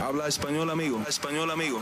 Habla 0.00 0.28
español, 0.28 0.70
amigo. 0.70 1.02
Español, 1.06 1.50
amigo. 1.50 1.78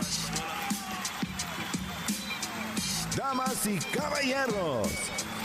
Damas 3.15 3.65
y 3.65 3.79
caballeros, 3.95 4.89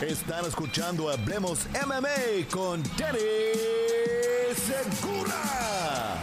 están 0.01 0.45
escuchando 0.45 1.09
Hablemos 1.09 1.67
MMA 1.85 2.49
con 2.51 2.83
Danny 2.97 3.19
Segura. 4.55 6.17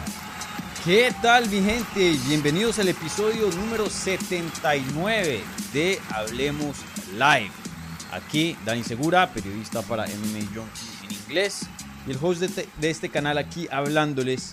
¿Qué 0.85 1.15
tal 1.23 1.49
mi 1.49 1.63
gente? 1.63 2.19
Bienvenidos 2.27 2.79
al 2.79 2.89
episodio 2.89 3.51
número 3.51 3.89
79 3.89 5.43
de 5.73 6.01
Hablemos 6.11 6.77
Live. 7.15 7.53
Aquí 8.13 8.59
Dani 8.67 8.85
Segura, 8.85 9.33
periodista 9.33 9.81
para 9.81 10.05
MMA 10.05 10.47
Junkie 10.55 11.05
en 11.05 11.13
inglés 11.13 11.67
y 12.07 12.11
el 12.11 12.19
host 12.21 12.43
de, 12.43 12.69
de 12.79 12.91
este 12.91 13.09
canal 13.09 13.39
aquí 13.39 13.69
hablándoles 13.71 14.53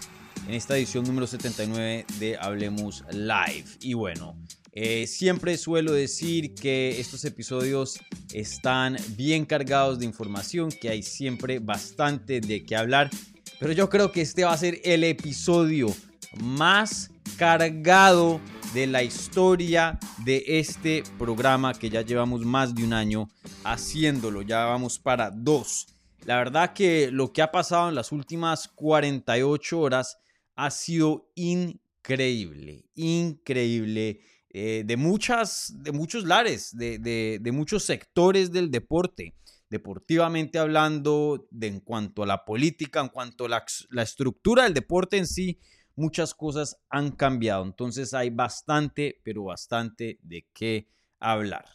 en 0.50 0.56
esta 0.56 0.76
edición 0.76 1.06
número 1.06 1.28
79 1.28 2.08
de 2.18 2.36
Hablemos 2.36 3.04
Live. 3.12 3.66
Y 3.82 3.94
bueno, 3.94 4.36
eh, 4.72 5.06
siempre 5.06 5.56
suelo 5.58 5.92
decir 5.92 6.56
que 6.56 7.00
estos 7.00 7.24
episodios 7.24 8.00
están 8.34 8.98
bien 9.10 9.46
cargados 9.46 10.00
de 10.00 10.06
información, 10.06 10.72
que 10.72 10.90
hay 10.90 11.04
siempre 11.04 11.60
bastante 11.60 12.42
de 12.42 12.66
qué 12.66 12.76
hablar, 12.76 13.12
pero 13.60 13.74
yo 13.74 13.90
creo 13.90 14.12
que 14.12 14.22
este 14.22 14.44
va 14.44 14.54
a 14.54 14.58
ser 14.58 14.82
el 14.84 15.04
episodio 15.04 15.96
más 16.42 17.12
cargado 17.38 18.42
de 18.74 18.88
la 18.88 19.04
historia 19.04 20.00
de 20.26 20.44
este 20.48 21.04
programa 21.20 21.76
que 21.76 21.92
ya 21.92 22.02
llevamos 22.02 22.44
más 22.44 22.74
de 22.74 22.84
un 22.84 22.94
año 22.94 23.30
haciéndolo, 23.64 24.42
ya 24.42 24.66
vamos 24.66 24.98
para 24.98 25.30
dos. 25.30 25.86
La 26.26 26.38
verdad 26.38 26.74
que 26.74 27.12
lo 27.12 27.32
que 27.34 27.44
ha 27.44 27.52
pasado 27.52 27.90
en 27.90 27.96
las 27.96 28.12
últimas 28.12 28.68
48 28.68 29.80
horas 29.80 30.18
ha 30.60 30.72
sido 30.72 31.32
increíble, 31.36 32.86
increíble. 32.96 34.20
Eh, 34.52 34.84
de, 34.86 34.98
muchas, 34.98 35.74
de 35.78 35.92
muchos 35.92 36.26
lares, 36.26 36.76
de, 36.76 37.40
muchos 37.54 37.84
sectores 37.84 38.52
del 38.52 38.70
deporte, 38.72 39.36
deportivamente 39.70 40.58
hablando, 40.60 41.48
de, 41.52 41.68
en 41.68 41.80
cuanto 41.80 42.24
a 42.24 42.26
la 42.26 42.44
política, 42.44 43.00
en 43.00 43.08
cuanto 43.08 43.46
a 43.46 43.50
la, 43.50 43.64
la 43.92 44.02
estructura 44.02 44.64
del 44.64 44.74
deporte 44.74 45.18
en 45.18 45.28
sí, 45.28 45.60
muchas 45.96 46.34
cosas 46.34 46.82
han 46.90 47.12
cambiado. 47.12 47.64
Entonces 47.64 48.14
hay 48.14 48.30
bastante, 48.30 49.22
pero 49.24 49.46
bastante 49.46 50.20
de 50.24 50.46
qué 50.52 50.90
hablar. 51.20 51.66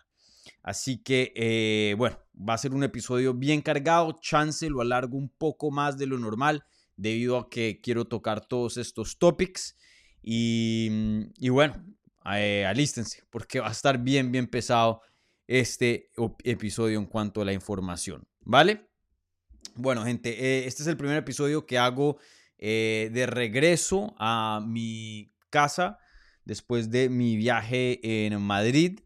Así 0.62 1.02
que, 1.02 1.32
eh, 1.36 1.94
bueno, 1.96 2.18
va 2.36 2.54
a 2.54 2.58
ser 2.58 2.74
un 2.74 2.84
episodio 2.84 3.32
bien 3.32 3.62
cargado. 3.62 4.18
Chance 4.20 4.68
lo 4.68 4.82
alargo 4.82 5.16
un 5.16 5.30
poco 5.30 5.70
más 5.70 5.96
de 5.96 6.06
lo 6.06 6.18
normal 6.18 6.64
debido 6.96 7.38
a 7.38 7.48
que 7.48 7.80
quiero 7.82 8.04
tocar 8.04 8.46
todos 8.46 8.76
estos 8.76 9.18
topics. 9.18 9.76
Y, 10.22 10.88
bueno, 11.50 11.84
eh, 12.34 12.64
alístense 12.66 13.22
porque 13.30 13.60
va 13.60 13.68
a 13.68 13.72
estar 13.72 13.98
bien, 13.98 14.32
bien 14.32 14.46
pesado 14.46 15.02
este 15.46 16.10
episodio 16.44 16.98
en 16.98 17.06
cuanto 17.06 17.42
a 17.42 17.44
la 17.44 17.52
información. 17.52 18.26
¿Vale? 18.40 18.88
Bueno, 19.74 20.04
gente, 20.04 20.30
eh, 20.30 20.66
este 20.66 20.82
es 20.82 20.88
el 20.88 20.96
primer 20.96 21.16
episodio 21.16 21.66
que 21.66 21.78
hago 21.78 22.18
eh, 22.58 23.10
de 23.12 23.26
regreso 23.26 24.14
a 24.18 24.62
mi 24.66 25.32
casa 25.50 25.98
después 26.44 26.90
de 26.90 27.08
mi 27.08 27.36
viaje 27.36 28.26
en 28.26 28.40
Madrid. 28.40 29.00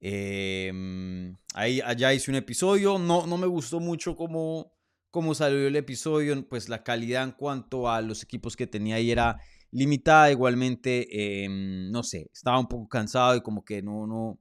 Em, 0.00 1.36
ahí, 1.54 1.80
allá 1.80 2.12
hice 2.12 2.30
un 2.30 2.36
episodio. 2.36 2.98
No, 2.98 3.26
no 3.26 3.38
me 3.38 3.46
gustó 3.46 3.80
mucho 3.80 4.14
como 4.14 4.73
cómo 5.14 5.32
salió 5.32 5.68
el 5.68 5.76
episodio, 5.76 6.44
pues 6.48 6.68
la 6.68 6.82
calidad 6.82 7.22
en 7.22 7.30
cuanto 7.30 7.88
a 7.88 8.00
los 8.00 8.24
equipos 8.24 8.56
que 8.56 8.66
tenía 8.66 8.96
ahí 8.96 9.12
era 9.12 9.38
limitada. 9.70 10.32
Igualmente, 10.32 11.44
em, 11.44 11.88
no 11.92 12.02
sé, 12.02 12.28
estaba 12.32 12.58
un 12.58 12.66
poco 12.66 12.88
cansado 12.88 13.36
y 13.36 13.40
como 13.40 13.64
que 13.64 13.80
no, 13.80 14.08
no, 14.08 14.40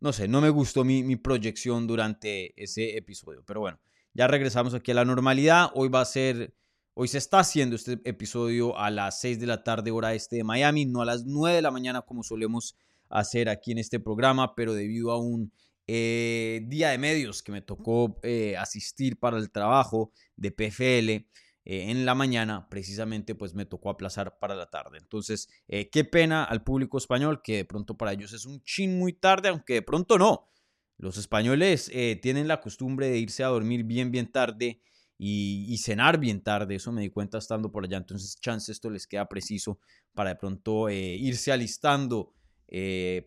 no 0.00 0.12
sé, 0.14 0.26
no 0.26 0.40
me 0.40 0.48
gustó 0.48 0.84
mi, 0.84 1.16
proyección 1.16 1.86
durante 1.86 2.54
ese 2.56 2.96
episodio. 2.96 3.44
Pero 3.46 3.60
bueno, 3.60 3.78
ya 4.14 4.26
regresamos 4.26 4.72
aquí 4.72 4.90
a 4.90 4.94
la 4.94 5.04
normalidad. 5.04 5.68
Hoy 5.74 5.90
va 5.90 6.00
a 6.00 6.06
ser, 6.06 6.54
hoy 6.94 7.08
se 7.08 7.18
está 7.18 7.40
haciendo 7.40 7.76
este 7.76 8.00
episodio 8.04 8.78
a 8.78 8.90
las 8.90 9.20
6 9.20 9.38
de 9.38 9.46
la 9.46 9.64
tarde 9.64 9.90
hora 9.90 10.14
este 10.14 10.36
de 10.36 10.44
Miami, 10.44 10.86
no 10.86 11.02
a 11.02 11.04
las 11.04 11.26
9 11.26 11.56
de 11.56 11.62
la 11.62 11.70
mañana 11.70 12.00
como 12.00 12.22
solemos 12.22 12.74
hacer 13.10 13.50
aquí 13.50 13.72
en 13.72 13.78
este 13.78 14.00
programa, 14.00 14.54
pero 14.54 14.72
debido 14.72 15.10
a 15.10 15.18
un 15.18 15.52
eh, 15.88 16.62
día 16.66 16.90
de 16.90 16.98
medios 16.98 17.44
que 17.44 17.52
me 17.52 17.62
tocó 17.62 18.18
eh, 18.24 18.56
asistir 18.56 19.20
para 19.20 19.38
el 19.38 19.52
trabajo 19.52 20.12
de 20.34 20.50
PFL 20.50 21.10
eh, 21.10 21.24
en 21.64 22.04
la 22.04 22.16
mañana, 22.16 22.68
precisamente 22.68 23.36
pues 23.36 23.54
me 23.54 23.66
tocó 23.66 23.90
aplazar 23.90 24.38
para 24.40 24.56
la 24.56 24.66
tarde. 24.66 24.98
Entonces, 24.98 25.48
qué 25.68 26.04
pena 26.04 26.44
al 26.44 26.64
público 26.64 26.98
español 26.98 27.40
que 27.42 27.56
de 27.58 27.64
pronto 27.64 27.96
para 27.96 28.12
ellos 28.12 28.32
es 28.32 28.46
un 28.46 28.62
chin 28.62 28.98
muy 28.98 29.12
tarde, 29.12 29.48
aunque 29.48 29.74
de 29.74 29.82
pronto 29.82 30.18
no. 30.18 30.50
Los 30.98 31.18
españoles 31.18 31.90
tienen 32.22 32.48
la 32.48 32.60
costumbre 32.60 33.08
de 33.08 33.18
irse 33.18 33.44
a 33.44 33.48
dormir 33.48 33.84
bien, 33.84 34.10
bien 34.10 34.30
tarde 34.32 34.80
y, 35.18 35.76
cenar 35.78 36.18
bien 36.18 36.42
tarde. 36.42 36.76
Eso 36.76 36.90
me 36.90 37.02
di 37.02 37.10
cuenta 37.10 37.38
estando 37.38 37.70
por 37.70 37.84
allá. 37.84 37.98
Entonces, 37.98 38.40
chance 38.40 38.72
esto 38.72 38.88
les 38.90 39.06
queda 39.06 39.28
preciso 39.28 39.78
para 40.14 40.30
de 40.30 40.36
pronto 40.36 40.88
irse 40.88 41.52
alistando 41.52 42.32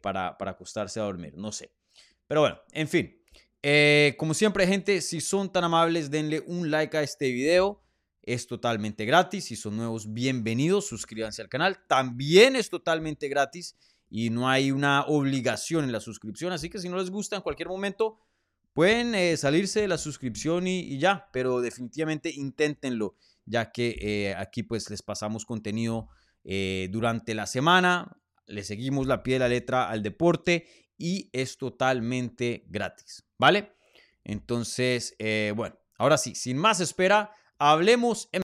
para, 0.02 0.38
para 0.38 0.52
acostarse 0.52 1.00
a 1.00 1.03
dormir. 1.03 1.36
No 1.38 1.52
sé. 1.52 1.78
Pero 2.29 2.41
bueno, 2.41 2.59
en 2.73 2.88
fin. 2.88 3.19
Eh, 3.63 4.16
como 4.19 4.35
siempre, 4.35 4.67
gente, 4.67 5.01
si 5.01 5.19
son 5.19 5.51
tan 5.51 5.63
amables, 5.63 6.12
denle 6.12 6.44
un 6.45 6.69
like 6.69 6.95
a 6.95 7.01
este 7.01 7.31
video. 7.31 7.81
Es 8.22 8.45
totalmente 8.45 9.03
gratis. 9.06 9.45
Si 9.45 9.56
son 9.56 9.75
nuevos, 9.75 10.13
bienvenidos. 10.13 10.85
Suscríbanse 10.85 11.41
al 11.41 11.50
canal. 11.50 11.79
También 11.88 12.56
es 12.56 12.69
totalmente 12.69 13.29
gratis 13.29 13.75
y 14.12 14.29
no 14.29 14.47
hay 14.47 14.69
una 14.69 15.06
obligación 15.07 15.85
en 15.85 15.91
la 15.91 16.00
suscripción. 16.00 16.53
Así 16.53 16.69
que 16.69 16.78
si 16.78 16.88
no 16.88 17.00
les 17.00 17.09
gusta 17.09 17.35
en 17.35 17.41
cualquier 17.41 17.67
momento, 17.67 18.19
pueden 18.73 19.16
eh, 19.16 19.35
salirse 19.35 19.81
de 19.81 19.88
la 19.88 19.97
suscripción 19.97 20.67
y, 20.67 21.00
ya. 21.00 21.29
Pero 21.34 21.61
definitivamente 21.61 22.29
inténtenlo, 22.31 23.16
ya 23.46 23.72
que 23.72 23.97
eh, 24.00 24.35
aquí 24.35 24.61
pues 24.61 24.91
les 24.91 25.01
pasamos 25.01 25.46
contenido 25.46 26.09
durante 26.91 27.34
la 27.34 27.47
semana. 27.47 28.17
Le 28.46 28.63
seguimos 28.63 29.07
la 29.07 29.23
pie 29.23 29.35
de 29.35 29.40
la 29.40 29.50
letra 29.50 29.90
al 29.90 30.03
deporte 30.03 30.88
y 30.99 31.29
es 31.33 31.57
totalmente 31.57 32.65
gratis, 32.67 33.25
¿vale? 33.39 33.73
Entonces, 34.23 35.15
eh, 35.17 35.53
bueno, 35.55 35.79
ahora 35.97 36.17
sí, 36.17 36.35
sin 36.35 36.57
más 36.57 36.81
espera, 36.81 37.31
hablemos 37.57 38.29
M. 38.31 38.43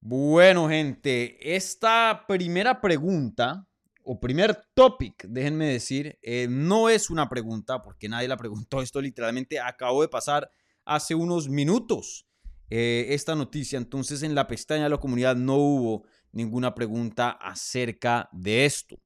Bueno, 0.00 0.68
gente, 0.68 1.56
esta 1.56 2.26
primera 2.28 2.78
pregunta 2.78 3.66
o 4.02 4.20
primer 4.20 4.54
topic, 4.74 5.24
déjenme 5.26 5.66
decir, 5.66 6.18
eh, 6.20 6.46
no 6.50 6.90
es 6.90 7.08
una 7.08 7.28
pregunta 7.30 7.82
porque 7.82 8.08
nadie 8.08 8.28
la 8.28 8.36
preguntó. 8.36 8.82
Esto 8.82 9.00
literalmente 9.00 9.58
acabó 9.58 10.02
de 10.02 10.08
pasar 10.08 10.50
hace 10.84 11.14
unos 11.14 11.48
minutos. 11.48 12.26
Eh, 12.70 13.06
esta 13.10 13.34
noticia. 13.34 13.76
Entonces 13.76 14.22
en 14.22 14.34
la 14.34 14.46
pestaña 14.46 14.84
de 14.84 14.90
la 14.90 14.98
comunidad 14.98 15.36
no 15.36 15.56
hubo 15.56 16.04
ninguna 16.32 16.74
pregunta 16.74 17.30
acerca 17.30 18.28
de 18.32 18.64
esto. 18.64 18.98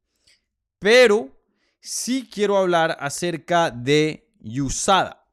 Pero 0.79 1.37
sí 1.81 2.29
quiero 2.33 2.57
hablar 2.57 2.97
acerca 3.01 3.71
de 3.71 4.31
USADA. 4.41 5.25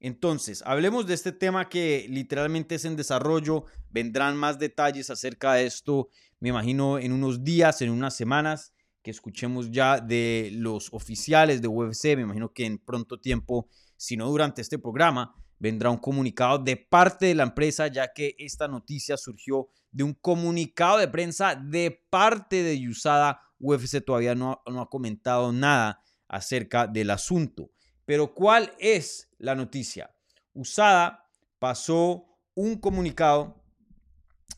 Entonces, 0.00 0.62
hablemos 0.64 1.06
de 1.06 1.14
este 1.14 1.30
tema 1.30 1.68
que 1.68 2.06
literalmente 2.08 2.76
es 2.76 2.86
en 2.86 2.96
desarrollo. 2.96 3.66
Vendrán 3.90 4.36
más 4.36 4.58
detalles 4.58 5.10
acerca 5.10 5.54
de 5.54 5.66
esto, 5.66 6.08
me 6.40 6.48
imagino, 6.48 6.98
en 6.98 7.12
unos 7.12 7.44
días, 7.44 7.82
en 7.82 7.90
unas 7.90 8.16
semanas, 8.16 8.72
que 9.02 9.10
escuchemos 9.10 9.70
ya 9.70 10.00
de 10.00 10.50
los 10.54 10.92
oficiales 10.92 11.60
de 11.60 11.68
UFC. 11.68 12.16
Me 12.16 12.22
imagino 12.22 12.52
que 12.52 12.64
en 12.64 12.78
pronto 12.78 13.20
tiempo, 13.20 13.68
si 13.96 14.16
no 14.16 14.26
durante 14.28 14.62
este 14.62 14.78
programa, 14.78 15.34
vendrá 15.60 15.90
un 15.90 15.98
comunicado 15.98 16.58
de 16.58 16.76
parte 16.76 17.26
de 17.26 17.34
la 17.36 17.44
empresa, 17.44 17.86
ya 17.86 18.12
que 18.12 18.34
esta 18.38 18.66
noticia 18.66 19.16
surgió 19.16 19.68
de 19.92 20.02
un 20.02 20.14
comunicado 20.14 20.98
de 20.98 21.06
prensa 21.06 21.54
de 21.54 22.04
parte 22.10 22.62
de 22.64 22.88
USADA. 22.88 23.40
UFC 23.60 24.02
todavía 24.04 24.34
no, 24.34 24.62
no 24.66 24.80
ha 24.80 24.88
comentado 24.88 25.52
nada 25.52 26.02
acerca 26.26 26.86
del 26.86 27.10
asunto. 27.10 27.70
Pero 28.06 28.34
¿cuál 28.34 28.72
es 28.78 29.28
la 29.38 29.54
noticia? 29.54 30.10
USADA 30.54 31.28
pasó 31.58 32.26
un 32.54 32.76
comunicado 32.76 33.62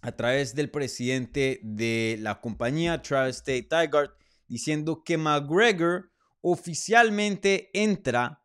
a 0.02 0.12
través 0.12 0.54
del 0.54 0.70
presidente 0.70 1.60
de 1.62 2.16
la 2.20 2.40
compañía 2.40 3.02
Travis 3.02 3.36
State 3.36 3.64
Tigard 3.64 4.10
diciendo 4.46 5.02
que 5.04 5.16
McGregor 5.16 6.10
oficialmente 6.40 7.70
entra 7.72 8.42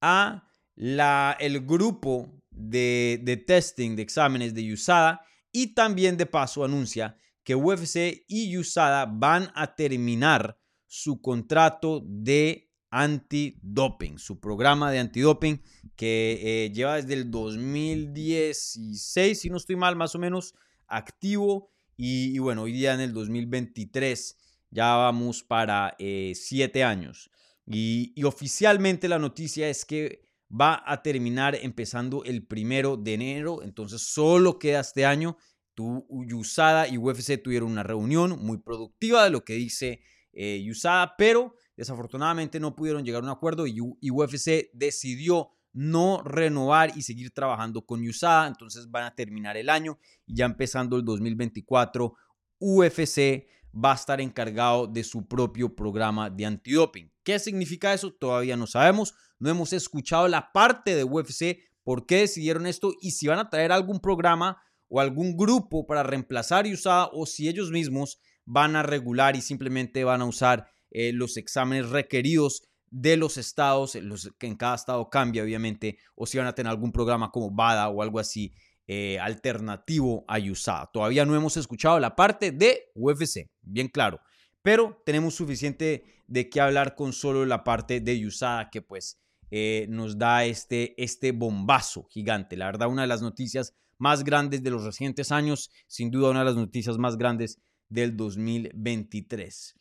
a 0.00 0.45
el 0.76 1.66
grupo 1.66 2.30
de, 2.50 3.20
de 3.22 3.36
testing 3.36 3.96
de 3.96 4.02
exámenes 4.02 4.54
de 4.54 4.72
USADA 4.72 5.20
y 5.52 5.74
también 5.74 6.16
de 6.16 6.26
paso 6.26 6.64
anuncia 6.64 7.16
que 7.44 7.54
UFC 7.54 8.24
y 8.28 8.56
USADA 8.58 9.06
van 9.06 9.50
a 9.54 9.74
terminar 9.74 10.58
su 10.86 11.20
contrato 11.20 12.02
de 12.04 12.66
antidoping, 12.90 14.18
su 14.18 14.40
programa 14.40 14.90
de 14.90 14.98
antidoping 15.00 15.62
que 15.96 16.40
eh, 16.42 16.72
lleva 16.72 16.96
desde 16.96 17.12
el 17.14 17.30
2016, 17.30 19.40
si 19.40 19.50
no 19.50 19.58
estoy 19.58 19.76
mal, 19.76 19.94
más 19.96 20.14
o 20.14 20.18
menos 20.18 20.54
activo. 20.86 21.70
Y, 21.96 22.38
bueno, 22.38 22.62
hoy 22.62 22.72
día 22.72 22.94
en 22.94 23.00
el 23.00 23.12
2023 23.12 24.36
ya 24.70 24.94
vamos 24.96 25.42
para 25.42 25.94
eh, 25.98 26.32
siete 26.34 26.84
años. 26.84 27.30
Y, 27.66 28.14
oficialmente 28.24 29.08
la 29.08 29.18
noticia 29.18 29.68
es 29.68 29.84
que 29.84 30.25
va 30.50 30.82
a 30.86 31.02
terminar 31.02 31.54
empezando 31.56 32.24
el 32.24 32.46
primero 32.46 32.96
de 32.96 33.14
enero. 33.14 33.62
Entonces 33.62 34.02
solo 34.02 34.58
queda 34.58 34.80
este 34.80 35.04
año. 35.04 35.36
Tu, 35.74 36.06
Yusada 36.26 36.88
y 36.88 36.96
UFC 36.96 37.42
tuvieron 37.42 37.70
una 37.70 37.82
reunión 37.82 38.38
muy 38.40 38.58
productiva 38.58 39.24
de 39.24 39.30
lo 39.30 39.44
que 39.44 39.54
dice 39.54 40.00
eh, 40.32 40.62
Yusada, 40.62 41.14
pero 41.18 41.54
desafortunadamente 41.76 42.58
no 42.58 42.74
pudieron 42.74 43.04
llegar 43.04 43.22
a 43.22 43.26
un 43.26 43.30
acuerdo 43.30 43.66
y, 43.66 43.80
UFC 44.10 44.70
decidió 44.72 45.50
no 45.72 46.22
renovar 46.22 46.96
y 46.96 47.02
seguir 47.02 47.30
trabajando 47.32 47.84
con 47.84 48.06
USADA. 48.06 48.46
Entonces 48.48 48.90
van 48.90 49.04
a 49.04 49.14
terminar 49.14 49.58
el 49.58 49.68
año 49.68 49.98
y 50.24 50.34
ya 50.34 50.46
empezando 50.46 50.96
el 50.96 51.04
2024, 51.04 52.14
UFC 52.58 53.46
va 53.76 53.92
a 53.92 53.96
estar 53.96 54.20
encargado 54.20 54.86
de 54.86 55.04
su 55.04 55.26
propio 55.26 55.74
programa 55.74 56.30
de 56.30 56.46
antidoping. 56.46 57.12
¿Qué 57.22 57.38
significa 57.38 57.92
eso? 57.92 58.12
Todavía 58.12 58.56
no 58.56 58.66
sabemos. 58.66 59.14
No 59.38 59.50
hemos 59.50 59.72
escuchado 59.72 60.28
la 60.28 60.52
parte 60.52 60.94
de 60.94 61.04
UFC, 61.04 61.58
por 61.84 62.06
qué 62.06 62.20
decidieron 62.20 62.66
esto 62.66 62.92
y 63.00 63.12
si 63.12 63.26
van 63.26 63.38
a 63.38 63.50
traer 63.50 63.70
algún 63.70 64.00
programa 64.00 64.60
o 64.88 65.00
algún 65.00 65.36
grupo 65.36 65.86
para 65.86 66.02
reemplazar 66.02 66.66
USADA 66.66 67.10
o 67.12 67.26
si 67.26 67.48
ellos 67.48 67.70
mismos 67.70 68.18
van 68.44 68.76
a 68.76 68.82
regular 68.82 69.36
y 69.36 69.42
simplemente 69.42 70.04
van 70.04 70.22
a 70.22 70.26
usar 70.26 70.68
eh, 70.90 71.12
los 71.12 71.36
exámenes 71.36 71.90
requeridos 71.90 72.62
de 72.90 73.16
los 73.16 73.36
estados, 73.36 73.94
los, 73.96 74.30
que 74.38 74.46
en 74.46 74.56
cada 74.56 74.76
estado 74.76 75.10
cambia 75.10 75.42
obviamente, 75.42 75.98
o 76.14 76.26
si 76.26 76.38
van 76.38 76.46
a 76.46 76.54
tener 76.54 76.70
algún 76.70 76.92
programa 76.92 77.30
como 77.30 77.50
BADA 77.50 77.88
o 77.88 78.02
algo 78.02 78.18
así 78.18 78.54
eh, 78.88 79.18
alternativo 79.18 80.24
a 80.28 80.38
USADA. 80.38 80.90
Todavía 80.92 81.24
no 81.24 81.34
hemos 81.34 81.56
escuchado 81.56 81.98
la 81.98 82.14
parte 82.14 82.52
de 82.52 82.90
UFC, 82.94 83.50
bien 83.62 83.88
claro, 83.88 84.20
pero 84.62 85.02
tenemos 85.04 85.34
suficiente 85.34 86.04
de 86.26 86.48
qué 86.48 86.60
hablar 86.60 86.94
con 86.94 87.12
solo 87.12 87.44
la 87.46 87.64
parte 87.64 88.00
de 88.00 88.26
USADA 88.26 88.70
que 88.70 88.82
pues 88.82 89.20
eh, 89.50 89.86
nos 89.88 90.18
da 90.18 90.44
este, 90.44 91.00
este 91.02 91.32
bombazo 91.32 92.04
gigante. 92.10 92.56
La 92.56 92.66
verdad, 92.66 92.88
una 92.88 93.02
de 93.02 93.08
las 93.08 93.22
noticias 93.22 93.74
más 93.98 94.24
grandes 94.24 94.62
de 94.62 94.70
los 94.70 94.84
recientes 94.84 95.32
años, 95.32 95.70
sin 95.86 96.10
duda 96.10 96.30
una 96.30 96.40
de 96.40 96.46
las 96.46 96.56
noticias 96.56 96.98
más 96.98 97.16
grandes 97.16 97.60
del 97.88 98.16
2023. 98.16 99.74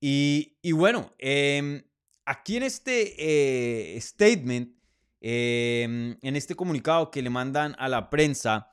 Y, 0.00 0.72
bueno, 0.72 1.12
em, 1.18 1.82
aquí 2.24 2.56
en 2.56 2.62
este 2.62 3.94
eh, 3.96 4.00
statement, 4.00 4.77
em, 5.20 6.16
en 6.22 6.36
este 6.36 6.54
comunicado 6.54 7.10
que 7.10 7.22
le 7.22 7.30
mandan 7.30 7.74
a 7.78 7.88
la 7.88 8.10
prensa, 8.10 8.70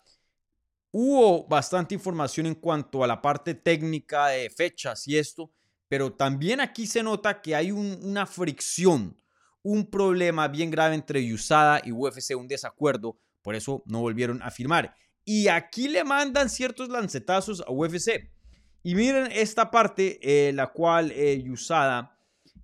hubo 0.91 1.47
bastante 1.47 1.93
información 1.93 2.45
en 2.45 2.55
cuanto 2.55 3.03
a 3.03 3.07
la 3.07 3.21
parte 3.21 3.53
técnica 3.53 4.27
de 4.27 4.49
fechas 4.49 5.07
y 5.07 5.17
esto, 5.17 5.51
pero 5.87 6.13
también 6.13 6.61
aquí 6.61 6.87
se 6.87 7.03
nota 7.03 7.41
que 7.41 7.55
hay 7.55 7.71
una 7.71 8.25
fricción, 8.25 9.15
un 9.61 9.89
problema 9.89 10.47
bien 10.47 10.71
grave 10.71 10.95
entre 10.95 11.33
USADA 11.33 11.81
y 11.83 11.91
UFC, 11.91 12.35
un 12.37 12.47
desacuerdo, 12.47 13.19
por 13.41 13.55
eso 13.55 13.83
no 13.85 14.01
volvieron 14.01 14.41
a 14.41 14.51
firmar. 14.51 14.95
Y 15.23 15.47
aquí 15.47 15.87
le 15.87 16.03
mandan 16.03 16.49
ciertos 16.49 16.89
lancetazos 16.89 17.61
a 17.61 17.71
UFC. 17.71 18.31
Y 18.83 18.93
miren 18.93 19.31
esta 19.31 19.71
parte, 19.71 20.19
eh, 20.21 20.53
la 20.53 20.67
cual 20.67 21.11
eh, 21.11 21.41
Yusada 21.43 22.14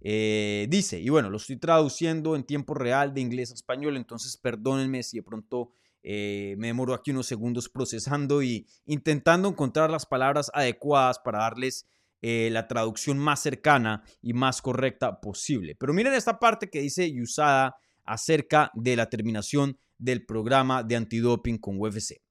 eh, 0.02 0.68
dice, 0.70 1.00
y 1.00 1.10
bueno, 1.10 1.30
lo 1.30 1.38
estoy 1.38 1.58
traduciendo 1.58 2.36
en 2.36 2.44
tiempo 2.44 2.74
real 2.74 3.14
de 3.14 3.22
inglés 3.22 3.52
a 3.52 3.54
español, 3.54 3.98
entonces 3.98 4.36
perdónenme 4.38 5.04
si 5.04 5.18
de 5.18 5.24
pronto 5.24 5.72
me 6.04 6.66
demoro 6.68 6.96
aquí 6.96 7.12
unos 7.12 7.28
segundos 7.28 7.70
procesando 7.70 8.42
y 8.42 8.66
intentando 8.86 9.48
encontrar 9.48 9.92
las 9.92 10.08
palabras 10.08 10.50
adecuadas 10.52 11.20
para 11.20 11.42
darles 11.42 11.88
la 12.24 12.68
traducción 12.68 13.20
más 13.20 13.40
cercana 13.40 14.04
y 14.20 14.34
más 14.34 14.64
correcta 14.64 15.22
posible. 15.22 15.76
Pero 15.76 15.94
miren 15.94 16.16
esta 16.16 16.40
parte 16.40 16.72
que 16.72 16.82
dice 16.82 17.12
Yusada 17.12 17.76
acerca 18.04 18.72
de 18.74 18.96
la 18.96 19.10
terminación 19.10 19.78
del 20.00 20.26
programa 20.26 20.84
de 20.84 20.96
antidoping 20.96 21.60
con 21.60 21.80
UFC. 21.80 22.22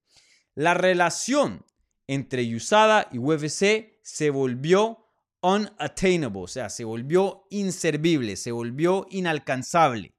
La 0.54 0.74
relación 0.74 1.64
entre 2.06 2.54
USADA 2.54 3.08
y 3.12 3.18
UFC 3.18 4.00
se 4.02 4.30
volvió 4.30 5.06
unattainable, 5.42 6.42
o 6.42 6.46
sea, 6.46 6.68
se 6.68 6.84
volvió 6.84 7.46
inservible, 7.50 8.36
se 8.36 8.52
volvió 8.52 9.06
inalcanzable, 9.10 10.14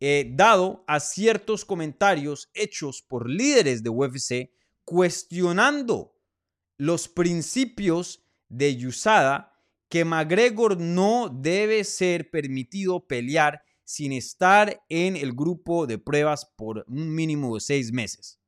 eh, 0.00 0.30
dado 0.34 0.84
a 0.86 1.00
ciertos 1.00 1.64
comentarios 1.64 2.50
hechos 2.54 3.02
por 3.02 3.28
líderes 3.28 3.82
de 3.82 3.90
UFC 3.90 4.50
cuestionando 4.84 6.14
los 6.76 7.08
principios 7.08 8.24
de 8.48 8.86
USADA 8.86 9.52
que 9.88 10.04
McGregor 10.04 10.78
no 10.78 11.28
debe 11.28 11.84
ser 11.84 12.30
permitido 12.30 13.06
pelear 13.06 13.62
sin 13.84 14.12
estar 14.12 14.82
en 14.88 15.16
el 15.16 15.32
grupo 15.32 15.86
de 15.86 15.98
pruebas 15.98 16.46
por 16.56 16.84
un 16.88 17.14
mínimo 17.14 17.54
de 17.54 17.60
seis 17.60 17.92
meses. 17.92 18.40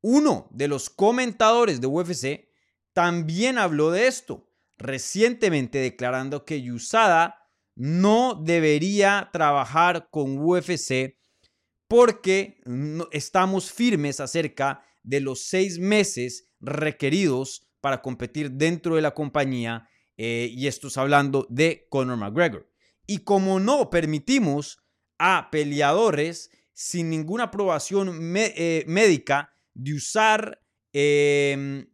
Uno 0.00 0.48
de 0.52 0.68
los 0.68 0.88
comentadores 0.88 1.80
de 1.80 1.86
UFC 1.86 2.48
también 2.92 3.58
habló 3.58 3.90
de 3.90 4.06
esto, 4.06 4.49
recientemente 4.80 5.78
declarando 5.78 6.44
que 6.44 6.62
Yusada 6.62 7.36
no 7.76 8.34
debería 8.34 9.30
trabajar 9.32 10.08
con 10.10 10.38
UFC 10.38 11.16
porque 11.86 12.60
estamos 13.12 13.72
firmes 13.72 14.20
acerca 14.20 14.82
de 15.02 15.20
los 15.20 15.44
seis 15.44 15.78
meses 15.78 16.50
requeridos 16.60 17.68
para 17.80 18.02
competir 18.02 18.52
dentro 18.52 18.96
de 18.96 19.02
la 19.02 19.12
compañía 19.12 19.88
eh, 20.16 20.50
y 20.52 20.66
esto 20.66 20.88
es 20.88 20.96
hablando 20.96 21.46
de 21.48 21.86
Conor 21.88 22.16
McGregor. 22.16 22.70
Y 23.06 23.18
como 23.18 23.58
no 23.58 23.90
permitimos 23.90 24.78
a 25.18 25.48
peleadores 25.50 26.50
sin 26.72 27.10
ninguna 27.10 27.44
aprobación 27.44 28.34
eh, 28.36 28.84
médica 28.86 29.52
de 29.74 29.94
usar 29.94 30.62
em, 30.92 31.89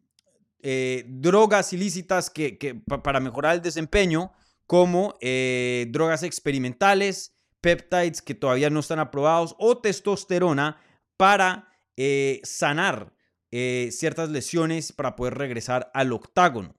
eh, 0.62 1.04
drogas 1.06 1.72
ilícitas 1.72 2.30
que, 2.30 2.82
para 3.02 3.20
mejorar 3.20 3.54
el 3.54 3.62
desempeño, 3.62 4.32
como 4.66 5.14
eh, 5.20 5.86
drogas 5.90 6.22
experimentales, 6.22 7.36
peptides 7.60 8.22
que 8.22 8.34
todavía 8.34 8.70
no 8.70 8.80
están 8.80 8.98
aprobados 8.98 9.54
o 9.58 9.78
testosterona 9.78 10.80
para 11.16 11.68
eh, 11.96 12.40
sanar 12.44 13.14
ciertas 13.48 14.28
lesiones 14.28 14.92
para 14.92 15.16
poder 15.16 15.32
regresar 15.38 15.90
al 15.94 16.12
octágono. 16.12 16.76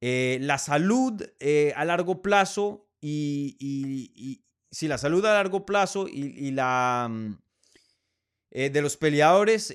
la 0.00 0.56
salud 0.56 1.22
a 1.76 1.84
largo 1.84 2.22
plazo 2.22 2.88
y, 3.02 4.42
si 4.70 4.88
la 4.88 4.96
salud 4.96 5.26
a 5.26 5.34
largo 5.34 5.66
plazo 5.66 6.08
y 6.08 6.52
la 6.52 7.06
mm, 7.10 7.36
de 8.50 8.80
los 8.80 8.96
peleadores, 8.96 9.74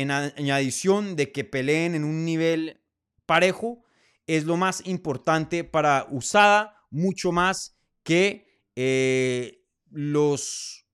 en, 0.00 0.10
adición 0.10 1.16
de 1.16 1.32
que 1.32 1.44
peleen 1.44 1.94
en 1.94 2.04
un 2.04 2.24
nivel 2.24 2.82
parejo, 3.24 3.82
es 4.26 4.44
lo 4.44 4.56
más 4.56 4.86
importante 4.86 5.64
para 5.64 6.06
Usada, 6.10 6.86
mucho 6.90 7.32
más 7.32 7.78
que 8.02 8.46
eh, 8.76 9.64
los, 9.90 10.86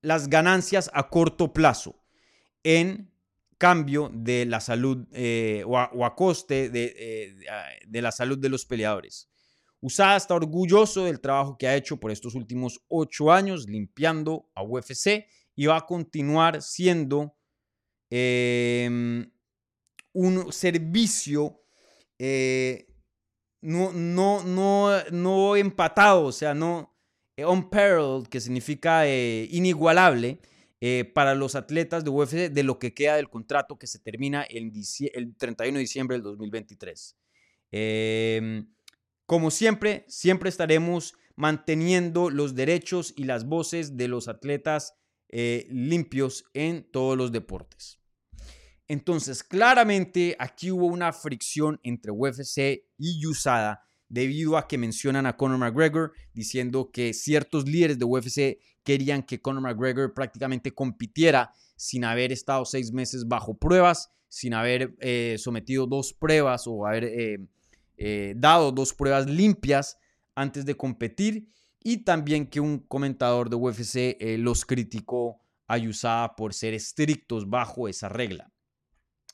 las 0.00 0.28
ganancias 0.28 0.90
a 0.92 1.08
corto 1.08 1.52
plazo 1.52 2.02
en 2.64 3.12
cambio 3.56 4.10
de 4.12 4.46
la 4.46 4.60
salud 4.60 5.06
o, 5.64 6.04
a, 6.04 6.16
coste 6.16 6.70
de, 6.70 7.36
de, 7.86 8.02
la 8.02 8.12
salud 8.12 8.38
de 8.38 8.48
los 8.48 8.66
peleadores. 8.66 9.28
Usada 9.80 10.16
está 10.16 10.34
orgulloso 10.34 11.04
del 11.04 11.20
trabajo 11.20 11.56
que 11.56 11.68
ha 11.68 11.76
hecho 11.76 11.98
por 11.98 12.10
estos 12.10 12.34
últimos 12.34 12.80
ocho 12.88 13.30
años 13.30 13.68
limpiando 13.68 14.50
a 14.54 14.62
UFC 14.62 15.26
y 15.54 15.66
va 15.66 15.76
a 15.76 15.86
continuar 15.86 16.62
siendo 16.62 17.37
em, 18.10 19.30
un 20.12 20.52
servicio 20.52 21.60
eh, 22.18 22.86
no, 23.60 23.92
no, 23.92 24.42
no, 24.44 25.04
no 25.10 25.56
empatado, 25.56 26.24
o 26.24 26.32
sea, 26.32 26.54
no 26.54 26.96
eh, 27.36 27.44
unparalleled, 27.44 28.28
que 28.28 28.40
significa 28.40 29.06
eh, 29.06 29.48
inigualable 29.50 30.40
para 31.12 31.34
los 31.34 31.56
atletas 31.56 32.04
de 32.04 32.10
UFC 32.10 32.52
de 32.52 32.62
lo 32.62 32.78
que 32.78 32.94
queda 32.94 33.16
del 33.16 33.28
contrato 33.28 33.76
que 33.80 33.88
se 33.88 33.98
termina 33.98 34.44
el, 34.44 34.72
el 35.12 35.36
31 35.36 35.74
de 35.74 35.80
diciembre 35.80 36.14
del 36.16 36.22
2023. 36.22 37.16
Em, 37.72 38.68
como 39.26 39.50
siempre, 39.50 40.04
siempre 40.06 40.48
estaremos 40.48 41.14
manteniendo 41.34 42.30
los 42.30 42.54
derechos 42.54 43.12
y 43.16 43.24
las 43.24 43.44
voces 43.44 43.96
de 43.96 44.06
los 44.06 44.28
atletas 44.28 44.94
limpios 45.28 46.44
en 46.54 46.84
todos 46.92 47.18
los 47.18 47.32
deportes. 47.32 47.97
Entonces, 48.88 49.44
claramente 49.44 50.34
aquí 50.38 50.70
hubo 50.70 50.86
una 50.86 51.12
fricción 51.12 51.78
entre 51.82 52.10
UFC 52.10 52.86
y 52.96 53.26
USADA 53.26 53.82
debido 54.08 54.56
a 54.56 54.66
que 54.66 54.78
mencionan 54.78 55.26
a 55.26 55.36
Conor 55.36 55.58
McGregor 55.58 56.12
diciendo 56.32 56.90
que 56.90 57.12
ciertos 57.12 57.68
líderes 57.68 57.98
de 57.98 58.06
UFC 58.06 58.58
querían 58.82 59.22
que 59.22 59.42
Conor 59.42 59.62
McGregor 59.62 60.14
prácticamente 60.14 60.72
compitiera 60.72 61.52
sin 61.76 62.04
haber 62.04 62.32
estado 62.32 62.64
seis 62.64 62.90
meses 62.90 63.28
bajo 63.28 63.58
pruebas, 63.58 64.10
sin 64.28 64.54
haber 64.54 64.96
eh, 65.00 65.36
sometido 65.38 65.86
dos 65.86 66.14
pruebas 66.14 66.66
o 66.66 66.86
haber 66.86 67.04
eh, 67.04 67.38
eh, 67.98 68.32
dado 68.36 68.72
dos 68.72 68.94
pruebas 68.94 69.28
limpias 69.28 69.98
antes 70.34 70.64
de 70.64 70.74
competir 70.74 71.48
y 71.84 71.98
también 71.98 72.46
que 72.46 72.60
un 72.60 72.78
comentador 72.78 73.50
de 73.50 73.56
UFC 73.56 74.16
los 74.38 74.64
criticó 74.64 75.40
a 75.66 75.76
USADA 75.76 76.34
por 76.34 76.54
ser 76.54 76.72
estrictos 76.72 77.48
bajo 77.48 77.88
esa 77.88 78.08
regla. 78.08 78.50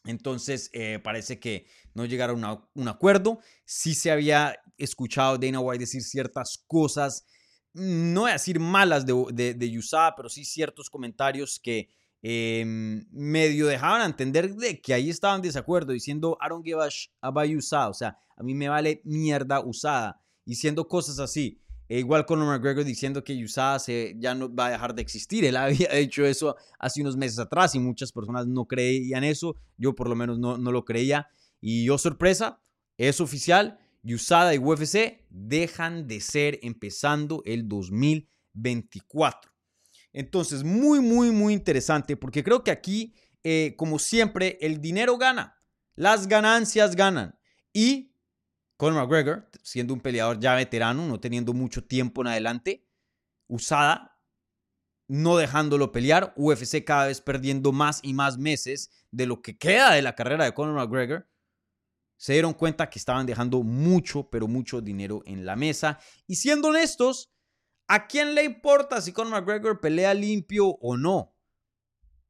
Entonces, 0.04 0.70
parece 1.02 1.40
que 1.40 1.66
no 1.94 2.04
llegaron 2.04 2.44
a 2.44 2.68
un 2.74 2.88
acuerdo. 2.88 3.40
Sí 3.64 3.94
se 3.94 4.10
había 4.10 4.56
escuchado 4.76 5.38
Dana 5.38 5.60
White 5.60 5.80
decir 5.80 6.02
ciertas 6.02 6.62
cosas, 6.66 7.26
no 7.72 8.22
voy 8.22 8.30
a 8.30 8.34
decir 8.34 8.60
malas 8.60 9.04
de, 9.06 9.14
de, 9.32 9.54
de 9.54 9.80
pero 10.16 10.28
sí 10.28 10.44
ciertos 10.44 10.90
comentarios 10.90 11.58
que 11.58 11.88
Em, 12.26 13.06
medio 13.12 13.66
dejaban 13.66 14.00
entender 14.00 14.54
de 14.54 14.80
que 14.80 14.94
ahí 14.94 15.10
estaban 15.10 15.42
de 15.42 15.48
desacuerdo, 15.48 15.92
diciendo 15.92 16.38
I 16.40 16.48
don't 16.48 16.64
give 16.64 16.80
a, 17.20 17.30
buy 17.30 17.54
usada, 17.54 17.90
o 17.90 17.92
sea, 17.92 18.16
a 18.34 18.42
mí 18.42 18.54
me 18.54 18.70
vale 18.70 19.02
mierda 19.04 19.60
usada, 19.60 20.22
diciendo 20.46 20.88
cosas 20.88 21.18
así. 21.18 21.60
E 21.88 21.98
igual 21.98 22.24
con 22.24 22.40
McGregor 22.40 22.84
diciendo 22.84 23.22
que 23.22 23.42
USADA 23.44 23.78
se, 23.78 24.16
ya 24.18 24.34
no 24.34 24.54
va 24.54 24.66
a 24.66 24.70
dejar 24.70 24.94
de 24.94 25.02
existir. 25.02 25.44
Él 25.44 25.56
había 25.58 25.92
hecho 25.94 26.24
eso 26.24 26.56
hace 26.78 27.00
unos 27.00 27.16
meses 27.16 27.38
atrás 27.38 27.74
y 27.74 27.78
muchas 27.78 28.12
personas 28.12 28.46
no 28.46 28.66
creían 28.66 29.24
eso. 29.24 29.56
Yo 29.76 29.94
por 29.94 30.08
lo 30.08 30.16
menos 30.16 30.38
no, 30.38 30.56
no 30.56 30.72
lo 30.72 30.84
creía. 30.84 31.28
Y 31.60 31.84
yo 31.84 31.98
sorpresa, 31.98 32.60
es 32.96 33.20
oficial. 33.20 33.78
USADA 34.04 34.54
y 34.54 34.58
UFC 34.58 35.24
dejan 35.30 36.06
de 36.06 36.20
ser 36.20 36.58
empezando 36.62 37.42
el 37.46 37.66
2024. 37.68 39.50
Entonces, 40.12 40.62
muy, 40.62 41.00
muy, 41.00 41.30
muy 41.30 41.54
interesante 41.54 42.16
porque 42.16 42.44
creo 42.44 42.62
que 42.62 42.70
aquí, 42.70 43.14
eh, 43.42 43.74
como 43.76 43.98
siempre, 43.98 44.58
el 44.60 44.80
dinero 44.80 45.18
gana, 45.18 45.58
las 45.96 46.28
ganancias 46.28 46.94
ganan. 46.94 47.38
Y 47.72 48.13
Conor 48.76 49.02
McGregor, 49.02 49.50
siendo 49.62 49.94
un 49.94 50.00
peleador 50.00 50.40
ya 50.40 50.54
veterano, 50.54 51.06
no 51.06 51.20
teniendo 51.20 51.52
mucho 51.52 51.84
tiempo 51.84 52.22
en 52.22 52.28
adelante, 52.28 52.86
usada, 53.46 54.18
no 55.06 55.36
dejándolo 55.36 55.92
pelear, 55.92 56.32
UFC 56.36 56.84
cada 56.84 57.06
vez 57.06 57.20
perdiendo 57.20 57.72
más 57.72 58.00
y 58.02 58.14
más 58.14 58.38
meses 58.38 58.90
de 59.10 59.26
lo 59.26 59.42
que 59.42 59.58
queda 59.58 59.92
de 59.92 60.02
la 60.02 60.14
carrera 60.14 60.44
de 60.44 60.54
Conor 60.54 60.74
McGregor, 60.74 61.28
se 62.16 62.32
dieron 62.32 62.54
cuenta 62.54 62.88
que 62.88 62.98
estaban 62.98 63.26
dejando 63.26 63.62
mucho, 63.62 64.30
pero 64.30 64.48
mucho 64.48 64.80
dinero 64.80 65.22
en 65.26 65.44
la 65.44 65.56
mesa. 65.56 65.98
Y 66.26 66.36
siendo 66.36 66.68
honestos, 66.68 67.34
¿A 67.86 68.06
quién 68.06 68.34
le 68.34 68.44
importa 68.44 69.00
si 69.00 69.12
Conor 69.12 69.32
McGregor 69.32 69.80
pelea 69.80 70.14
limpio 70.14 70.68
o 70.80 70.96
no? 70.96 71.33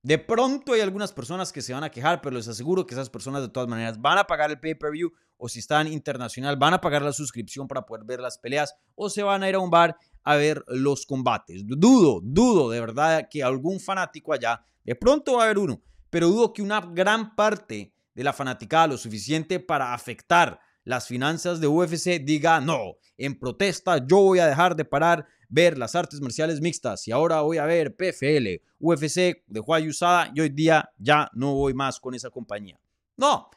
De 0.04 0.18
pronto 0.18 0.74
hay 0.74 0.82
algunas 0.82 1.14
personas 1.14 1.50
que 1.50 1.62
se 1.62 1.72
van 1.72 1.82
a 1.82 1.90
quejar, 1.90 2.20
pero 2.20 2.36
les 2.36 2.46
aseguro 2.46 2.84
que 2.84 2.92
esas 2.92 3.08
personas 3.08 3.40
de 3.40 3.48
todas 3.48 3.70
maneras 3.70 3.98
van 3.98 4.18
a 4.18 4.26
pagar 4.26 4.50
el 4.50 4.60
pay-per-view 4.60 5.10
o 5.38 5.48
si 5.48 5.60
están 5.60 5.90
internacional 5.90 6.58
van 6.58 6.74
a 6.74 6.80
pagar 6.82 7.00
la 7.00 7.14
suscripción 7.14 7.66
para 7.66 7.86
poder 7.86 8.04
ver 8.04 8.20
las 8.20 8.36
peleas 8.36 8.74
o 8.94 9.08
se 9.08 9.22
van 9.22 9.42
a 9.42 9.48
ir 9.48 9.54
a 9.54 9.60
un 9.60 9.70
bar 9.70 9.96
a 10.22 10.36
ver 10.36 10.62
los 10.68 11.06
combates. 11.06 11.62
Dudo, 11.66 12.20
dudo 12.22 12.68
de 12.68 12.80
verdad 12.80 13.28
que 13.30 13.42
algún 13.42 13.80
fanático 13.80 14.34
allá, 14.34 14.62
de 14.84 14.94
pronto 14.94 15.36
va 15.36 15.40
a 15.40 15.44
haber 15.46 15.58
uno, 15.58 15.80
pero 16.10 16.28
dudo 16.28 16.52
que 16.52 16.60
una 16.60 16.82
gran 16.82 17.34
parte 17.34 17.94
de 18.14 18.24
la 18.24 18.34
fanaticada 18.34 18.88
lo 18.88 18.98
suficiente 18.98 19.58
para 19.58 19.94
afectar 19.94 20.60
las 20.84 21.06
finanzas 21.08 21.60
de 21.60 21.66
UFC 21.66 22.20
diga 22.22 22.60
no, 22.60 22.96
en 23.16 23.38
protesta 23.38 23.98
yo 24.06 24.18
voy 24.18 24.38
a 24.38 24.46
dejar 24.46 24.76
de 24.76 24.84
parar 24.84 25.26
ver 25.48 25.78
las 25.78 25.94
artes 25.94 26.20
marciales 26.20 26.60
mixtas 26.60 27.06
y 27.08 27.12
ahora 27.12 27.40
voy 27.40 27.58
a 27.58 27.64
ver 27.64 27.94
PFL, 27.96 28.62
UFC 28.78 29.42
dejó 29.46 29.74
a 29.74 29.80
USADA 29.80 30.32
y 30.34 30.40
hoy 30.40 30.48
día 30.50 30.90
ya 30.98 31.30
no 31.34 31.54
voy 31.54 31.74
más 31.74 32.00
con 32.00 32.14
esa 32.14 32.30
compañía. 32.30 32.78
No, 33.16 33.48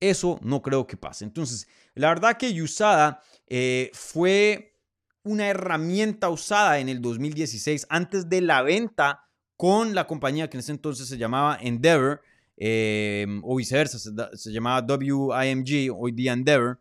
eso 0.00 0.38
no 0.42 0.62
creo 0.62 0.86
que 0.86 0.96
pase. 0.96 1.24
Entonces, 1.24 1.66
la 1.94 2.08
verdad 2.08 2.36
que 2.36 2.62
USADA 2.62 3.20
eh, 3.46 3.90
fue 3.94 4.76
una 5.22 5.48
herramienta 5.48 6.28
usada 6.28 6.78
en 6.78 6.88
el 6.88 7.00
2016 7.00 7.86
antes 7.88 8.28
de 8.28 8.40
la 8.40 8.62
venta 8.62 9.24
con 9.56 9.94
la 9.94 10.06
compañía 10.06 10.48
que 10.48 10.56
en 10.56 10.60
ese 10.60 10.72
entonces 10.72 11.08
se 11.08 11.18
llamaba 11.18 11.58
Endeavor, 11.60 12.22
eh, 12.60 13.24
o 13.44 13.56
viceversa, 13.56 13.98
se, 13.98 14.52
llamaba 14.52 14.84
WIMG, 14.84 15.94
hoy 15.96 16.12
día 16.12 16.32
Endeavor, 16.32 16.80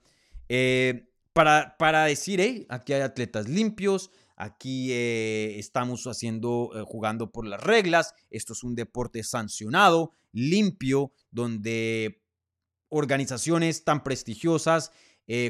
eh, 0.49 1.07
para, 1.33 1.77
para 1.77 2.05
decir, 2.05 2.65
aquí 2.69 2.93
hay 2.93 3.01
atletas 3.01 3.47
limpios, 3.47 4.11
Aquí 4.39 4.91
eh, 4.91 5.57
estamos 5.57 6.05
haciendo, 6.05 6.69
jugando 6.85 7.31
por 7.31 7.47
las 7.47 7.59
reglas. 7.59 8.13
Esto 8.29 8.53
es 8.53 8.63
un 8.63 8.75
deporte 8.75 9.23
sancionado, 9.23 10.11
limpio, 10.31 11.11
donde 11.31 12.21
organizaciones 12.89 13.83
tan 13.83 14.03
prestigiosas 14.03 14.91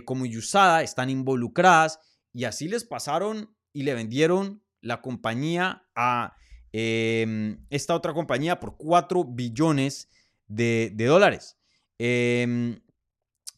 como 0.05 0.23
USADA 0.23 0.83
están 0.83 1.09
involucradas 1.09 1.99
y 2.31 2.45
así 2.45 2.69
les 2.69 2.85
pasaron 2.85 3.53
y 3.73 3.83
le 3.83 3.93
vendieron 3.93 4.63
la 4.81 5.01
compañía 5.01 5.83
a 5.95 6.35
em, 6.71 7.65
esta 7.69 7.93
otra 7.93 8.13
compañía 8.13 8.59
por 8.59 8.77
4 8.77 9.23
billones 9.23 10.07
de, 10.47 10.93
dólares. 10.97 11.57
Em, 11.97 12.79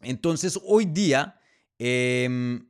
entonces, 0.02 0.60
hoy 0.64 0.86
día, 0.86 1.40
em, 1.78 2.68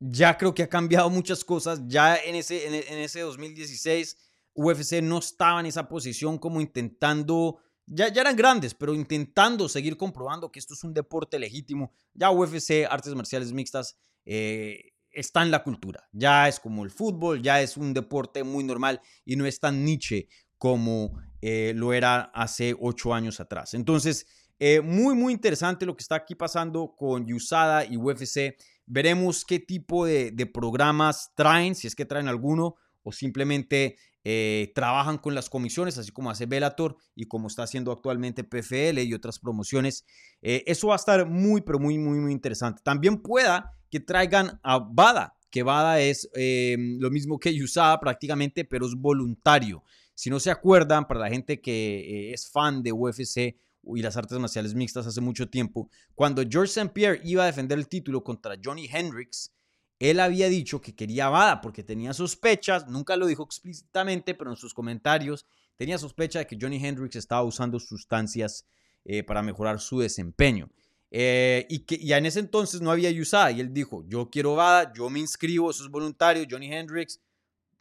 ya 0.00 0.36
creo 0.36 0.54
que 0.54 0.62
ha 0.62 0.68
cambiado 0.68 1.10
muchas 1.10 1.44
cosas. 1.44 1.82
Ya 1.86 2.16
en 2.16 2.34
ese, 2.34 2.66
en, 2.66 2.98
ese 2.98 3.20
2016 3.20 4.16
UFC 4.54 5.02
no 5.02 5.18
estaba 5.18 5.60
en 5.60 5.66
esa 5.66 5.88
posición 5.88 6.38
como 6.38 6.60
intentando, 6.60 7.58
ya, 7.86 8.08
ya 8.08 8.22
eran 8.22 8.36
grandes, 8.36 8.74
pero 8.74 8.94
intentando 8.94 9.68
seguir 9.68 9.96
comprobando 9.96 10.50
que 10.50 10.58
esto 10.58 10.74
es 10.74 10.84
un 10.84 10.94
deporte 10.94 11.38
legítimo. 11.38 11.92
Ya 12.14 12.30
UFC, 12.30 12.86
artes 12.88 13.14
marciales 13.14 13.52
mixtas, 13.52 13.98
eh, 14.24 14.92
está 15.16 15.42
en 15.42 15.50
la 15.50 15.62
cultura. 15.62 16.06
Ya 16.12 16.48
es 16.48 16.60
como 16.60 16.84
el 16.84 16.90
fútbol, 16.90 17.42
ya 17.42 17.60
es 17.60 17.76
un 17.76 17.94
deporte 17.94 18.44
muy 18.44 18.64
normal 18.64 19.00
y 19.24 19.36
no 19.36 19.46
es 19.46 19.58
tan 19.58 19.84
niche 19.84 20.28
como 20.58 21.12
eh, 21.42 21.72
lo 21.76 21.92
era 21.92 22.22
hace 22.34 22.74
ocho 22.80 23.14
años 23.14 23.40
atrás. 23.40 23.74
Entonces, 23.74 24.26
eh, 24.58 24.80
muy, 24.80 25.14
muy 25.14 25.32
interesante 25.32 25.84
lo 25.84 25.96
que 25.96 26.02
está 26.02 26.16
aquí 26.16 26.34
pasando 26.34 26.94
con 26.96 27.30
USADA 27.30 27.84
y 27.84 27.96
UFC. 27.96 28.56
Veremos 28.86 29.44
qué 29.44 29.58
tipo 29.58 30.06
de, 30.06 30.32
programas 30.52 31.32
traen, 31.34 31.74
si 31.74 31.86
es 31.86 31.94
que 31.94 32.06
traen 32.06 32.28
alguno 32.28 32.76
o 33.02 33.12
simplemente 33.12 33.96
eh, 34.24 34.72
trabajan 34.74 35.18
con 35.18 35.34
las 35.34 35.50
comisiones, 35.50 35.98
así 35.98 36.10
como 36.10 36.30
hace 36.30 36.46
Bellator 36.46 36.96
y 37.14 37.26
como 37.26 37.48
está 37.48 37.64
haciendo 37.64 37.92
actualmente 37.92 38.42
PFL 38.42 38.98
y 39.00 39.14
otras 39.14 39.38
promociones. 39.38 40.04
Eso 40.40 40.88
va 40.88 40.94
a 40.94 40.96
estar 40.96 41.28
muy, 41.28 41.60
pero 41.60 41.78
muy, 41.78 41.98
muy, 41.98 42.18
muy 42.18 42.32
interesante. 42.32 42.80
También 42.82 43.22
pueda 43.22 43.72
que 43.90 44.00
traigan 44.00 44.58
a 44.64 44.78
Bada, 44.78 45.36
que 45.50 45.62
Bada 45.62 46.00
es 46.00 46.28
lo 46.34 47.10
mismo 47.10 47.38
que 47.38 47.50
USADA 47.50 48.00
prácticamente, 48.00 48.64
pero 48.64 48.86
es 48.86 48.94
voluntario. 48.96 49.84
Si 50.16 50.30
no 50.30 50.40
se 50.40 50.50
acuerdan, 50.50 51.06
para 51.06 51.20
la 51.20 51.28
gente 51.28 51.60
que 51.60 52.32
es 52.32 52.50
fan 52.50 52.82
de 52.82 52.90
UFC, 52.90 53.54
y 53.94 54.02
las 54.02 54.16
artes 54.16 54.38
marciales 54.38 54.74
mixtas 54.74 55.06
hace 55.06 55.20
mucho 55.20 55.48
tiempo, 55.48 55.88
cuando 56.14 56.42
George 56.42 56.70
St. 56.70 56.92
Pierre 56.92 57.20
iba 57.22 57.44
a 57.44 57.46
defender 57.46 57.78
el 57.78 57.86
título 57.86 58.24
contra 58.24 58.56
Johnny 58.62 58.88
Hendricks, 58.90 59.52
él 59.98 60.20
había 60.20 60.48
dicho 60.48 60.80
que 60.80 60.94
quería 60.94 61.28
Bada 61.28 61.60
porque 61.60 61.82
tenía 61.82 62.12
sospechas, 62.12 62.88
nunca 62.88 63.16
lo 63.16 63.26
dijo 63.26 63.44
explícitamente, 63.44 64.34
pero 64.34 64.50
en 64.50 64.56
sus 64.56 64.74
comentarios 64.74 65.46
tenía 65.76 65.98
sospecha 65.98 66.40
de 66.40 66.46
que 66.46 66.58
Johnny 66.60 66.84
Hendricks 66.84 67.16
estaba 67.16 67.42
usando 67.44 67.78
sustancias 67.78 68.66
eh, 69.04 69.22
para 69.22 69.42
mejorar 69.42 69.80
su 69.80 70.00
desempeño. 70.00 70.70
Eh, 71.10 71.66
y 71.70 71.80
que 71.80 71.98
ya 71.98 72.18
en 72.18 72.26
ese 72.26 72.40
entonces 72.40 72.80
no 72.80 72.90
había 72.90 73.10
USADA 73.10 73.52
y 73.52 73.60
él 73.60 73.72
dijo, 73.72 74.04
yo 74.06 74.28
quiero 74.28 74.56
Bada, 74.56 74.92
yo 74.92 75.08
me 75.08 75.20
inscribo, 75.20 75.70
eso 75.70 75.84
es 75.84 75.90
voluntario, 75.90 76.44
Johnny 76.50 76.72
Hendricks, 76.72 77.20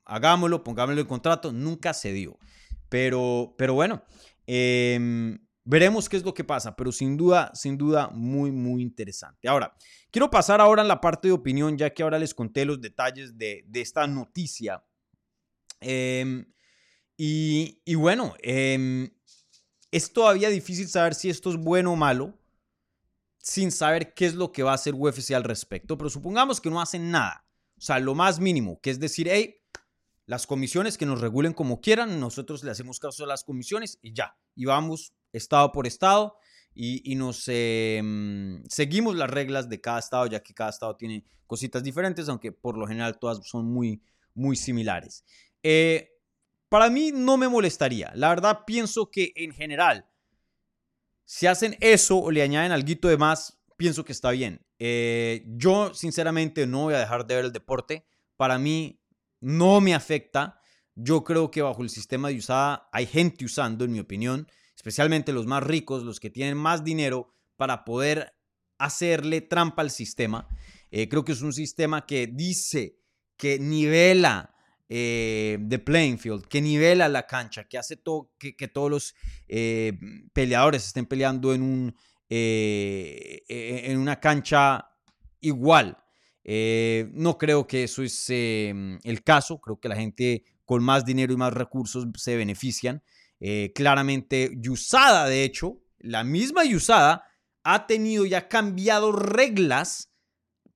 hagámoslo, 0.06 0.64
pongámoslo 0.64 1.02
en 1.02 1.08
contrato, 1.08 1.52
nunca 1.52 1.94
se 1.94 2.14
dio. 2.14 2.38
Pero, 2.90 3.56
pero 3.58 3.74
bueno, 3.74 4.04
eh, 4.48 5.38
Veremos 5.68 6.08
qué 6.08 6.18
es 6.18 6.24
lo 6.24 6.36
que 6.36 6.44
pasa, 6.44 6.76
pero 6.76 6.92
sin 6.92 7.18
duda, 7.18 7.52
sin 7.56 7.76
duda, 7.76 8.10
muy, 8.10 8.52
muy 8.52 8.84
interesante. 8.84 9.48
Ahora, 9.48 9.76
quiero 10.12 10.30
pasar 10.30 10.62
ahora 10.62 10.84
a 10.84 10.86
la 10.86 11.02
parte 11.02 11.28
de 11.28 11.32
opinión, 11.32 11.76
ya 11.76 11.92
que 11.92 12.04
ahora 12.04 12.20
les 12.20 12.36
conté 12.36 12.66
los 12.66 12.80
detalles 12.80 13.36
de, 13.36 13.66
esta 13.74 14.06
noticia. 14.06 14.86
Em, 15.82 16.46
y, 17.18 17.96
bueno, 17.96 18.36
em, 18.44 19.10
es 19.90 20.14
todavía 20.14 20.50
difícil 20.50 20.88
saber 20.88 21.16
si 21.16 21.32
esto 21.32 21.50
es 21.50 21.58
bueno 21.58 21.94
o 21.94 21.96
malo, 21.96 22.38
sin 23.40 23.72
saber 23.72 24.14
qué 24.14 24.28
es 24.28 24.36
lo 24.36 24.52
que 24.52 24.62
va 24.62 24.72
a 24.72 24.76
hacer 24.76 24.94
UFC 24.94 25.32
al 25.32 25.44
respecto, 25.44 25.98
pero 25.98 26.12
supongamos 26.12 26.62
que 26.62 26.70
no 26.70 26.80
hacen 26.80 27.10
nada. 27.10 27.44
O 27.76 27.82
sea, 27.82 27.98
lo 27.98 28.14
más 28.14 28.40
mínimo, 28.40 28.80
que 28.82 28.92
es 28.92 29.00
decir, 29.00 29.30
hey, 29.32 29.56
las 30.26 30.48
comisiones 30.48 30.98
que 30.98 31.06
nos 31.06 31.22
regulen 31.22 31.54
como 31.54 31.82
quieran, 31.82 32.20
nosotros 32.20 32.64
le 32.64 32.72
hacemos 32.72 33.00
caso 33.00 33.24
a 33.24 33.28
las 33.28 33.44
comisiones 33.44 34.00
y 34.02 34.14
ya, 34.14 34.38
y 34.56 34.66
vamos 34.66 35.14
estado 35.32 35.72
por 35.72 35.86
estado 35.86 36.38
y, 36.74 37.12
y 37.12 37.16
nos 37.16 37.44
em, 37.48 38.64
seguimos 38.70 39.16
las 39.16 39.30
reglas 39.30 39.70
de 39.70 39.82
cada 39.82 40.00
estado, 40.00 40.26
ya 40.28 40.42
que 40.42 40.54
cada 40.54 40.70
estado 40.70 40.96
tiene 40.96 41.26
cositas 41.48 41.84
diferentes, 41.84 42.28
aunque 42.30 42.52
por 42.52 42.78
lo 42.78 42.88
general 42.88 43.18
todas 43.20 43.48
son 43.48 43.66
muy, 43.66 44.02
muy 44.34 44.56
similares. 44.56 45.24
Eh, 45.64 46.12
para 46.70 46.90
mí 46.90 47.12
no 47.14 47.38
me 47.38 47.48
molestaría. 47.48 48.12
La 48.16 48.30
verdad 48.30 48.62
pienso 48.66 49.10
que 49.10 49.32
en 49.36 49.52
general, 49.54 50.08
si 51.24 51.48
hacen 51.48 51.78
eso 51.80 52.18
o 52.18 52.32
le 52.32 52.42
añaden 52.42 52.72
algo 52.72 53.10
de 53.10 53.18
más, 53.18 53.60
pienso 53.78 54.04
que 54.04 54.12
está 54.12 54.32
bien. 54.32 54.66
Eh, 54.80 55.44
yo 55.48 55.94
sinceramente 55.94 56.68
no 56.68 56.84
voy 56.84 56.96
a 56.96 57.00
dejar 57.00 57.26
de 57.26 57.36
ver 57.36 57.46
el 57.46 57.52
deporte. 57.54 58.06
Para 58.36 58.60
mí 58.60 59.00
no 59.46 59.80
me 59.80 59.94
afecta. 59.94 60.60
Yo 60.96 61.24
creo 61.24 61.52
que 61.52 61.62
bajo 61.62 61.84
el 61.84 61.90
sistema 61.90 62.30
de 62.30 62.38
usada 62.38 62.90
hay 62.92 63.06
gente 63.06 63.46
usando, 63.46 63.86
en 63.86 63.92
mi 63.92 64.00
opinión, 64.00 64.48
especialmente 64.76 65.34
los 65.34 65.46
más 65.46 65.62
ricos, 65.62 66.04
los 66.04 66.20
que 66.20 66.32
tienen 66.32 66.58
más 66.58 66.84
dinero 66.84 67.32
para 67.56 67.86
poder 67.86 68.34
hacerle 68.80 69.42
trampa 69.42 69.84
al 69.84 69.92
sistema. 69.92 70.48
Eh, 70.90 71.08
creo 71.08 71.24
que 71.24 71.34
es 71.34 71.42
un 71.42 71.54
sistema 71.54 72.08
que 72.08 72.26
dice 72.26 72.98
que 73.38 73.60
nivela 73.60 74.56
eh, 74.90 75.60
playing 75.84 76.18
field, 76.18 76.48
que 76.48 76.60
nivela 76.60 77.08
la 77.08 77.28
cancha, 77.28 77.66
que 77.66 77.78
hace 77.78 78.02
que, 78.40 78.68
todos 78.68 78.90
los 78.90 79.16
eh, 79.48 79.94
peleadores 80.34 80.88
estén 80.88 81.06
peleando 81.06 81.54
en, 81.54 81.62
un, 81.62 81.96
eh, 82.30 83.44
e, 83.48 83.92
en 83.92 84.00
una 84.00 84.20
cancha 84.20 84.90
igual. 85.40 85.98
No 86.46 87.38
creo 87.38 87.68
que 87.68 87.84
eso 87.84 88.04
es 88.04 88.30
el 88.30 89.24
caso, 89.24 89.60
creo 89.60 89.80
que 89.80 89.90
la 89.90 89.96
gente 89.96 90.44
con 90.64 90.84
más 90.84 91.06
dinero 91.06 91.34
y 91.34 91.38
más 91.38 91.54
recursos 91.54 92.06
se 92.16 92.38
benefician. 92.38 93.04
claramente, 93.74 94.52
Yusada, 94.58 95.28
de 95.28 95.44
hecho, 95.44 95.82
la 96.00 96.24
misma 96.24 96.64
Yusada 96.66 97.24
ha 97.64 97.88
tenido 97.88 98.26
y 98.26 98.36
ha 98.36 98.48
cambiado 98.48 99.12
reglas 99.12 100.12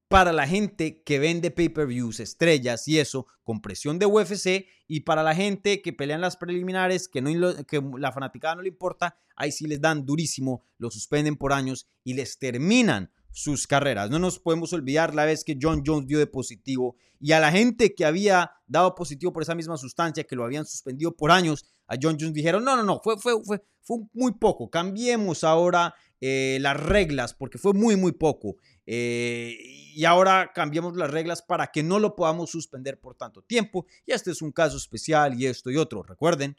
para 0.09 0.33
la 0.33 0.47
gente 0.47 1.03
que 1.03 1.19
vende 1.19 1.51
pay-per-views, 1.51 2.19
estrellas 2.19 2.87
y 2.87 2.97
eso, 2.97 3.27
con 3.43 3.61
presión 3.61 3.99
de 3.99 4.07
UFC, 4.07 4.65
y 4.87 5.01
para 5.01 5.21
la 5.21 5.35
gente 5.35 5.83
que 5.83 5.93
pelean 5.93 6.19
las 6.19 6.35
preliminares, 6.35 7.07
que, 7.07 7.21
no, 7.21 7.63
que 7.65 7.79
la 7.99 8.11
fanaticada 8.11 8.55
no 8.55 8.63
le 8.63 8.69
importa, 8.69 9.15
ahí 9.35 9.51
sí 9.51 9.67
les 9.67 9.79
dan 9.79 10.07
durísimo, 10.07 10.63
lo 10.79 10.89
suspenden 10.89 11.37
por 11.37 11.53
años 11.53 11.87
y 12.03 12.15
les 12.15 12.39
terminan 12.39 13.11
sus 13.31 13.67
carreras. 13.67 14.09
No 14.09 14.19
nos 14.19 14.39
podemos 14.39 14.73
olvidar 14.73 15.15
la 15.15 15.25
vez 15.25 15.43
que 15.43 15.57
John 15.61 15.83
Jones 15.85 16.07
dio 16.07 16.19
de 16.19 16.27
positivo 16.27 16.95
y 17.19 17.33
a 17.33 17.39
la 17.39 17.51
gente 17.51 17.93
que 17.93 18.05
había 18.05 18.51
dado 18.67 18.95
positivo 18.95 19.33
por 19.33 19.43
esa 19.43 19.55
misma 19.55 19.77
sustancia, 19.77 20.23
que 20.23 20.35
lo 20.35 20.43
habían 20.43 20.65
suspendido 20.65 21.15
por 21.15 21.31
años, 21.31 21.65
a 21.87 21.95
John 22.01 22.17
Jones 22.19 22.33
dijeron, 22.33 22.63
no, 22.63 22.75
no, 22.75 22.83
no, 22.83 23.01
fue, 23.03 23.17
fue, 23.17 23.33
fue, 23.43 23.61
fue 23.81 23.97
muy 24.13 24.33
poco, 24.33 24.69
cambiemos 24.69 25.43
ahora 25.43 25.93
eh, 26.21 26.57
las 26.59 26.77
reglas 26.77 27.33
porque 27.33 27.57
fue 27.57 27.73
muy, 27.73 27.95
muy 27.95 28.11
poco. 28.11 28.57
Eh, 28.85 29.57
y 29.93 30.05
ahora 30.05 30.51
cambiamos 30.53 30.95
las 30.95 31.09
reglas 31.09 31.41
para 31.41 31.67
que 31.67 31.83
no 31.83 31.99
lo 31.99 32.15
podamos 32.15 32.49
suspender 32.49 32.99
por 32.99 33.15
tanto 33.15 33.41
tiempo. 33.41 33.85
Y 34.05 34.11
este 34.11 34.31
es 34.31 34.41
un 34.41 34.51
caso 34.51 34.77
especial 34.77 35.39
y 35.39 35.45
esto 35.45 35.69
y 35.69 35.77
otro. 35.77 36.03
Recuerden, 36.03 36.57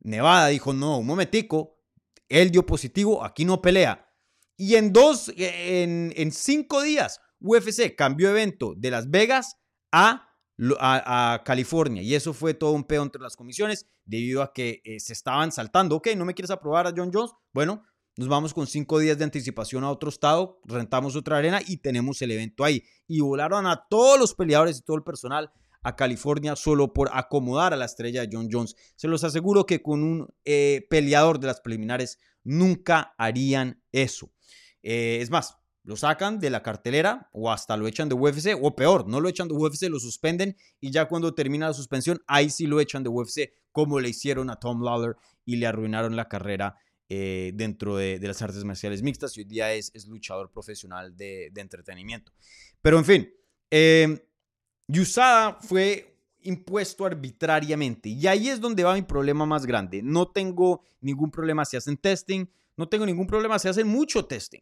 Nevada 0.00 0.48
dijo, 0.48 0.72
no, 0.72 0.98
un 0.98 1.06
momentico, 1.06 1.78
él 2.28 2.50
dio 2.50 2.66
positivo, 2.66 3.24
aquí 3.24 3.44
no 3.44 3.62
pelea. 3.62 4.09
Y 4.60 4.76
en 4.76 4.92
dos, 4.92 5.32
en, 5.38 6.12
en 6.14 6.32
cinco 6.32 6.82
días, 6.82 7.18
UFC 7.40 7.96
cambió 7.96 8.28
evento 8.28 8.74
de 8.76 8.90
Las 8.90 9.08
Vegas 9.08 9.56
a, 9.90 10.26
California. 11.46 12.02
Y 12.02 12.14
eso 12.14 12.34
fue 12.34 12.52
todo 12.52 12.72
un 12.72 12.84
pedo 12.84 13.02
entre 13.02 13.22
las 13.22 13.36
comisiones 13.36 13.86
debido 14.04 14.42
a 14.42 14.52
que 14.52 14.82
eh, 14.84 15.00
se 15.00 15.14
estaban 15.14 15.50
saltando. 15.50 15.96
Ok, 15.96 16.08
¿no 16.14 16.26
me 16.26 16.34
quieres 16.34 16.50
aprobar 16.50 16.86
a 16.86 16.92
John 16.94 17.10
Jones? 17.10 17.30
Bueno, 17.54 17.82
nos 18.18 18.28
vamos 18.28 18.52
con 18.52 18.66
cinco 18.66 18.98
días 18.98 19.16
de 19.16 19.24
anticipación 19.24 19.82
a 19.82 19.90
otro 19.90 20.10
estado, 20.10 20.60
rentamos 20.66 21.16
otra 21.16 21.38
arena 21.38 21.60
y 21.66 21.78
tenemos 21.78 22.20
el 22.20 22.32
evento 22.32 22.62
ahí. 22.62 22.82
Y 23.08 23.20
volaron 23.20 23.66
a 23.66 23.86
todos 23.88 24.20
los 24.20 24.34
peleadores 24.34 24.76
y 24.76 24.82
todo 24.82 24.98
el 24.98 25.04
personal 25.04 25.50
a 25.82 25.96
California 25.96 26.54
solo 26.54 26.92
por 26.92 27.08
acomodar 27.14 27.72
a 27.72 27.78
la 27.78 27.86
estrella 27.86 28.20
de 28.20 28.28
John 28.30 28.50
Jones. 28.52 28.76
Se 28.94 29.08
los 29.08 29.24
aseguro 29.24 29.64
que 29.64 29.80
con 29.80 30.02
un 30.02 30.28
eh, 30.44 30.86
peleador 30.90 31.40
de 31.40 31.46
las 31.46 31.62
preliminares 31.62 32.18
nunca 32.44 33.14
harían 33.16 33.82
eso. 33.92 34.30
Eh, 34.82 35.18
es 35.20 35.30
más, 35.30 35.56
lo 35.82 35.96
sacan 35.96 36.38
de 36.38 36.50
la 36.50 36.62
cartelera 36.62 37.28
o 37.32 37.50
hasta 37.50 37.76
lo 37.76 37.86
echan 37.86 38.08
de 38.08 38.14
UFC 38.14 38.56
o 38.60 38.76
peor, 38.76 39.08
no 39.08 39.20
lo 39.20 39.28
echan 39.28 39.48
de 39.48 39.54
UFC, 39.54 39.88
lo 39.88 39.98
suspenden 39.98 40.56
y 40.80 40.90
ya 40.90 41.06
cuando 41.06 41.34
termina 41.34 41.68
la 41.68 41.74
suspensión, 41.74 42.22
ahí 42.26 42.50
sí 42.50 42.66
lo 42.66 42.80
echan 42.80 43.02
de 43.02 43.08
UFC 43.08 43.52
como 43.72 44.00
le 44.00 44.10
hicieron 44.10 44.50
a 44.50 44.56
Tom 44.56 44.82
Lawler 44.82 45.16
y 45.44 45.56
le 45.56 45.66
arruinaron 45.66 46.16
la 46.16 46.28
carrera 46.28 46.76
eh, 47.08 47.52
dentro 47.54 47.96
de, 47.96 48.20
las 48.20 48.40
artes 48.42 48.62
marciales 48.62 49.02
mixtas 49.02 49.36
y 49.36 49.40
hoy 49.40 49.46
día 49.46 49.72
es, 49.72 50.06
luchador 50.06 50.50
profesional 50.52 51.16
de, 51.16 51.50
entretenimiento. 51.56 52.32
Pero 52.82 52.98
en 52.98 53.04
fin, 53.04 53.34
eh, 53.70 54.28
Yusada 54.86 55.58
fue 55.60 56.16
impuesto 56.42 57.04
arbitrariamente 57.04 58.08
y 58.10 58.26
ahí 58.26 58.48
es 58.48 58.60
donde 58.60 58.84
va 58.84 58.94
mi 58.94 59.02
problema 59.02 59.46
más 59.46 59.66
grande. 59.66 60.02
No 60.02 60.28
tengo 60.28 60.82
ningún 61.00 61.30
problema 61.30 61.64
si 61.64 61.76
hacen 61.76 61.96
testing, 61.96 62.46
no 62.76 62.88
tengo 62.88 63.06
ningún 63.06 63.26
problema 63.26 63.58
si 63.58 63.68
hacen 63.68 63.88
mucho 63.88 64.24
testing. 64.24 64.60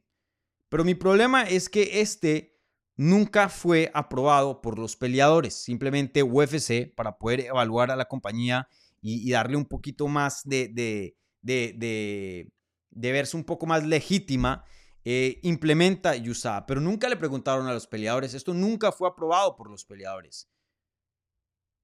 Pero 0.69 0.85
mi 0.85 0.95
problema 0.95 1.43
es 1.43 1.69
que 1.69 2.01
este 2.01 2.59
nunca 2.97 3.49
fue 3.49 3.91
aprobado 3.95 4.61
por 4.61 4.79
los 4.79 4.97
peleadores, 4.97 5.55
simplemente 5.55 6.23
UFC 6.23 6.93
para 6.95 7.17
poder 7.17 7.41
evaluar 7.41 7.91
a 7.91 7.97
la 7.97 8.07
compañía 8.07 8.69
y, 9.01 9.31
darle 9.31 9.57
un 9.57 9.67
poquito 9.67 10.09
más 10.09 10.43
de, 10.45 11.15
de, 11.41 12.51
verse 12.91 13.37
un 13.37 13.45
poco 13.45 13.67
más 13.67 13.87
legítima, 13.87 14.65
eh, 15.05 15.39
implementa 15.45 16.15
USADA, 16.17 16.67
pero 16.67 16.81
nunca 16.81 17.09
le 17.09 17.17
preguntaron 17.17 17.69
a 17.69 17.73
los 17.73 17.87
peleadores, 17.87 18.35
esto 18.35 18.53
nunca 18.53 18.91
fue 18.91 19.09
aprobado 19.09 19.57
por 19.57 19.71
los 19.71 19.85
peleadores. 19.85 20.51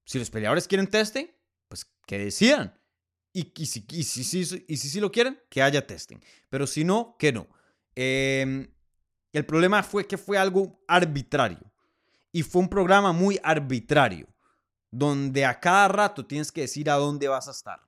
Si 0.04 0.18
los 0.18 0.28
peleadores 0.28 0.68
quieren 0.68 0.88
testing, 0.88 1.26
pues 1.68 1.86
que 2.06 2.18
decidan. 2.18 2.78
Y, 3.32 3.52
si, 3.66 3.84
y, 3.90 4.04
si, 4.76 5.00
lo 5.00 5.10
quieren, 5.10 5.40
que 5.48 5.62
haya 5.62 5.86
testing. 5.86 6.18
Pero 6.48 6.66
si 6.66 6.84
no, 6.84 7.16
que 7.18 7.32
no. 7.32 7.48
Em, 7.96 8.73
el 9.34 9.44
problema 9.44 9.82
fue 9.82 10.06
que 10.06 10.16
fue 10.16 10.38
algo 10.38 10.82
arbitrario. 10.88 11.70
Y 12.32 12.42
fue 12.42 12.62
un 12.62 12.68
programa 12.68 13.12
muy 13.12 13.38
arbitrario. 13.42 14.26
Donde 14.90 15.44
a 15.44 15.60
cada 15.60 15.88
rato 15.88 16.24
tienes 16.24 16.50
que 16.50 16.62
decir 16.62 16.88
a 16.88 16.94
dónde 16.94 17.28
vas 17.28 17.48
a 17.48 17.50
estar 17.50 17.80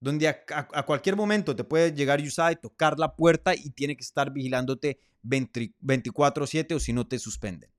donde 0.00 0.28
a, 0.28 0.86
cualquier 0.86 1.16
momento 1.16 1.56
te 1.56 1.64
puede 1.64 1.92
llegar 1.92 2.20
USAID 2.20 2.58
y 2.58 2.60
tocar 2.60 2.98
la 2.98 3.14
puerta 3.16 3.54
y 3.54 3.70
tiene 3.70 3.96
que 3.96 4.02
estar 4.02 4.32
vigilándote 4.32 5.00
24/7 5.22 6.74
o 6.74 6.80
si 6.80 6.92
no 6.92 7.06
te 7.06 7.18
suspenden. 7.18 7.70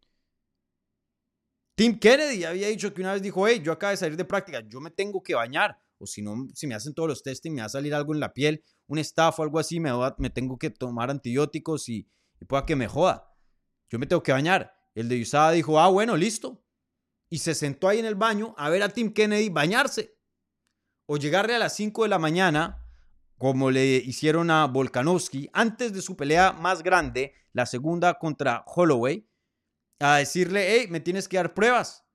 Tim 1.75 1.99
Kennedy 1.99 2.43
había 2.43 2.67
dicho 2.69 2.91
que 2.93 3.01
una 3.01 3.13
vez 3.13 3.21
dijo, 3.21 3.47
hey, 3.47 3.61
yo 3.63 3.71
acabo 3.71 3.91
de 3.91 3.97
salir 3.97 4.17
de 4.17 4.25
práctica, 4.25 4.61
yo 4.67 4.81
me 4.81 4.89
tengo 4.89 5.21
que 5.21 5.35
bañar, 5.35 5.79
o 5.99 6.07
si 6.07 6.23
no, 6.23 6.47
si 6.55 6.65
me 6.65 6.73
hacen 6.73 6.95
todos 6.95 7.07
los 7.07 7.21
testing, 7.21 7.51
me 7.51 7.61
va 7.61 7.67
a 7.67 7.69
salir 7.69 7.93
algo 7.93 8.15
en 8.15 8.19
la 8.19 8.33
piel, 8.33 8.63
un 8.87 8.97
staff 8.97 9.39
o 9.39 9.43
algo 9.43 9.59
así, 9.59 9.79
me, 9.79 9.91
me 10.17 10.31
tengo 10.31 10.57
que 10.57 10.71
tomar 10.71 11.11
antibióticos 11.11 11.87
y, 11.87 12.07
pueda 12.45 12.65
que 12.65 12.75
me 12.75 12.87
joda. 12.87 13.35
Yo 13.89 13.99
me 13.99 14.05
tengo 14.05 14.23
que 14.23 14.31
bañar. 14.31 14.73
El 14.95 15.09
de 15.09 15.21
USAID 15.21 15.55
dijo, 15.55 15.79
ah, 15.79 15.87
bueno, 15.87 16.15
listo. 16.15 16.63
Y 17.29 17.39
se 17.39 17.55
sentó 17.55 17.87
ahí 17.87 17.99
en 17.99 18.05
el 18.05 18.15
baño 18.15 18.55
a 18.57 18.69
ver 18.69 18.83
a 18.83 18.89
Tim 18.89 19.13
Kennedy 19.13 19.49
bañarse 19.49 20.17
o 21.05 21.17
llegarle 21.17 21.55
a 21.55 21.59
las 21.59 21.75
5 21.75 22.03
de 22.03 22.09
la 22.09 22.19
mañana, 22.19 22.85
como 23.37 23.71
le 23.71 23.97
hicieron 23.97 24.51
a 24.51 24.65
Volkanovski, 24.67 25.49
antes 25.53 25.93
de 25.93 26.01
su 26.01 26.15
pelea 26.17 26.53
más 26.53 26.83
grande, 26.83 27.33
la 27.53 27.65
segunda 27.65 28.15
contra 28.15 28.63
Holloway, 28.67 29.27
a 29.99 30.17
decirle, 30.17 30.67
hey, 30.69 30.87
me 30.89 30.99
tienes 30.99 31.27
que 31.27 31.37
dar 31.37 31.53
pruebas. 31.53 32.05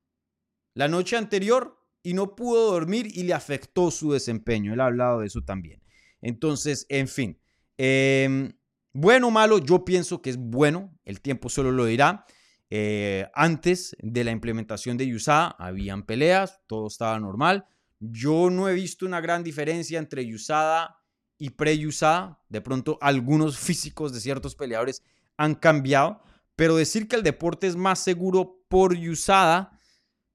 La 0.74 0.88
noche 0.88 1.16
anterior 1.16 1.78
y 2.02 2.14
no 2.14 2.35
pudo 2.35 2.72
dormir 2.72 3.06
y 3.12 3.22
le 3.22 3.35
afectó 3.35 3.90
su 3.90 4.12
desempeño. 4.12 4.72
Él 4.72 4.80
ha 4.80 4.87
hablado 4.87 5.20
de 5.20 5.26
eso 5.26 5.42
también. 5.42 5.82
Entonces, 6.20 6.87
en 6.88 7.08
fin, 7.08 7.40
em, 7.76 8.52
bueno 8.92 9.28
o 9.28 9.31
malo, 9.31 9.59
yo 9.59 9.85
pienso 9.85 10.20
que 10.20 10.31
es 10.31 10.37
bueno, 10.37 10.92
el 11.05 11.20
tiempo 11.20 11.48
solo 11.48 11.72
lo 11.72 11.87
dirá. 11.87 12.26
Eh, 12.70 13.28
antes 13.35 13.94
de 14.00 14.24
la 14.24 14.31
implementación 14.31 14.96
de 14.96 15.14
USA 15.14 15.48
habían 15.59 16.05
peleas, 16.05 16.61
todo 16.66 16.87
estaba 16.87 17.18
normal. 17.20 17.66
Yo 18.00 18.50
no 18.50 18.68
he 18.68 18.74
visto 18.74 19.07
una 19.07 19.20
gran 19.20 19.44
diferencia 19.44 19.98
entre 19.98 20.24
USADA 20.35 20.96
y 21.38 21.50
pre-USADA. 21.50 22.40
De 22.48 22.61
pronto 22.61 22.98
algunos 23.00 23.59
físicos 23.61 24.12
de 24.12 24.20
ciertos 24.20 24.55
peleadores 24.55 25.02
han 25.37 25.55
cambiado, 25.55 26.22
pero 26.57 26.76
decir 26.76 27.09
que 27.09 27.16
el 27.16 27.22
deporte 27.22 27.66
es 27.66 27.76
más 27.76 27.98
seguro 27.98 28.64
por 28.68 28.94
USADA, 28.94 29.78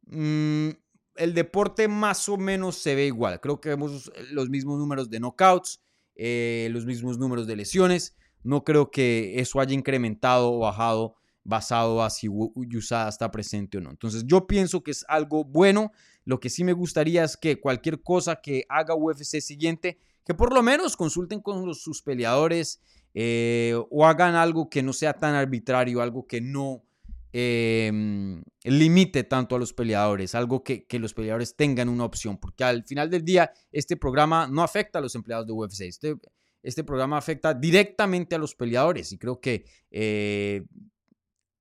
mm, 0.06 0.70
el 1.16 1.34
deporte 1.34 1.88
más 1.88 2.30
o 2.30 2.38
menos 2.38 2.78
se 2.78 2.96
ve 2.96 3.08
igual. 3.08 3.40
Creo 3.42 3.60
que 3.60 3.70
vemos 3.70 4.12
los 4.32 4.50
mismos 4.50 4.78
números 4.78 5.10
de 5.10 5.20
knockouts, 5.20 5.82
eh, 6.16 6.70
los 6.72 6.86
mismos 6.86 7.18
números 7.18 7.48
de 7.48 7.56
lesiones. 7.56 8.16
No 8.44 8.64
creo 8.64 8.92
que 8.92 9.40
eso 9.40 9.60
haya 9.60 9.74
incrementado 9.74 10.52
o 10.52 10.60
bajado 10.60 11.16
basado 11.48 12.04
a 12.04 12.10
si 12.10 12.28
USADA 12.28 13.08
está 13.08 13.32
presente 13.32 13.78
o 13.78 13.82
no. 13.82 13.90
Entonces 13.90 14.26
yo 14.28 14.46
pienso 14.48 14.84
que 14.84 14.92
es 14.92 15.06
algo 15.08 15.46
bueno. 15.46 15.92
Lo 16.26 16.42
que 16.42 16.50
sí 16.50 16.66
me 16.66 16.74
gustaría 16.74 17.24
es 17.24 17.38
que 17.38 17.62
cualquier 17.62 18.02
cosa 18.02 18.42
que 18.42 18.66
haga 18.68 18.96
UFC 18.96 19.40
siguiente, 19.40 19.98
que 20.26 20.34
por 20.34 20.54
lo 20.54 20.62
menos 20.62 20.98
consulten 20.98 21.40
con 21.40 21.74
sus 21.74 22.02
peleadores 22.02 22.82
eh, 23.14 23.74
o 23.90 24.06
hagan 24.06 24.36
algo 24.36 24.70
que 24.70 24.84
no 24.84 24.92
sea 24.92 25.14
tan 25.14 25.36
arbitrario, 25.36 26.02
algo 26.02 26.28
que 26.28 26.42
no 26.42 26.84
em, 27.32 28.44
limite 28.64 29.24
tanto 29.24 29.56
a 29.56 29.60
los 29.60 29.72
peleadores, 29.72 30.36
algo 30.36 30.64
que, 30.64 30.86
los 31.00 31.14
peleadores 31.14 31.56
tengan 31.56 31.88
una 31.88 32.04
opción, 32.04 32.38
porque 32.38 32.66
al 32.66 32.84
final 32.84 33.10
del 33.10 33.24
día 33.24 33.52
este 33.72 33.96
programa 33.96 34.48
no 34.48 34.64
afecta 34.64 35.00
a 35.00 35.02
los 35.02 35.16
empleados 35.16 35.48
de 35.48 35.54
UFC, 35.54 35.82
este, 35.82 36.16
este 36.64 36.84
programa 36.84 37.18
afecta 37.18 37.54
directamente 37.54 38.36
a 38.36 38.38
los 38.40 38.56
peleadores 38.56 39.12
y 39.12 39.18
creo 39.18 39.40
que 39.40 39.66
eh, 39.92 40.66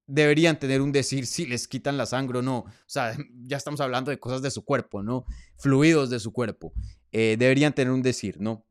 deberían 0.06 0.58
tener 0.58 0.80
un 0.80 0.92
decir 0.92 1.26
si 1.26 1.46
les 1.46 1.68
quitan 1.68 1.96
la 1.96 2.06
sangre 2.06 2.38
o 2.38 2.42
no. 2.42 2.58
O 2.58 2.72
sea, 2.86 3.16
ya 3.42 3.56
estamos 3.56 3.80
hablando 3.80 4.10
de 4.10 4.18
cosas 4.18 4.42
de 4.42 4.50
su 4.50 4.64
cuerpo, 4.64 5.02
¿no? 5.02 5.24
Fluidos 5.56 6.10
de 6.10 6.20
su 6.20 6.32
cuerpo. 6.32 6.72
Eh, 7.12 7.36
deberían 7.38 7.74
tener 7.74 7.92
un 7.92 8.02
decir, 8.02 8.40
¿no? 8.40 8.66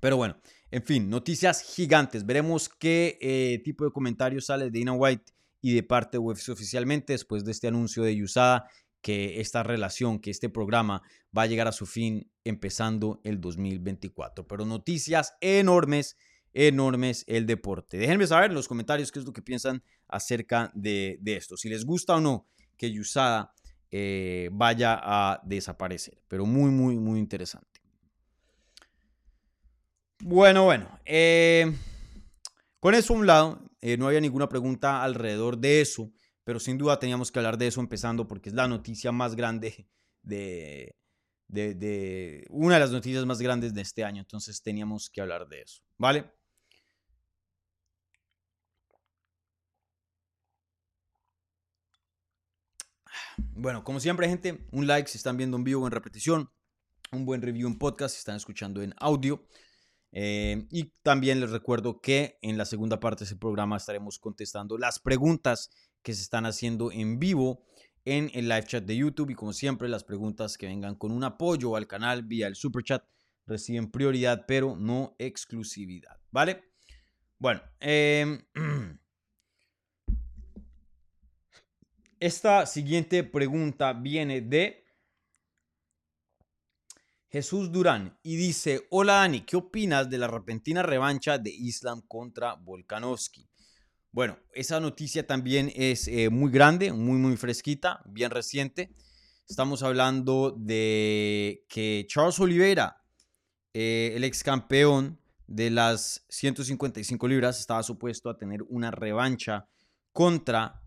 Pero 0.00 0.16
bueno, 0.16 0.36
en 0.70 0.82
fin, 0.82 1.08
noticias 1.08 1.62
gigantes. 1.62 2.26
Veremos 2.26 2.68
qué 2.68 3.18
eh, 3.20 3.62
tipo 3.64 3.84
de 3.84 3.90
comentarios 3.90 4.46
sale 4.46 4.70
de 4.70 4.78
Dana 4.78 4.92
White 4.92 5.32
y 5.60 5.74
de 5.74 5.82
parte 5.82 6.18
de 6.18 6.18
UFC 6.18 6.50
oficialmente 6.50 7.14
después 7.14 7.44
de 7.44 7.52
este 7.52 7.68
anuncio 7.68 8.02
de 8.02 8.22
USADA 8.22 8.68
que 9.04 9.42
esta 9.42 9.62
relación, 9.62 10.18
que 10.18 10.30
este 10.30 10.48
programa 10.48 11.02
va 11.36 11.42
a 11.42 11.46
llegar 11.46 11.68
a 11.68 11.72
su 11.72 11.84
fin 11.84 12.32
empezando 12.42 13.20
el 13.22 13.38
2024. 13.38 14.46
Pero 14.46 14.64
noticias 14.64 15.34
enormes 15.42 16.16
enormes 16.54 17.24
el 17.26 17.44
deporte. 17.44 17.98
Déjenme 17.98 18.26
saber 18.26 18.50
en 18.50 18.54
los 18.54 18.66
comentarios 18.66 19.12
qué 19.12 19.18
es 19.18 19.26
lo 19.26 19.34
que 19.34 19.42
piensan 19.42 19.82
acerca 20.08 20.72
de, 20.74 21.20
esto. 21.26 21.58
Si 21.58 21.68
les 21.68 21.84
gusta 21.84 22.14
o 22.14 22.20
no 22.20 22.46
que 22.78 22.90
Yusada 22.90 23.52
eh, 23.90 24.48
vaya 24.52 24.98
a 25.02 25.40
desaparecer. 25.44 26.22
Pero 26.26 26.46
muy, 26.46 26.70
muy, 26.70 26.96
muy 26.96 27.18
interesante. 27.18 27.82
Bueno, 30.20 30.64
bueno. 30.64 30.98
Eh, 31.04 31.76
con 32.80 32.94
eso 32.94 33.12
a 33.12 33.16
un 33.18 33.26
lado, 33.26 33.60
eh, 33.82 33.98
no 33.98 34.06
había 34.06 34.20
ninguna 34.20 34.48
pregunta 34.48 35.02
alrededor 35.02 35.58
de 35.58 35.82
eso, 35.82 36.10
pero 36.44 36.60
sin 36.60 36.78
duda 36.78 36.98
teníamos 36.98 37.32
que 37.32 37.38
hablar 37.38 37.58
de 37.58 37.66
eso 37.66 37.80
empezando 37.80 38.28
porque 38.28 38.50
es 38.50 38.54
la 38.54 38.68
noticia 38.68 39.10
más 39.12 39.34
grande 39.34 39.88
de, 40.22 40.94
de, 41.48 42.46
una 42.50 42.74
de 42.74 42.80
las 42.80 42.90
noticias 42.90 43.24
más 43.26 43.40
grandes 43.40 43.74
de 43.74 43.82
este 43.82 44.04
año, 44.04 44.20
entonces 44.20 44.62
teníamos 44.62 45.10
que 45.10 45.20
hablar 45.20 45.48
de 45.48 45.62
eso, 45.62 45.82
¿vale? 45.98 46.30
Bueno, 53.36 53.82
como 53.84 54.00
siempre, 54.00 54.28
gente, 54.28 54.66
un 54.72 54.86
like 54.86 55.08
si 55.08 55.16
están 55.16 55.36
viendo 55.36 55.56
en 55.56 55.64
vivo 55.64 55.82
o 55.82 55.86
en 55.86 55.92
repetición, 55.92 56.50
un 57.12 57.24
buen 57.24 57.42
review 57.42 57.68
en 57.68 57.78
podcast 57.78 58.14
si 58.14 58.18
están 58.18 58.36
escuchando 58.36 58.82
en 58.82 58.94
audio. 58.98 59.46
Eh, 60.16 60.66
y 60.70 60.92
también 61.02 61.40
les 61.40 61.50
recuerdo 61.50 62.00
que 62.00 62.38
en 62.40 62.56
la 62.56 62.64
segunda 62.64 63.00
parte 63.00 63.20
de 63.20 63.26
ese 63.26 63.36
programa 63.36 63.76
estaremos 63.76 64.20
contestando 64.20 64.78
las 64.78 65.00
preguntas 65.00 65.70
que 66.04 66.14
se 66.14 66.22
están 66.22 66.46
haciendo 66.46 66.92
en 66.92 67.18
vivo 67.18 67.64
en 68.04 68.30
el 68.34 68.48
live 68.48 68.66
chat 68.66 68.84
de 68.84 68.96
YouTube. 68.96 69.30
Y 69.30 69.34
como 69.34 69.52
siempre, 69.52 69.88
las 69.88 70.04
preguntas 70.04 70.56
que 70.56 70.66
vengan 70.66 70.94
con 70.94 71.10
un 71.10 71.24
apoyo 71.24 71.74
al 71.74 71.88
canal 71.88 72.22
vía 72.22 72.46
el 72.46 72.54
super 72.54 72.84
chat 72.84 73.04
reciben 73.46 73.90
prioridad, 73.90 74.44
pero 74.46 74.76
no 74.76 75.16
exclusividad. 75.18 76.16
¿Vale? 76.30 76.62
Bueno, 77.38 77.60
eh, 77.80 78.38
Esta 82.24 82.64
siguiente 82.64 83.22
pregunta 83.22 83.92
viene 83.92 84.40
de 84.40 84.82
Jesús 87.28 87.70
Durán 87.70 88.18
y 88.22 88.36
dice, 88.36 88.86
hola 88.88 89.16
Dani, 89.16 89.42
¿qué 89.42 89.56
opinas 89.56 90.08
de 90.08 90.16
la 90.16 90.26
repentina 90.26 90.82
revancha 90.82 91.36
de 91.36 91.50
Islam 91.50 92.00
contra 92.08 92.54
Volkanovski? 92.54 93.46
Bueno, 94.14 94.38
esa 94.52 94.78
noticia 94.78 95.26
también 95.26 95.72
es 95.74 96.06
eh, 96.06 96.30
muy 96.30 96.52
grande, 96.52 96.92
muy, 96.92 97.18
muy 97.18 97.36
fresquita, 97.36 98.00
bien 98.04 98.30
reciente. 98.30 98.94
Estamos 99.48 99.82
hablando 99.82 100.54
de 100.56 101.64
que 101.68 102.06
Charles 102.08 102.38
Oliveira, 102.38 103.02
eh, 103.72 104.12
el 104.14 104.22
ex 104.22 104.44
campeón 104.44 105.18
de 105.48 105.68
las 105.70 106.24
155 106.28 107.26
libras, 107.26 107.58
estaba 107.58 107.82
supuesto 107.82 108.30
a 108.30 108.38
tener 108.38 108.62
una 108.68 108.92
revancha 108.92 109.66
contra 110.12 110.80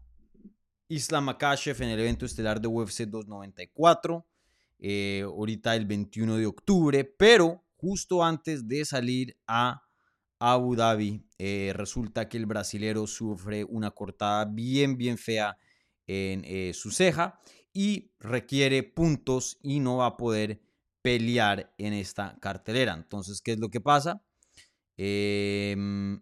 Islam 0.87 1.25
Makashev 1.25 1.81
en 1.81 1.89
el 1.89 1.99
evento 1.99 2.25
estelar 2.25 2.61
de 2.61 2.69
UFC 2.69 3.01
294, 3.01 4.25
eh, 4.79 5.23
ahorita 5.25 5.75
el 5.75 5.85
21 5.85 6.37
de 6.37 6.45
octubre, 6.45 7.03
pero 7.03 7.61
justo 7.75 8.23
antes 8.23 8.65
de 8.69 8.85
salir 8.85 9.37
a 9.45 9.83
Abu 10.39 10.75
Dhabi, 10.75 11.23
eh, 11.37 11.71
resulta 11.75 12.29
que 12.29 12.37
el 12.37 12.45
brasilero 12.45 13.07
sufre 13.07 13.63
una 13.63 13.91
cortada 13.91 14.45
bien, 14.45 14.97
bien 14.97 15.17
fea 15.17 15.57
en 16.05 16.43
eh, 16.45 16.71
su 16.73 16.91
ceja 16.91 17.39
y 17.73 18.11
requiere 18.19 18.83
puntos 18.83 19.59
y 19.61 19.79
no 19.79 19.97
va 19.97 20.07
a 20.07 20.17
poder 20.17 20.61
pelear 21.01 21.73
en 21.77 21.93
esta 21.93 22.37
cartelera. 22.39 22.93
Entonces, 22.93 23.41
¿qué 23.41 23.53
es 23.53 23.59
lo 23.59 23.69
que 23.69 23.81
pasa? 23.81 24.23
Em, 24.97 26.21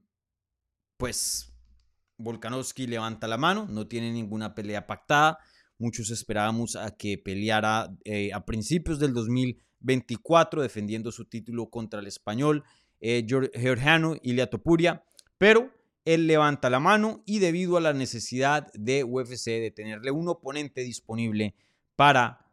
pues 0.97 1.53
Volkanovski 2.17 2.87
levanta 2.87 3.27
la 3.27 3.37
mano, 3.37 3.67
no 3.69 3.87
tiene 3.87 4.11
ninguna 4.11 4.55
pelea 4.55 4.87
pactada. 4.87 5.39
Muchos 5.77 6.09
esperábamos 6.09 6.75
a 6.75 6.95
que 6.95 7.17
peleara 7.17 7.89
eh, 8.05 8.31
a 8.33 8.45
principios 8.45 8.99
del 8.99 9.13
2024 9.13 10.61
defendiendo 10.61 11.11
su 11.11 11.25
título 11.25 11.69
contra 11.69 11.99
el 11.99 12.07
español 12.07 12.63
eh, 12.99 13.25
Georgiano 13.27 14.15
Ilia 14.23 14.49
Topuria, 14.49 15.03
pero 15.37 15.71
él 16.05 16.27
levanta 16.27 16.69
la 16.69 16.79
mano 16.79 17.23
y 17.25 17.39
debido 17.39 17.77
a 17.77 17.81
la 17.81 17.93
necesidad 17.93 18.71
de 18.73 19.03
UFC 19.03 19.45
de 19.45 19.71
tenerle 19.71 20.11
un 20.11 20.27
oponente 20.27 20.81
disponible 20.81 21.55
para 21.95 22.45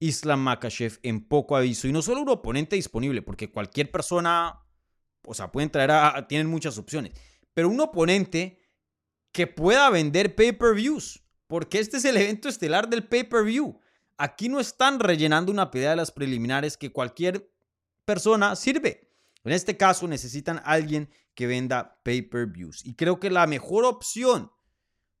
Islam 0.00 0.40
Makashev 0.40 0.98
en 1.02 1.26
poco 1.26 1.56
aviso 1.56 1.86
y 1.86 1.92
no 1.92 2.02
solo 2.02 2.22
un 2.22 2.28
oponente 2.30 2.74
disponible, 2.76 3.22
porque 3.22 3.52
cualquier 3.52 3.90
persona, 3.90 4.64
o 5.24 5.34
sea, 5.34 5.52
pueden 5.52 5.70
traer 5.70 5.92
a, 5.92 6.26
tienen 6.26 6.48
muchas 6.48 6.78
opciones, 6.78 7.12
pero 7.54 7.68
un 7.68 7.80
oponente 7.80 8.58
que 9.30 9.46
pueda 9.46 9.88
vender 9.90 10.34
pay-per-views, 10.34 11.22
porque 11.46 11.78
este 11.78 11.98
es 11.98 12.04
el 12.04 12.16
evento 12.16 12.48
estelar 12.48 12.88
del 12.88 13.06
pay-per-view. 13.06 13.78
Aquí 14.16 14.48
no 14.48 14.58
están 14.58 14.98
rellenando 14.98 15.52
una 15.52 15.70
pelea 15.70 15.90
de 15.90 15.96
las 15.96 16.10
preliminares 16.10 16.76
que 16.76 16.92
cualquier 16.92 17.50
persona 18.04 18.56
sirve. 18.56 19.09
En 19.44 19.52
este 19.52 19.76
caso 19.76 20.06
necesitan 20.06 20.60
alguien 20.64 21.10
que 21.34 21.46
venda 21.46 22.00
pay-per-views. 22.02 22.84
Y 22.84 22.94
creo 22.94 23.18
que 23.18 23.30
la 23.30 23.46
mejor 23.46 23.84
opción 23.84 24.50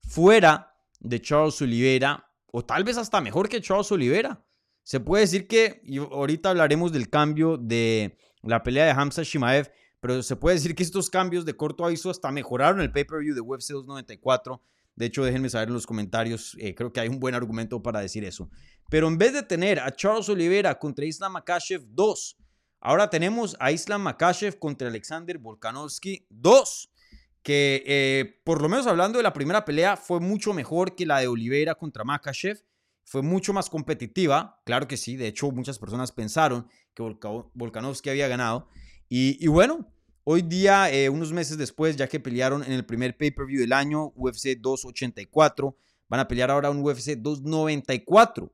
fuera 0.02 0.74
de 0.98 1.20
Charles 1.20 1.60
Oliveira, 1.62 2.30
o 2.52 2.64
tal 2.64 2.84
vez 2.84 2.96
hasta 2.98 3.20
mejor 3.20 3.48
que 3.48 3.60
Charles 3.60 3.90
Oliveira. 3.92 4.44
Se 4.82 5.00
puede 5.00 5.22
decir 5.22 5.46
que, 5.46 5.80
y 5.84 5.98
ahorita 5.98 6.50
hablaremos 6.50 6.92
del 6.92 7.08
cambio 7.08 7.56
de 7.56 8.18
la 8.42 8.62
pelea 8.62 8.86
de 8.86 8.90
Hamza 8.90 9.22
Shimaev, 9.22 9.70
pero 10.00 10.22
se 10.22 10.36
puede 10.36 10.56
decir 10.56 10.74
que 10.74 10.82
estos 10.82 11.10
cambios 11.10 11.44
de 11.44 11.54
corto 11.54 11.84
aviso 11.84 12.10
hasta 12.10 12.30
mejoraron 12.30 12.80
el 12.80 12.90
pay-per-view 12.90 13.34
de 13.34 13.40
UFC 13.40 13.70
294. 13.72 14.62
De 14.96 15.06
hecho, 15.06 15.24
déjenme 15.24 15.48
saber 15.48 15.68
en 15.68 15.74
los 15.74 15.86
comentarios, 15.86 16.56
eh, 16.58 16.74
creo 16.74 16.92
que 16.92 17.00
hay 17.00 17.08
un 17.08 17.20
buen 17.20 17.34
argumento 17.34 17.82
para 17.82 18.00
decir 18.00 18.24
eso. 18.24 18.50
Pero 18.90 19.08
en 19.08 19.18
vez 19.18 19.32
de 19.32 19.42
tener 19.42 19.78
a 19.78 19.94
Charles 19.94 20.28
Oliveira 20.28 20.78
contra 20.78 21.04
Islam 21.04 21.32
Makashev 21.32 21.82
2, 21.86 22.36
ahora 22.80 23.10
tenemos 23.10 23.56
a 23.60 23.72
Islam 23.72 24.02
Makashev 24.02 24.58
contra 24.58 24.88
Alexander 24.88 25.38
Volkanovski 25.38 26.26
2, 26.30 26.92
que 27.42 27.82
eh, 27.86 28.40
por 28.44 28.60
lo 28.60 28.68
menos 28.68 28.86
hablando 28.86 29.18
de 29.18 29.22
la 29.22 29.32
primera 29.32 29.64
pelea 29.64 29.96
fue 29.96 30.20
mucho 30.20 30.52
mejor 30.52 30.94
que 30.94 31.06
la 31.06 31.20
de 31.20 31.28
Oliveira 31.28 31.74
contra 31.74 32.04
Makashev. 32.04 32.62
Fue 33.04 33.22
mucho 33.22 33.52
más 33.52 33.68
competitiva, 33.68 34.60
claro 34.64 34.86
que 34.86 34.96
sí, 34.96 35.16
de 35.16 35.26
hecho 35.26 35.50
muchas 35.50 35.80
personas 35.80 36.12
pensaron 36.12 36.68
que 36.94 37.02
Volkanovski 37.54 38.08
había 38.08 38.28
ganado. 38.28 38.68
Y, 39.08 39.44
bueno, 39.48 39.92
hoy 40.22 40.42
día, 40.42 40.92
eh, 40.92 41.08
unos 41.08 41.32
meses 41.32 41.58
después, 41.58 41.96
ya 41.96 42.06
que 42.06 42.20
pelearon 42.20 42.62
en 42.62 42.70
el 42.70 42.86
primer 42.86 43.16
pay-per-view 43.16 43.60
del 43.62 43.72
año, 43.72 44.12
UFC 44.14 44.56
284, 44.60 45.76
van 46.08 46.20
a 46.20 46.28
pelear 46.28 46.52
ahora 46.52 46.70
un 46.70 46.86
UFC 46.86 47.16
294. 47.16 48.52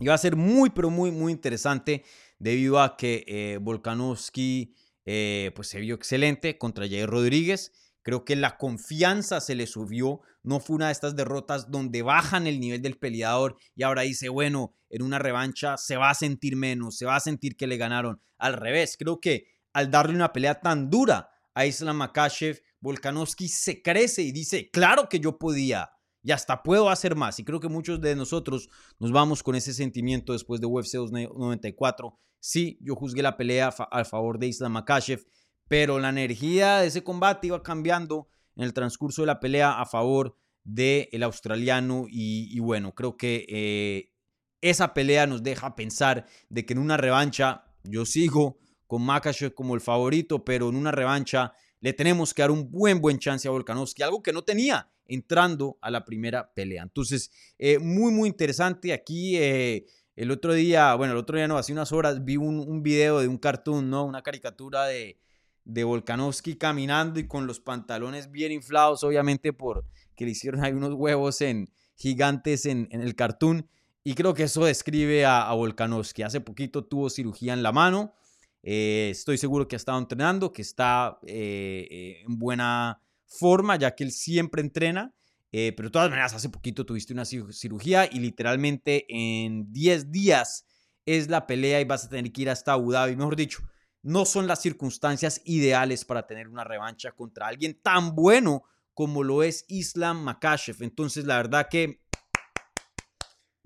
Y 0.00 0.06
va 0.06 0.14
a 0.14 0.18
ser 0.18 0.34
muy, 0.34 0.70
pero 0.70 0.90
muy, 0.90 1.12
muy 1.12 1.30
interesante 1.30 2.02
debido 2.40 2.80
a 2.80 2.96
que 2.96 3.24
eh, 3.28 3.58
Volkanovski 3.60 4.74
eh, 5.04 5.52
pues 5.54 5.68
se 5.68 5.78
vio 5.78 5.94
excelente 5.94 6.58
contra 6.58 6.88
Jair 6.88 7.08
Rodríguez. 7.08 7.72
Creo 8.02 8.24
que 8.24 8.34
la 8.34 8.56
confianza 8.56 9.40
se 9.40 9.54
le 9.54 9.66
subió. 9.66 10.22
No 10.42 10.58
fue 10.58 10.76
una 10.76 10.86
de 10.86 10.92
estas 10.92 11.14
derrotas 11.14 11.70
donde 11.70 12.02
bajan 12.02 12.46
el 12.46 12.58
nivel 12.58 12.82
del 12.82 12.98
peleador 12.98 13.56
y 13.76 13.82
ahora 13.82 14.02
dice, 14.02 14.30
bueno, 14.30 14.74
en 14.88 15.02
una 15.02 15.18
revancha 15.18 15.76
se 15.76 15.96
va 15.96 16.10
a 16.10 16.14
sentir 16.14 16.56
menos, 16.56 16.96
se 16.96 17.04
va 17.04 17.16
a 17.16 17.20
sentir 17.20 17.56
que 17.56 17.66
le 17.66 17.76
ganaron. 17.76 18.20
Al 18.38 18.54
revés, 18.54 18.96
creo 18.98 19.20
que 19.20 19.46
al 19.72 19.90
darle 19.90 20.14
una 20.14 20.32
pelea 20.32 20.60
tan 20.60 20.88
dura 20.90 21.28
a 21.54 21.66
Islam 21.66 21.98
Makashev, 21.98 22.60
Volkanovski 22.80 23.48
se 23.48 23.82
crece 23.82 24.22
y 24.22 24.32
dice, 24.32 24.70
claro 24.70 25.08
que 25.10 25.20
yo 25.20 25.38
podía, 25.38 25.90
y 26.22 26.32
hasta 26.32 26.62
puedo 26.62 26.90
hacer 26.90 27.16
más. 27.16 27.38
Y 27.38 27.44
creo 27.44 27.60
que 27.60 27.68
muchos 27.68 28.00
de 28.00 28.14
nosotros 28.14 28.68
nos 28.98 29.12
vamos 29.12 29.42
con 29.42 29.54
ese 29.54 29.72
sentimiento 29.72 30.32
después 30.32 30.60
de 30.60 30.66
UFC 30.66 30.94
294. 30.94 32.18
Sí, 32.38 32.78
yo 32.80 32.94
juzgué 32.94 33.22
la 33.22 33.36
pelea 33.36 33.68
a 33.68 34.04
favor 34.04 34.38
de 34.38 34.48
Islam 34.48 34.72
Makashev, 34.72 35.26
pero 35.68 35.98
la 35.98 36.08
energía 36.08 36.78
de 36.78 36.88
ese 36.88 37.04
combate 37.04 37.48
iba 37.48 37.62
cambiando 37.62 38.28
en 38.56 38.64
el 38.64 38.72
transcurso 38.72 39.22
de 39.22 39.26
la 39.26 39.40
pelea 39.40 39.80
a 39.80 39.86
favor 39.86 40.36
del 40.64 41.22
australiano 41.22 42.06
y, 42.08 42.58
bueno, 42.60 42.94
creo 42.94 43.16
que 43.16 43.46
eh, 43.48 44.12
esa 44.60 44.92
pelea 44.92 45.26
nos 45.26 45.42
deja 45.42 45.74
pensar 45.74 46.26
de 46.48 46.66
que 46.66 46.74
en 46.74 46.78
una 46.78 46.96
revancha 46.96 47.64
yo 47.84 48.04
sigo 48.04 48.58
con 48.86 49.02
Makashev 49.02 49.54
como 49.54 49.74
el 49.74 49.80
favorito, 49.80 50.44
pero 50.44 50.68
en 50.68 50.76
una 50.76 50.90
revancha 50.90 51.54
le 51.80 51.92
tenemos 51.92 52.34
que 52.34 52.42
dar 52.42 52.50
un 52.50 52.70
buen, 52.70 53.00
buen 53.00 53.18
chance 53.18 53.48
a 53.48 53.50
Volkanovski, 53.50 54.02
algo 54.02 54.22
que 54.22 54.32
no 54.32 54.42
tenía 54.42 54.90
entrando 55.06 55.78
a 55.80 55.90
la 55.90 56.04
primera 56.04 56.52
pelea. 56.54 56.82
Entonces, 56.82 57.30
eh, 57.58 57.78
muy, 57.78 58.12
muy 58.12 58.28
interesante. 58.28 58.92
Aquí 58.92 59.36
eh, 59.36 59.86
el 60.14 60.30
otro 60.30 60.52
día, 60.52 60.94
bueno, 60.94 61.14
el 61.14 61.18
otro 61.18 61.36
día 61.36 61.48
no, 61.48 61.58
hace 61.58 61.72
unas 61.72 61.92
horas 61.92 62.24
vi 62.24 62.36
un, 62.36 62.82
video 62.82 63.20
de 63.20 63.28
un 63.28 63.38
cartoon, 63.38 63.90
¿no? 63.90 64.04
Una 64.04 64.22
caricatura 64.22 64.86
de, 64.86 65.18
de 65.64 65.84
Volkanovski 65.84 66.56
caminando 66.56 67.18
y 67.18 67.26
con 67.26 67.46
los 67.46 67.60
pantalones 67.60 68.30
bien 68.30 68.52
inflados, 68.52 69.02
obviamente 69.02 69.52
por 69.52 69.84
que 70.14 70.26
le 70.26 70.32
hicieron 70.32 70.62
ahí 70.62 70.72
unos 70.72 70.92
huevos 70.94 71.40
en, 71.40 71.70
gigantes 71.96 72.66
en, 72.66 72.88
el 72.90 73.14
cartoon. 73.14 73.68
Y 74.04 74.14
creo 74.14 74.32
que 74.32 74.44
eso 74.44 74.64
describe 74.64 75.24
a, 75.24 75.48
a 75.48 75.54
Volkanovski. 75.54 76.22
Hace 76.22 76.40
poquito 76.40 76.84
tuvo 76.84 77.10
cirugía 77.10 77.52
en 77.52 77.62
la 77.62 77.72
mano. 77.72 78.14
Eh, 78.62 79.08
estoy 79.10 79.38
seguro 79.38 79.66
que 79.66 79.76
ha 79.76 79.78
estado 79.78 79.98
entrenando, 79.98 80.52
que 80.52 80.62
está 80.62 81.18
eh, 81.26 81.86
eh, 81.90 82.22
en 82.26 82.38
buena 82.38 83.00
forma, 83.26 83.76
ya 83.76 83.94
que 83.94 84.04
él 84.04 84.12
siempre 84.12 84.60
entrena. 84.60 85.14
pero 85.50 85.88
de 85.88 85.90
todas 85.90 86.10
maneras, 86.10 86.34
hace 86.34 86.48
poquito 86.48 86.86
tuviste 86.86 87.12
una 87.12 87.24
cirugía 87.24 88.08
y 88.10 88.20
literalmente 88.20 89.06
en 89.08 89.72
10 89.72 90.12
días 90.12 90.66
es 91.06 91.28
la 91.28 91.46
pelea 91.46 91.80
y 91.80 91.84
vas 91.84 92.04
a 92.04 92.08
tener 92.08 92.32
que 92.32 92.42
ir 92.42 92.50
hasta 92.50 92.72
Abu 92.72 92.92
Dhabi. 92.92 93.16
Mejor 93.16 93.34
dicho, 93.34 93.60
no 94.02 94.24
son 94.24 94.46
las 94.46 94.62
circunstancias 94.62 95.40
ideales 95.44 96.04
para 96.04 96.26
tener 96.26 96.48
una 96.48 96.64
revancha 96.64 97.12
contra 97.12 97.48
alguien 97.48 97.80
tan 97.82 98.14
bueno 98.14 98.64
como 98.94 99.24
lo 99.24 99.42
es 99.42 99.64
Islam 99.68 100.22
Makashev. 100.22 100.82
Entonces, 100.82 101.24
la 101.24 101.36
verdad 101.36 101.68
que 101.68 102.00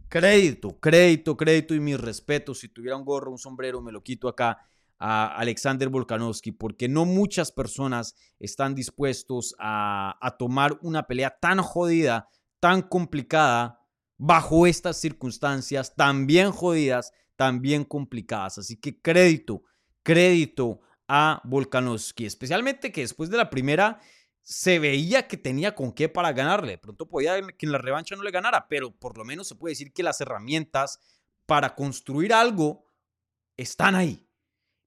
crédito, 0.09 0.79
crédito, 0.79 1.37
crédito 1.37 1.75
y 1.75 1.81
mis 1.81 2.01
respetos. 2.01 2.61
Si 2.61 2.69
tuviera 2.69 2.97
un 2.97 3.05
gorro, 3.05 3.31
un 3.31 3.39
sombrero, 3.39 3.83
me 3.83 3.93
lo 3.93 4.03
quito 4.03 4.29
acá 4.29 4.59
a 5.07 5.27
Alexander 5.37 5.91
Volkanovski, 5.91 6.53
porque 6.53 6.89
no 6.89 7.05
muchas 7.05 7.53
personas 7.53 8.15
están 8.39 8.75
dispuestos 8.75 9.55
a, 9.59 10.35
tomar 10.39 10.79
una 10.81 11.07
pelea 11.07 11.37
tan 11.39 11.61
jodida, 11.61 12.31
tan 12.59 12.81
complicada, 12.81 13.81
bajo 14.17 14.67
estas 14.67 14.99
circunstancias 14.99 15.95
tan 15.95 16.27
bien 16.27 16.53
jodidas, 16.53 17.13
tan 17.37 17.61
bien 17.61 17.85
complicadas. 17.85 18.57
Así 18.57 18.81
que 18.81 19.03
crédito, 19.03 19.65
crédito 20.03 20.81
a 21.07 21.43
Volkanovski, 21.45 22.25
especialmente 22.25 22.91
que 22.91 23.03
después 23.03 23.29
de 23.29 23.37
la 23.37 23.51
primera 23.51 24.01
se 24.41 24.79
veía 24.79 25.29
que 25.29 25.37
tenía 25.37 25.75
con 25.75 25.93
qué 25.93 26.09
para 26.09 26.33
ganarle. 26.33 26.73
De 26.73 26.79
pronto 26.79 27.11
podía 27.11 27.43
que 27.47 27.67
en 27.67 27.73
la 27.73 27.79
revancha 27.79 28.17
no 28.17 28.23
le 28.23 28.31
ganara, 28.31 28.69
pero 28.69 28.91
por 28.91 29.19
lo 29.19 29.27
menos 29.27 29.49
se 29.49 29.55
puede 29.55 29.73
decir 29.73 29.93
que 29.93 30.03
las 30.03 30.23
herramientas 30.23 30.99
para 31.45 31.75
construir 31.75 32.33
algo 32.33 32.87
están 33.59 33.97
ahí 33.97 34.25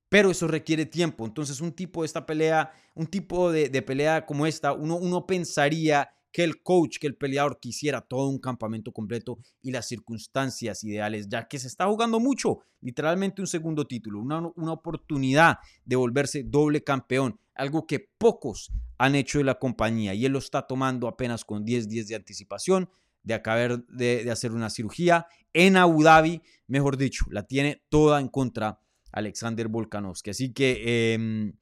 pero 0.09 0.31
eso 0.31 0.47
requiere 0.47 0.85
tiempo. 0.85 1.25
Entonces, 1.25 1.61
un 1.61 1.71
tipo 1.71 2.01
de 2.01 2.07
esta 2.07 2.25
pelea, 2.25 2.71
un 2.95 3.07
tipo 3.07 3.51
de, 3.51 3.81
pelea 3.81 4.25
como 4.25 4.45
esta, 4.45 4.73
uno, 4.73 4.95
uno 4.95 5.25
pensaría 5.25 6.09
que 6.31 6.43
el 6.43 6.61
coach, 6.61 6.97
que 6.99 7.07
el 7.07 7.15
peleador 7.15 7.59
quisiera 7.59 8.01
todo 8.01 8.27
un 8.27 8.37
campamento 8.37 8.91
completo 8.91 9.39
y 9.61 9.71
las 9.71 9.87
circunstancias 9.87 10.83
ideales, 10.83 11.27
ya 11.29 11.47
que 11.47 11.57
se 11.57 11.67
está 11.67 11.87
jugando 11.87 12.19
mucho, 12.19 12.59
literalmente 12.81 13.41
un 13.41 13.47
segundo 13.47 13.85
título, 13.85 14.19
una, 14.19 14.51
una 14.55 14.73
oportunidad 14.73 15.57
de 15.83 15.95
volverse 15.95 16.43
doble 16.43 16.83
campeón, 16.83 17.39
algo 17.55 17.87
que 17.87 17.99
pocos 18.17 18.71
han 18.99 19.15
hecho 19.15 19.39
de 19.39 19.45
la 19.45 19.57
compañía 19.57 20.13
y 20.13 20.25
él 20.25 20.33
lo 20.33 20.39
está 20.39 20.67
tomando 20.67 21.07
apenas 21.07 21.43
con 21.43 21.65
10 21.65 21.89
días 21.89 22.07
de 22.07 22.15
anticipación 22.15 22.89
de 23.23 23.33
acabar 23.33 23.83
de, 23.87 24.23
de 24.23 24.31
hacer 24.31 24.51
una 24.51 24.69
cirugía 24.69 25.25
en 25.53 25.75
Abu 25.75 26.03
Dhabi, 26.03 26.41
mejor 26.67 26.97
dicho, 26.97 27.25
la 27.31 27.43
tiene 27.43 27.81
toda 27.89 28.21
en 28.21 28.27
contra 28.27 28.79
Alexander 29.11 29.67
Volkanovski. 29.67 30.31
Así 30.31 30.53
que 30.53 31.13
em, 31.13 31.53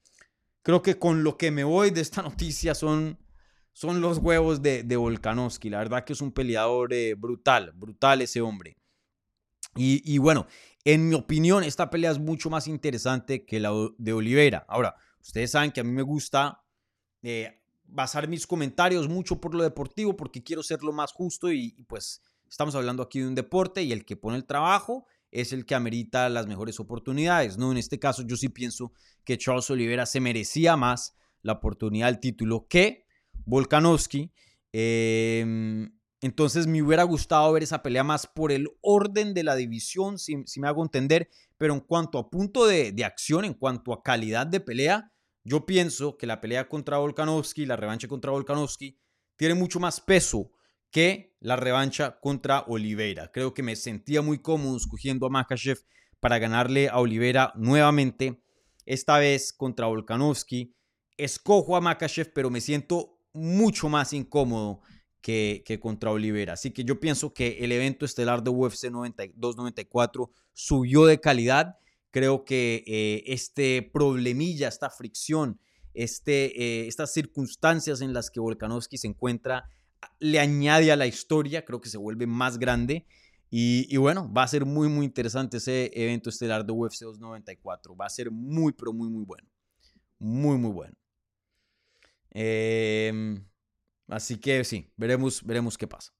creo 0.62 0.82
que 0.82 0.98
con 0.98 1.24
lo 1.24 1.36
que 1.36 1.50
me 1.50 1.64
voy 1.64 1.90
de 1.90 2.00
esta 2.00 2.22
noticia 2.22 2.74
son, 2.74 3.18
son 3.72 4.00
los 4.00 4.18
huevos 4.18 4.62
de, 4.62 4.82
de 4.82 4.96
Volkanovski. 4.96 5.70
La 5.70 5.78
verdad 5.78 6.04
que 6.04 6.12
es 6.12 6.20
un 6.20 6.32
peleador 6.32 6.92
eh, 6.92 7.14
brutal, 7.14 7.72
brutal 7.74 8.22
ese 8.22 8.40
hombre. 8.40 8.76
Y, 9.78 10.16
bueno, 10.16 10.46
en 10.84 11.08
mi 11.10 11.14
opinión, 11.14 11.62
esta 11.62 11.90
pelea 11.90 12.10
es 12.10 12.18
mucho 12.18 12.48
más 12.48 12.66
interesante 12.66 13.44
que 13.44 13.60
la 13.60 13.70
de 13.98 14.12
Oliveira. 14.14 14.64
Ahora, 14.68 14.96
ustedes 15.20 15.50
saben 15.50 15.70
que 15.70 15.80
a 15.80 15.84
mí 15.84 15.92
me 15.92 16.00
gusta 16.00 16.64
eh, 17.22 17.60
basar 17.84 18.26
mis 18.26 18.46
comentarios 18.46 19.06
mucho 19.06 19.38
por 19.38 19.54
lo 19.54 19.62
deportivo 19.62 20.16
porque 20.16 20.42
quiero 20.42 20.62
ser 20.62 20.82
lo 20.82 20.94
más 20.94 21.12
justo 21.12 21.52
y, 21.52 21.74
y 21.76 21.82
pues 21.82 22.22
estamos 22.48 22.74
hablando 22.74 23.02
aquí 23.02 23.20
de 23.20 23.28
un 23.28 23.34
deporte 23.34 23.82
y 23.82 23.92
el 23.92 24.06
que 24.06 24.16
pone 24.16 24.38
el 24.38 24.46
trabajo 24.46 25.06
es 25.30 25.52
el 25.52 25.66
que 25.66 25.74
amerita 25.74 26.28
las 26.28 26.46
mejores 26.46 26.80
oportunidades. 26.80 27.58
¿no? 27.58 27.72
En 27.72 27.78
este 27.78 27.98
caso 27.98 28.22
yo 28.22 28.36
sí 28.36 28.48
pienso 28.48 28.92
que 29.24 29.38
Charles 29.38 29.70
Oliveira 29.70 30.06
se 30.06 30.20
merecía 30.20 30.76
más 30.76 31.16
la 31.42 31.54
oportunidad 31.54 32.06
del 32.06 32.20
título 32.20 32.66
que 32.68 33.06
Volkanovski. 33.44 34.32
Em, 34.72 35.90
entonces 36.20 36.66
me 36.66 36.82
hubiera 36.82 37.02
gustado 37.04 37.52
ver 37.52 37.62
esa 37.62 37.82
pelea 37.82 38.04
más 38.04 38.26
por 38.26 38.52
el 38.52 38.68
orden 38.80 39.34
de 39.34 39.44
la 39.44 39.54
división, 39.54 40.18
si, 40.18 40.36
me 40.56 40.68
hago 40.68 40.82
entender, 40.82 41.28
pero 41.56 41.74
en 41.74 41.80
cuanto 41.80 42.18
a 42.18 42.30
punto 42.30 42.66
de, 42.66 42.92
de, 42.92 43.04
acción, 43.04 43.44
en 43.44 43.54
cuanto 43.54 43.92
a 43.92 44.02
calidad 44.02 44.46
de 44.46 44.60
pelea, 44.60 45.12
yo 45.44 45.64
pienso 45.64 46.16
que 46.16 46.26
la 46.26 46.40
pelea 46.40 46.68
contra 46.68 46.98
Volkanovski, 46.98 47.66
la 47.66 47.76
revancha 47.76 48.08
contra 48.08 48.32
Volkanovski, 48.32 48.98
tiene 49.36 49.54
mucho 49.54 49.78
más 49.78 50.00
peso 50.00 50.50
que 50.90 51.34
la 51.40 51.56
revancha 51.56 52.18
contra 52.20 52.64
Oliveira. 52.68 53.30
Creo 53.32 53.54
que 53.54 53.62
me 53.62 53.76
sentía 53.76 54.22
muy 54.22 54.38
cómodo 54.38 54.76
escogiendo 54.76 55.26
a 55.26 55.30
Makachev 55.30 55.78
para 56.20 56.38
ganarle 56.38 56.88
a 56.88 56.98
Oliveira 56.98 57.52
nuevamente, 57.56 58.42
esta 58.84 59.18
vez 59.18 59.52
contra 59.52 59.86
Volkanovski. 59.86 60.74
Escojo 61.16 61.76
a 61.76 61.80
Makachev, 61.80 62.32
pero 62.34 62.50
me 62.50 62.60
siento 62.60 63.18
mucho 63.32 63.88
más 63.88 64.12
incómodo 64.12 64.80
que, 65.20 65.62
que, 65.66 65.80
contra 65.80 66.10
Oliveira. 66.10 66.54
Así 66.54 66.70
que 66.70 66.84
yo 66.84 67.00
pienso 67.00 67.34
que 67.34 67.58
el 67.60 67.72
evento 67.72 68.04
estelar 68.04 68.42
de 68.42 68.50
UFC 68.50 68.84
92-94 68.84 70.30
subió 70.52 71.04
de 71.06 71.20
calidad. 71.20 71.76
Creo 72.10 72.44
que 72.44 72.84
eh, 72.86 73.24
este 73.26 73.82
problemilla, 73.82 74.68
esta 74.68 74.88
fricción, 74.88 75.60
este, 75.94 76.62
eh, 76.62 76.86
estas 76.86 77.12
circunstancias 77.12 78.00
en 78.00 78.12
las 78.12 78.30
que 78.30 78.40
Volkanovski 78.40 78.98
se 78.98 79.08
encuentra 79.08 79.68
le 80.18 80.40
añade 80.40 80.90
a 80.92 80.96
la 80.96 81.06
historia, 81.06 81.64
creo 81.64 81.80
que 81.80 81.88
se 81.88 81.98
vuelve 81.98 82.26
más 82.26 82.58
grande. 82.58 83.06
Y, 83.50 83.96
bueno, 83.96 84.30
va 84.32 84.42
a 84.42 84.48
ser 84.48 84.66
muy, 84.66 84.88
muy 84.88 85.06
interesante 85.06 85.58
ese 85.58 85.90
evento 85.94 86.30
estelar 86.30 86.66
de 86.66 86.72
UFC 86.72 87.02
294. 87.02 87.96
Va 87.96 88.06
a 88.06 88.10
ser 88.10 88.30
muy, 88.30 88.72
pero 88.72 88.92
muy, 88.92 89.08
muy 89.08 89.24
bueno. 89.24 89.48
Muy, 90.18 90.58
muy 90.58 90.72
bueno. 90.72 90.94
Em, 92.30 93.46
así 94.08 94.36
que 94.36 94.64
sí, 94.64 94.92
veremos, 94.96 95.42
veremos 95.42 95.78
qué 95.78 95.86
pasa. 95.86 96.12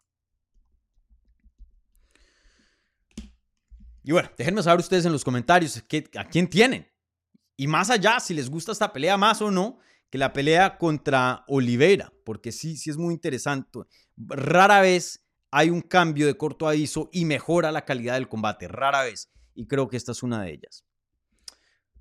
Y 4.03 4.12
bueno, 4.12 4.31
déjenme 4.38 4.62
saber 4.62 4.81
ustedes 4.81 5.05
en 5.05 5.12
los 5.12 5.25
comentarios 5.25 5.77
a 6.16 6.25
quién 6.25 6.49
tienen. 6.49 6.88
Y 7.57 7.66
más 7.66 7.90
allá, 7.90 8.20
si 8.20 8.35
les 8.35 8.49
gusta 8.49 8.70
esta 8.70 8.92
pelea 8.92 9.16
más 9.16 9.42
o 9.42 9.51
no, 9.51 9.79
que 10.11 10.19
la 10.19 10.33
pelea 10.33 10.79
contra 10.79 11.45
Oliveira, 11.49 12.12
porque 12.25 12.53
sí, 12.53 12.77
sí 12.77 12.90
es 12.90 12.97
muy 12.97 13.14
interesante. 13.14 13.81
Rara 14.16 14.81
vez 14.81 15.27
hay 15.51 15.71
un 15.71 15.81
cambio 15.81 16.27
de 16.27 16.37
corto 16.37 16.69
aviso 16.69 17.09
y 17.12 17.25
mejora 17.25 17.73
la 17.73 17.85
calidad 17.85 18.14
del 18.14 18.29
combate, 18.29 18.69
rara 18.69 19.03
vez. 19.03 19.31
Y 19.55 19.66
creo 19.66 19.88
que 19.88 19.97
esta 19.97 20.12
es 20.12 20.23
una 20.23 20.42
de 20.42 20.53
ellas. 20.53 20.85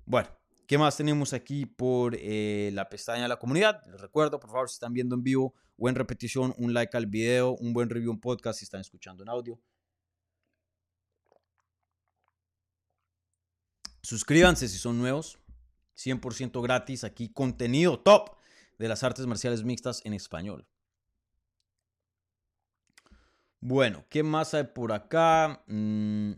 Bueno, 0.04 0.28
¿qué 0.66 0.78
más 0.78 0.96
tenemos 0.96 1.32
aquí 1.32 1.66
por 1.66 2.16
eh, 2.18 2.70
la 2.74 2.88
pestaña 2.88 3.22
de 3.22 3.28
la 3.28 3.38
comunidad? 3.38 3.82
Les 3.86 4.00
recuerdo, 4.00 4.38
por 4.38 4.50
favor, 4.50 4.68
si 4.68 4.74
están 4.74 4.92
viendo 4.92 5.14
en 5.14 5.22
vivo 5.22 5.54
o 5.78 5.88
en 5.88 5.94
repetición, 5.94 6.54
un 6.58 6.74
like 6.74 6.96
al 6.96 7.06
video, 7.06 7.56
un 7.56 7.72
buen 7.72 7.88
review 7.88 8.12
en 8.12 8.20
podcast 8.20 8.58
si 8.58 8.64
están 8.64 8.80
escuchando 8.80 9.22
en 9.22 9.28
audio. 9.28 9.58
Suscríbanse 14.02 14.68
si 14.68 14.78
son 14.78 14.98
nuevos. 14.98 15.38
100% 15.96 16.62
gratis 16.62 17.04
aquí, 17.04 17.28
contenido 17.28 17.98
top 18.00 18.36
de 18.78 18.88
las 18.88 19.02
artes 19.02 19.26
marciales 19.26 19.64
mixtas 19.64 20.02
en 20.04 20.12
español. 20.12 20.66
Bueno, 23.60 24.04
¿qué 24.08 24.22
más 24.22 24.54
hay 24.54 24.64
por 24.64 24.92
acá? 24.92 25.62
Mm. 25.66 26.32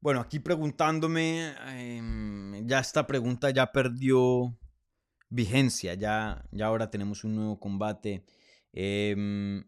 Bueno, 0.00 0.20
aquí 0.20 0.38
preguntándome, 0.38 1.54
em, 1.66 2.66
ya 2.66 2.78
esta 2.78 3.06
pregunta 3.06 3.50
ya 3.50 3.72
perdió 3.72 4.56
vigencia, 5.28 5.94
ya, 5.94 6.44
ya 6.52 6.66
ahora 6.66 6.90
tenemos 6.90 7.24
un 7.24 7.34
nuevo 7.34 7.58
combate. 7.58 8.24
Em, 8.72 9.64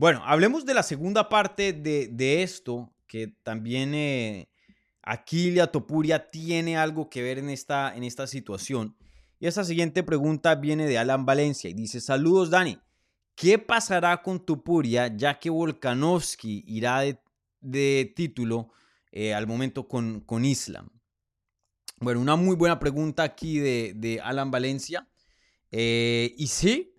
bueno, 0.00 0.22
hablemos 0.24 0.64
de 0.64 0.72
la 0.72 0.82
segunda 0.82 1.28
parte 1.28 1.74
de, 1.74 2.42
esto, 2.42 2.90
que 3.06 3.34
también 3.42 3.92
eh, 3.94 4.48
Aquilia 5.02 5.66
Topuria 5.66 6.30
tiene 6.30 6.78
algo 6.78 7.10
que 7.10 7.22
ver 7.22 7.36
en 7.36 7.50
esta, 7.50 7.94
en 7.94 8.04
esta 8.04 8.26
situación. 8.26 8.96
Y 9.38 9.46
esta 9.46 9.62
siguiente 9.62 10.02
pregunta 10.02 10.54
viene 10.54 10.86
de 10.86 10.96
Alan 10.96 11.26
Valencia 11.26 11.68
y 11.68 11.74
dice, 11.74 12.00
saludos 12.00 12.48
Dani, 12.48 12.78
¿qué 13.34 13.58
pasará 13.58 14.22
con 14.22 14.42
Topuria 14.42 15.14
ya 15.14 15.38
que 15.38 15.50
Volkanovski 15.50 16.64
irá 16.66 17.02
de, 17.60 18.12
título 18.16 18.70
eh, 19.12 19.34
al 19.34 19.46
momento 19.46 19.86
con, 19.86 20.20
con 20.20 20.46
Islam? 20.46 20.88
Bueno, 21.98 22.22
una 22.22 22.36
muy 22.36 22.56
buena 22.56 22.78
pregunta 22.78 23.22
aquí 23.22 23.58
de, 23.58 24.18
Alan 24.24 24.50
Valencia. 24.50 25.06
Eh, 25.70 26.34
y 26.38 26.46
sí, 26.46 26.94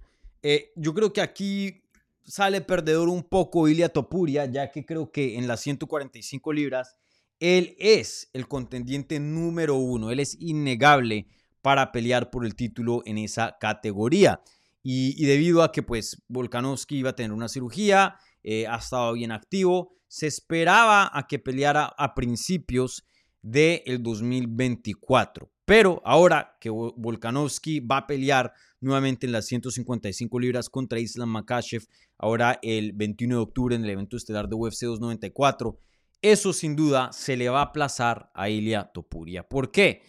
yo 0.76 0.94
creo 0.94 1.12
que 1.12 1.22
aquí 1.22 1.81
sale 2.24 2.62
perdedor 2.62 3.10
un 3.10 3.24
poco 3.24 3.68
Ilia 3.68 3.90
Topuria, 3.90 4.46
ya 4.46 4.72
que 4.72 4.86
creo 4.86 5.12
que 5.12 5.38
en 5.38 5.48
las 5.48 5.62
145 5.62 6.54
libras 6.54 6.98
él 7.40 7.76
es 7.80 8.30
el 8.34 8.48
contendiente 8.48 9.20
número 9.20 9.76
uno, 9.76 10.12
él 10.12 10.20
es 10.20 10.38
innegable 10.40 11.28
para 11.62 11.92
pelear 11.92 12.30
por 12.30 12.46
el 12.46 12.56
título 12.56 13.02
en 13.06 13.18
esa 13.18 13.58
categoría. 13.60 14.42
Y, 14.84 15.26
debido 15.26 15.62
a 15.62 15.72
que 15.72 15.84
pues 15.84 16.24
Volkanovski 16.28 16.98
iba 16.98 17.12
a 17.12 17.16
tener 17.16 17.32
una 17.32 17.50
cirugía, 17.50 18.16
eh, 18.44 18.66
ha 18.68 18.78
estado 18.78 19.14
bien 19.14 19.32
activo, 19.32 19.94
se 20.08 20.28
esperaba 20.28 21.10
a 21.14 21.28
que 21.28 21.40
peleara 21.40 21.86
a 21.98 22.14
principios 22.16 23.06
del 23.42 24.02
2024. 24.02 25.52
Pero 25.66 26.02
ahora 26.04 26.58
que 26.60 26.70
Volkanovski 26.70 27.80
va 27.80 27.98
a 27.98 28.08
pelear 28.08 28.54
nuevamente 28.82 29.26
en 29.26 29.32
las 29.32 29.46
155 29.46 30.40
libras 30.40 30.70
contra 30.70 31.00
Islam 31.00 31.30
Makashev, 31.30 31.84
ahora 32.18 32.60
el 32.62 32.94
21 32.94 33.36
de 33.36 33.42
octubre 33.42 33.76
en 33.76 33.84
el 33.84 33.90
evento 33.92 34.18
estelar 34.18 34.50
de 34.50 34.56
UFC 34.56 34.82
294, 34.82 35.80
eso 36.22 36.54
sin 36.54 36.76
duda 36.76 37.12
se 37.14 37.38
le 37.38 37.50
va 37.50 37.60
a 37.60 37.66
aplazar 37.66 38.30
a 38.34 38.50
Ilia 38.50 38.92
Topuria. 38.94 39.48
¿Por 39.48 39.72
qué? 39.72 40.02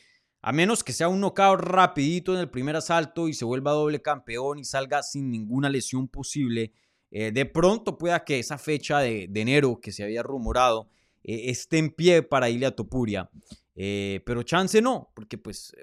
A 0.42 0.52
menos 0.52 0.82
que 0.82 0.92
sea 0.92 1.08
un 1.08 1.20
knockout 1.20 1.60
rapidito 1.60 2.34
en 2.34 2.40
el 2.40 2.50
primer 2.50 2.74
asalto 2.74 3.28
y 3.28 3.34
se 3.34 3.44
vuelva 3.44 3.72
doble 3.72 4.02
campeón 4.02 4.58
y 4.58 4.64
salga 4.64 5.02
sin 5.02 5.30
ninguna 5.30 5.70
lesión 5.70 6.08
posible, 6.08 6.72
eh, 7.12 7.30
de 7.30 7.46
pronto 7.46 7.96
pueda 7.96 8.24
que 8.24 8.38
esa 8.38 8.58
fecha 8.58 8.98
de, 8.98 9.30
enero 9.34 9.78
que 9.80 9.92
se 9.92 10.02
había 10.02 10.22
rumorado 10.22 10.88
eh, 11.22 11.50
esté 11.50 11.78
en 11.78 11.90
pie 11.90 12.22
para 12.22 12.50
Ilia 12.50 12.74
Topuria. 12.74 13.30
Eh, 13.74 14.20
pero 14.26 14.42
chance 14.42 14.82
no, 14.82 15.12
porque 15.14 15.38
pues 15.38 15.74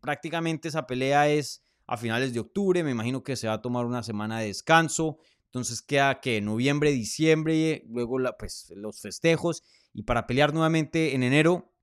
prácticamente 0.00 0.68
esa 0.68 0.86
pelea 0.86 1.28
es 1.28 1.62
a 1.90 1.96
finales 1.96 2.32
de 2.32 2.38
octubre, 2.38 2.84
me 2.84 2.92
imagino 2.92 3.24
que 3.24 3.34
se 3.34 3.48
va 3.48 3.54
a 3.54 3.62
tomar 3.62 3.84
una 3.84 4.04
semana 4.04 4.38
de 4.38 4.46
descanso, 4.46 5.18
entonces 5.46 5.82
queda 5.82 6.20
que 6.20 6.40
noviembre, 6.40 6.92
diciembre, 6.92 7.82
luego 7.88 8.18
pues, 8.38 8.72
los 8.76 9.00
festejos 9.00 9.64
y 9.92 10.04
para 10.04 10.28
pelear 10.28 10.54
nuevamente 10.54 11.16
en 11.16 11.24
enero 11.24 11.74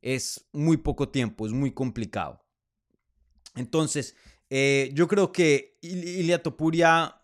es 0.00 0.48
muy 0.52 0.78
poco 0.78 1.10
tiempo, 1.10 1.46
es 1.46 1.52
muy 1.52 1.72
complicado. 1.72 2.44
Entonces, 3.54 4.16
eh, 4.50 4.90
yo 4.94 5.06
creo 5.06 5.30
que 5.30 5.78
Ilia 5.80 6.42
Topuria, 6.42 7.22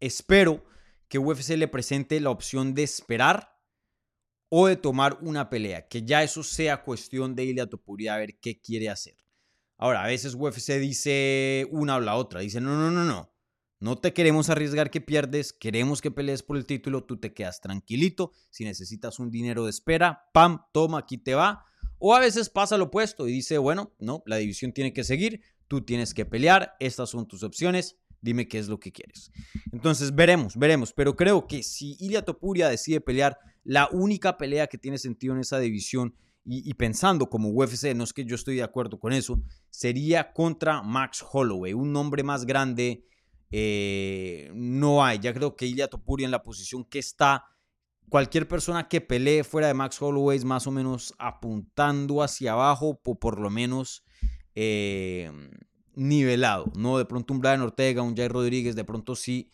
espero 0.00 0.66
que 1.08 1.18
UFC 1.18 1.56
le 1.56 1.66
presente 1.66 2.20
la 2.20 2.28
opción 2.28 2.74
de 2.74 2.82
esperar 2.82 3.58
o 4.50 4.66
de 4.66 4.76
tomar 4.76 5.16
una 5.22 5.48
pelea, 5.48 5.88
que 5.88 6.02
ya 6.02 6.22
eso 6.22 6.42
sea 6.42 6.82
cuestión 6.82 7.34
de 7.34 7.44
Ilia 7.44 7.70
Topuria 7.70 8.16
a 8.16 8.18
ver 8.18 8.38
qué 8.38 8.60
quiere 8.60 8.90
hacer. 8.90 9.16
Ahora, 9.78 10.02
a 10.02 10.06
veces 10.08 10.34
UFC 10.34 10.72
dice 10.74 11.66
una 11.70 11.96
o 11.96 12.00
la 12.00 12.16
otra. 12.16 12.40
Dice, 12.40 12.60
no, 12.60 12.76
no, 12.76 12.90
no, 12.90 13.04
no. 13.04 13.32
No 13.80 13.96
te 13.96 14.12
queremos 14.12 14.50
arriesgar 14.50 14.90
que 14.90 15.00
pierdes, 15.00 15.52
queremos 15.52 16.02
que 16.02 16.10
pelees 16.10 16.42
por 16.42 16.56
el 16.56 16.66
título, 16.66 17.04
tú 17.04 17.18
te 17.18 17.32
quedas 17.32 17.60
tranquilito. 17.60 18.32
Si 18.50 18.64
necesitas 18.64 19.20
un 19.20 19.30
dinero 19.30 19.64
de 19.64 19.70
espera, 19.70 20.24
pam, 20.34 20.64
toma, 20.72 20.98
aquí 20.98 21.16
te 21.16 21.36
va. 21.36 21.64
O 21.98 22.14
a 22.14 22.18
veces 22.18 22.48
pasa 22.48 22.76
lo 22.76 22.84
opuesto 22.84 23.28
y 23.28 23.32
dice, 23.32 23.56
bueno, 23.58 23.94
no, 24.00 24.24
la 24.26 24.36
división 24.36 24.72
tiene 24.72 24.92
que 24.92 25.04
seguir, 25.04 25.42
tú 25.68 25.84
tienes 25.84 26.12
que 26.12 26.26
pelear, 26.26 26.74
estas 26.80 27.10
son 27.10 27.28
tus 27.28 27.44
opciones, 27.44 27.96
dime 28.20 28.48
qué 28.48 28.58
es 28.58 28.68
lo 28.68 28.80
que 28.80 28.90
quieres. 28.90 29.30
Entonces 29.72 30.12
veremos, 30.12 30.56
veremos, 30.56 30.92
pero 30.92 31.14
creo 31.14 31.46
que 31.46 31.62
si 31.62 31.96
Ilia 32.00 32.22
Topuria 32.22 32.68
decide 32.68 33.00
pelear, 33.00 33.38
la 33.62 33.88
única 33.92 34.38
pelea 34.38 34.66
que 34.66 34.78
tiene 34.78 34.98
sentido 34.98 35.34
en 35.34 35.40
esa 35.40 35.58
división 35.58 36.16
y, 36.50 36.72
pensando 36.74 37.28
como 37.28 37.50
UFC, 37.50 37.94
no 37.94 38.04
es 38.04 38.14
que 38.14 38.24
yo 38.24 38.34
estoy 38.34 38.56
de 38.56 38.62
acuerdo 38.62 38.98
con 38.98 39.12
eso, 39.12 39.38
sería 39.68 40.32
contra 40.32 40.82
Max 40.82 41.22
Holloway, 41.30 41.74
un 41.74 41.92
nombre 41.92 42.22
más 42.22 42.46
grande. 42.46 43.04
Eh, 43.50 44.50
no 44.54 45.04
hay, 45.04 45.18
ya 45.18 45.34
creo 45.34 45.56
que 45.56 45.66
Ilya 45.66 45.88
Topuria 45.88 46.24
en 46.24 46.30
la 46.30 46.42
posición 46.42 46.86
que 46.86 47.00
está, 47.00 47.44
cualquier 48.08 48.48
persona 48.48 48.88
que 48.88 49.02
pelee 49.02 49.44
fuera 49.44 49.66
de 49.68 49.74
Max 49.74 50.00
Holloway 50.00 50.38
es 50.38 50.44
más 50.46 50.66
o 50.66 50.70
menos 50.70 51.14
apuntando 51.18 52.22
hacia 52.22 52.52
abajo, 52.52 52.98
o 53.04 53.18
por 53.18 53.38
lo 53.38 53.50
menos 53.50 54.02
eh, 54.54 55.30
nivelado, 55.96 56.72
¿no? 56.76 56.96
De 56.96 57.04
pronto 57.04 57.34
un 57.34 57.40
Brian 57.40 57.60
Ortega, 57.60 58.00
un 58.00 58.16
Jay 58.16 58.28
Rodríguez, 58.28 58.74
de 58.74 58.84
pronto 58.84 59.16
sí 59.16 59.50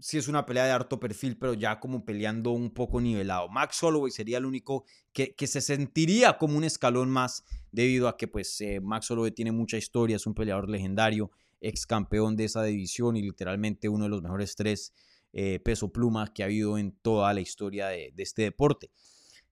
sí 0.00 0.18
es 0.18 0.28
una 0.28 0.46
pelea 0.46 0.64
de 0.64 0.70
harto 0.70 1.00
perfil, 1.00 1.36
pero 1.36 1.54
ya 1.54 1.80
como 1.80 2.04
peleando 2.04 2.50
un 2.50 2.70
poco 2.70 3.00
nivelado. 3.00 3.48
Max 3.48 3.82
Holloway 3.82 4.10
sería 4.10 4.38
el 4.38 4.46
único 4.46 4.84
que, 5.12 5.34
que 5.34 5.46
se 5.46 5.60
sentiría 5.60 6.38
como 6.38 6.56
un 6.56 6.64
escalón 6.64 7.10
más 7.10 7.44
debido 7.74 8.08
a 8.08 8.16
que 8.16 8.28
pues 8.28 8.60
eh, 8.60 8.80
Max 8.80 9.10
Holloway 9.10 9.32
tiene 9.32 9.50
mucha 9.50 9.76
historia, 9.76 10.16
es 10.16 10.26
un 10.26 10.34
peleador 10.34 10.70
legendario, 10.70 11.30
ex 11.60 11.86
campeón 11.86 12.36
de 12.36 12.44
esa 12.44 12.62
división 12.62 13.16
y 13.16 13.22
literalmente 13.22 13.88
uno 13.88 14.04
de 14.04 14.10
los 14.10 14.22
mejores 14.22 14.54
tres 14.54 14.92
eh, 15.32 15.58
peso 15.58 15.92
pluma 15.92 16.32
que 16.32 16.42
ha 16.42 16.46
habido 16.46 16.78
en 16.78 16.92
toda 16.92 17.32
la 17.34 17.40
historia 17.40 17.88
de, 17.88 18.12
este 18.16 18.42
deporte. 18.42 18.90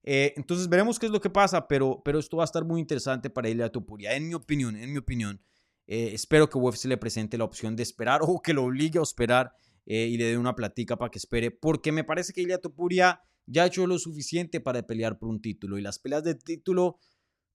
Eh, 0.03 0.33
entonces 0.37 0.69
veremos 0.69 0.99
qué 0.99 1.07
es 1.07 1.11
lo 1.11 1.19
que 1.19 1.29
pasa, 1.29 1.67
pero, 1.67 2.01
pero 2.03 2.19
esto 2.19 2.37
va 2.37 2.43
a 2.43 2.45
estar 2.45 2.63
muy 2.63 2.79
interesante 2.79 3.29
para 3.29 3.49
a 3.65 3.69
Topuria. 3.69 4.15
En 4.15 4.27
mi 4.27 4.33
opinión, 4.33 4.75
en 4.75 4.91
mi 4.91 4.99
opinión, 4.99 5.41
espero 5.85 6.49
que 6.49 6.57
UFC 6.57 6.85
le 6.85 6.97
presente 6.97 7.37
la 7.37 7.43
opción 7.43 7.75
de 7.75 7.83
esperar 7.83 8.21
o 8.23 8.41
que 8.41 8.53
lo 8.53 8.63
obligue 8.63 8.99
a 8.99 9.03
esperar 9.03 9.53
eh, 9.85 10.07
y 10.07 10.17
le 10.17 10.25
dé 10.25 10.37
una 10.37 10.55
platica 10.55 10.97
para 10.97 11.11
que 11.11 11.19
espere, 11.19 11.51
porque 11.51 11.91
me 11.91 12.03
parece 12.03 12.33
que 12.33 12.41
Ilia 12.41 12.59
Topuria 12.59 13.21
ya 13.45 13.63
ha 13.63 13.67
hecho 13.67 13.85
lo 13.87 13.99
suficiente 13.99 14.61
para 14.61 14.83
pelear 14.83 15.19
por 15.19 15.29
un 15.29 15.41
título 15.41 15.77
y 15.77 15.81
las 15.81 15.99
peleas 15.99 16.23
de 16.23 16.35
título 16.35 16.99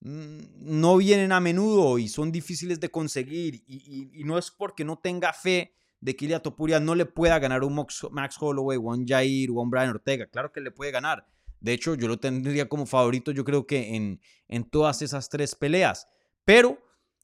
mm, 0.01 0.39
no 0.57 0.97
vienen 0.97 1.31
a 1.31 1.39
menudo 1.39 1.97
y 1.97 2.07
son 2.07 2.31
difíciles 2.31 2.79
de 2.79 2.89
conseguir 2.89 3.63
y, 3.65 4.23
no 4.23 4.37
es 4.37 4.51
porque 4.51 4.83
no 4.85 4.99
tenga 4.99 5.33
fe 5.33 5.73
de 5.99 6.15
que 6.15 6.25
Ilia 6.25 6.41
Topuria 6.41 6.79
no 6.79 6.95
le 6.95 7.05
pueda 7.05 7.39
ganar 7.39 7.63
un 7.63 7.85
Max 8.11 8.37
Holloway 8.39 8.77
o 8.77 8.81
un 8.81 9.07
Jair 9.07 9.49
o 9.49 9.61
un 9.61 9.69
Brian 9.69 9.89
Ortega, 9.89 10.27
claro 10.27 10.51
que 10.51 10.61
le 10.61 10.71
puede 10.71 10.91
ganar. 10.91 11.27
De 11.59 11.73
hecho, 11.73 11.95
yo 11.95 12.07
lo 12.07 12.17
tendría 12.17 12.69
como 12.69 12.85
favorito, 12.85 13.31
yo 13.31 13.43
creo 13.43 13.67
que 13.67 13.95
en, 13.95 14.21
en 14.47 14.63
todas 14.63 15.01
esas 15.01 15.27
tres 15.27 15.55
peleas. 15.55 16.07
Pero 16.45 16.79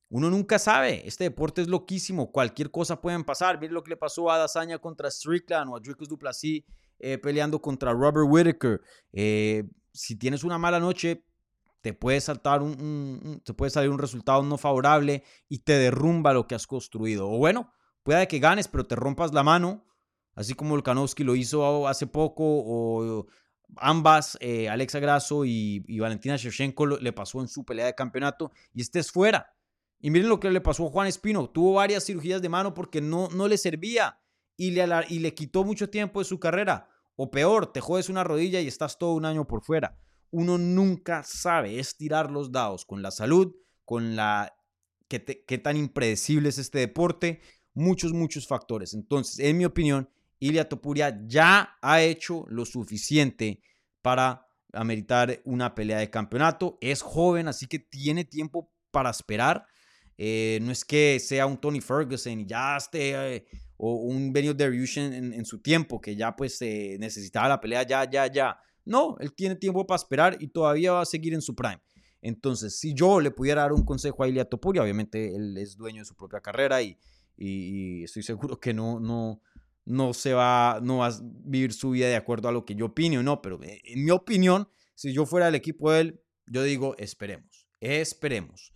uno 0.09 0.29
nunca 0.29 0.59
sabe, 0.59 1.07
este 1.07 1.25
deporte 1.25 1.61
es 1.61 1.67
loquísimo, 1.67 2.31
cualquier 2.31 2.69
cosa 2.71 3.01
puede 3.01 3.21
pasar. 3.23 3.59
Miren 3.59 3.73
lo 3.73 3.83
que 3.83 3.89
le 3.89 3.97
pasó 3.97 4.29
a 4.29 4.37
Dazaña 4.37 4.77
contra 4.77 5.09
Strickland 5.09 5.71
o 5.71 5.75
a 5.75 5.79
Dricus 5.79 6.07
Duplessis 6.07 6.63
eh, 6.99 7.17
peleando 7.17 7.61
contra 7.61 7.91
Robert 7.91 8.27
Whittaker. 8.29 8.81
Eh, 9.11 9.63
si 9.91 10.15
tienes 10.15 10.43
una 10.43 10.57
mala 10.57 10.79
noche, 10.79 11.25
te 11.81 11.93
puede 11.93 12.21
saltar 12.21 12.61
un, 12.61 13.41
te 13.43 13.53
puede 13.53 13.69
salir 13.69 13.89
un 13.89 13.99
resultado 13.99 14.41
no 14.43 14.57
favorable 14.57 15.23
y 15.49 15.59
te 15.59 15.73
derrumba 15.73 16.33
lo 16.33 16.47
que 16.47 16.55
has 16.55 16.67
construido. 16.67 17.29
O 17.29 17.37
bueno, 17.37 17.71
puede 18.03 18.27
que 18.27 18.39
ganes, 18.39 18.67
pero 18.67 18.85
te 18.85 18.95
rompas 18.95 19.33
la 19.33 19.43
mano, 19.43 19.85
así 20.35 20.53
como 20.53 20.71
Volkanovski 20.71 21.23
lo 21.23 21.35
hizo 21.35 21.87
hace 21.87 22.07
poco, 22.07 22.43
o 22.43 23.27
ambas, 23.77 24.37
eh, 24.39 24.69
Alexa 24.69 24.99
Grasso 24.99 25.45
y, 25.45 25.83
y 25.87 25.99
Valentina 25.99 26.37
Shevchenko 26.37 26.85
le 26.85 27.13
pasó 27.13 27.41
en 27.41 27.47
su 27.47 27.65
pelea 27.65 27.87
de 27.87 27.95
campeonato 27.95 28.51
y 28.73 28.81
estés 28.81 29.11
fuera. 29.11 29.54
Y 29.99 30.11
miren 30.11 30.29
lo 30.29 30.39
que 30.39 30.51
le 30.51 30.61
pasó 30.61 30.85
a 30.85 30.89
Juan 30.91 31.07
Espino. 31.07 31.49
Tuvo 31.49 31.73
varias 31.73 32.05
cirugías 32.05 32.41
de 32.41 32.49
mano 32.49 32.73
porque 32.73 33.01
no, 33.01 33.29
no 33.29 33.47
le 33.47 33.57
servía 33.57 34.19
y 34.57 34.71
le, 34.71 34.85
y 35.09 35.19
le 35.19 35.33
quitó 35.33 35.63
mucho 35.63 35.89
tiempo 35.89 36.19
de 36.19 36.25
su 36.25 36.39
carrera. 36.39 36.89
O 37.15 37.31
peor, 37.31 37.71
te 37.71 37.81
jodes 37.81 38.09
una 38.09 38.23
rodilla 38.23 38.59
y 38.59 38.67
estás 38.67 38.97
todo 38.97 39.13
un 39.13 39.25
año 39.25 39.47
por 39.47 39.63
fuera. 39.63 39.97
Uno 40.31 40.57
nunca 40.57 41.23
sabe, 41.23 41.79
es 41.79 41.95
tirar 41.95 42.29
los 42.29 42.51
dados 42.51 42.85
con 42.85 43.01
la 43.01 43.11
salud, 43.11 43.55
con 43.85 44.15
la... 44.15 44.53
qué, 45.07 45.23
qué 45.23 45.57
tan 45.57 45.77
impredecible 45.77 46.49
es 46.49 46.57
este 46.57 46.79
deporte, 46.79 47.41
muchos, 47.73 48.11
muchos 48.11 48.47
factores. 48.47 48.93
Entonces, 48.93 49.39
en 49.39 49.57
mi 49.57 49.65
opinión, 49.65 50.09
Ilia 50.39 50.67
Topuria 50.67 51.21
ya 51.25 51.77
ha 51.81 52.01
hecho 52.01 52.45
lo 52.49 52.65
suficiente 52.65 53.61
para 54.01 54.47
ameritar 54.73 55.41
una 55.45 55.73
pelea 55.73 55.99
de 55.99 56.09
campeonato. 56.09 56.77
Es 56.81 57.01
joven, 57.01 57.47
así 57.47 57.67
que 57.67 57.79
tiene 57.79 58.25
tiempo 58.25 58.71
para 58.91 59.09
esperar. 59.09 59.65
Eh, 60.17 60.59
no 60.61 60.71
es 60.71 60.85
que 60.85 61.19
sea 61.19 61.45
un 61.45 61.57
Tony 61.57 61.81
Ferguson 61.81 62.45
ya 62.45 62.77
esté, 62.77 63.35
eh, 63.35 63.45
o 63.77 63.95
un 63.95 64.31
Benio 64.31 64.53
Dariush 64.53 64.99
en, 64.99 65.33
en, 65.33 65.45
su 65.45 65.61
tiempo, 65.61 65.99
que 65.99 66.15
ya 66.15 66.35
pues 66.35 66.61
necesitaba 66.61 67.49
la 67.49 67.59
pelea 67.59 67.83
ya, 67.83 68.09
ya, 68.09 68.27
ya. 68.31 68.57
No, 68.85 69.17
él 69.19 69.33
tiene 69.33 69.55
tiempo 69.55 69.85
para 69.85 69.97
esperar 69.97 70.37
y 70.39 70.47
todavía 70.47 70.93
va 70.93 71.01
a 71.01 71.05
seguir 71.05 71.33
en 71.33 71.41
su 71.41 71.55
prime. 71.55 71.81
Entonces, 72.21 72.79
si 72.79 72.93
yo 72.93 73.19
le 73.19 73.31
pudiera 73.31 73.61
dar 73.61 73.73
un 73.73 73.83
consejo 73.83 74.23
a 74.23 74.27
Ilia 74.27 74.45
Topuria, 74.45 74.81
obviamente 74.81 75.35
él 75.35 75.57
es 75.57 75.77
dueño 75.77 76.01
de 76.01 76.05
su 76.05 76.15
propia 76.15 76.39
carrera 76.39 76.81
y, 76.81 76.97
y, 77.37 78.03
estoy 78.03 78.23
seguro 78.23 78.59
que 78.59 78.73
no, 78.73 78.99
no, 78.99 79.41
no 79.85 80.13
se 80.13 80.33
va, 80.33 80.79
no 80.81 80.97
va 80.97 81.07
a 81.07 81.19
vivir 81.21 81.73
su 81.73 81.91
vida 81.91 82.07
de 82.07 82.15
acuerdo 82.15 82.49
a 82.49 82.51
lo 82.51 82.65
que 82.65 82.73
yo 82.73 82.87
opine 82.87 83.19
o 83.19 83.23
no, 83.23 83.41
pero 83.41 83.61
eh, 83.61 83.81
en 83.85 84.03
mi 84.03 84.11
opinión, 84.11 84.67
si 84.95 85.13
yo 85.13 85.25
fuera 85.25 85.47
el 85.49 85.55
equipo 85.55 85.91
de 85.91 86.01
él, 86.01 86.21
yo 86.47 86.63
digo, 86.63 86.95
esperemos, 86.97 87.67
esperemos. 87.79 88.73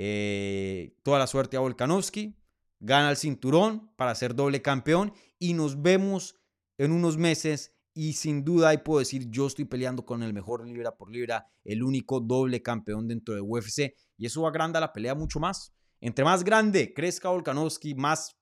Eh, 0.00 0.96
toda 1.02 1.18
la 1.18 1.26
suerte 1.26 1.56
a 1.56 1.60
Volkanovski, 1.60 2.38
gana 2.78 3.10
el 3.10 3.16
cinturón 3.16 3.90
para 3.96 4.14
ser 4.14 4.36
doble 4.36 4.62
campeón 4.62 5.12
y 5.40 5.54
nos 5.54 5.82
vemos 5.82 6.36
en 6.78 6.92
unos 6.92 7.18
meses 7.18 7.74
y 7.94 8.12
sin 8.12 8.44
duda 8.44 8.68
ahí 8.68 8.78
puedo 8.78 9.00
decir, 9.00 9.28
yo 9.28 9.48
estoy 9.48 9.64
peleando 9.64 10.06
con 10.06 10.22
el 10.22 10.32
mejor 10.32 10.64
libra 10.64 10.96
por 10.96 11.10
libra, 11.10 11.48
el 11.64 11.82
único 11.82 12.20
doble 12.20 12.62
campeón 12.62 13.08
dentro 13.08 13.34
de 13.34 13.40
UFC. 13.40 13.92
Y 14.16 14.26
eso 14.26 14.46
agranda 14.46 14.78
la 14.78 14.92
pelea 14.92 15.16
mucho 15.16 15.40
más. 15.40 15.74
Entre 16.00 16.24
más 16.24 16.44
grande 16.44 16.94
crezca 16.94 17.30
Volkanovski, 17.30 17.96
más, 17.96 18.38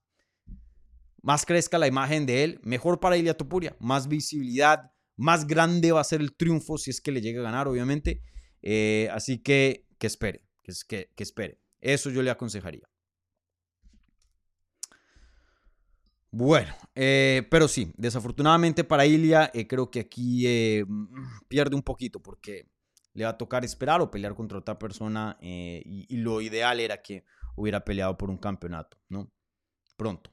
más 1.22 1.46
crezca 1.46 1.78
la 1.78 1.86
imagen 1.86 2.26
de 2.26 2.44
él, 2.44 2.60
mejor 2.64 3.00
para 3.00 3.16
Ilia 3.16 3.34
Topuria. 3.34 3.74
Más 3.80 4.08
visibilidad, 4.08 4.92
más 5.16 5.46
grande 5.46 5.90
va 5.90 6.02
a 6.02 6.04
ser 6.04 6.20
el 6.20 6.36
triunfo 6.36 6.76
si 6.76 6.90
es 6.90 7.00
que 7.00 7.12
le 7.12 7.22
llega 7.22 7.40
a 7.40 7.44
ganar, 7.44 7.66
obviamente. 7.66 8.20
Eh, 8.60 9.08
así 9.10 9.38
que 9.38 9.86
que 9.98 10.06
espere, 10.06 10.45
que, 10.88 11.10
espere. 11.16 11.58
Eso 11.80 12.10
yo 12.10 12.22
le 12.22 12.30
aconsejaría. 12.30 12.88
Bueno, 16.30 16.74
eh, 16.94 17.46
pero 17.50 17.66
sí, 17.68 17.92
desafortunadamente 17.96 18.84
para 18.84 19.06
Ilia 19.06 19.50
eh, 19.54 19.66
creo 19.66 19.90
que 19.90 20.00
aquí 20.00 20.46
eh, 20.46 20.84
mm, 20.86 21.46
pierde 21.48 21.76
un 21.76 21.82
poquito 21.82 22.20
porque 22.20 22.68
le 23.14 23.24
va 23.24 23.30
a 23.30 23.38
tocar 23.38 23.64
esperar 23.64 24.02
o 24.02 24.10
pelear 24.10 24.34
contra 24.34 24.58
otra 24.58 24.78
persona 24.78 25.38
y, 25.40 26.06
y, 26.10 26.16
lo 26.18 26.42
ideal 26.42 26.80
era 26.80 27.00
que 27.00 27.24
hubiera 27.54 27.82
peleado 27.82 28.18
por 28.18 28.28
un 28.28 28.36
campeonato, 28.36 28.98
¿no? 29.08 29.32
Pronto. 29.96 30.30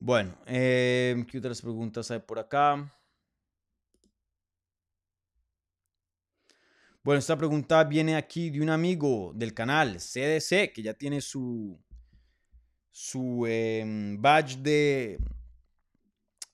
Bueno, 0.00 0.36
¿qué 0.44 1.38
otras 1.38 1.62
preguntas 1.62 2.10
hay 2.10 2.18
por 2.18 2.40
acá? 2.40 2.92
Bueno, 7.02 7.18
esta 7.18 7.38
pregunta 7.38 7.82
viene 7.84 8.14
aquí 8.14 8.50
de 8.50 8.60
un 8.60 8.68
amigo 8.68 9.32
del 9.34 9.54
canal 9.54 9.96
CDC 9.96 10.70
que 10.74 10.82
ya 10.82 10.92
tiene 10.92 11.22
su, 11.22 11.82
su 12.90 13.46
em, 13.46 14.20
badge 14.20 14.58
de, 14.58 15.18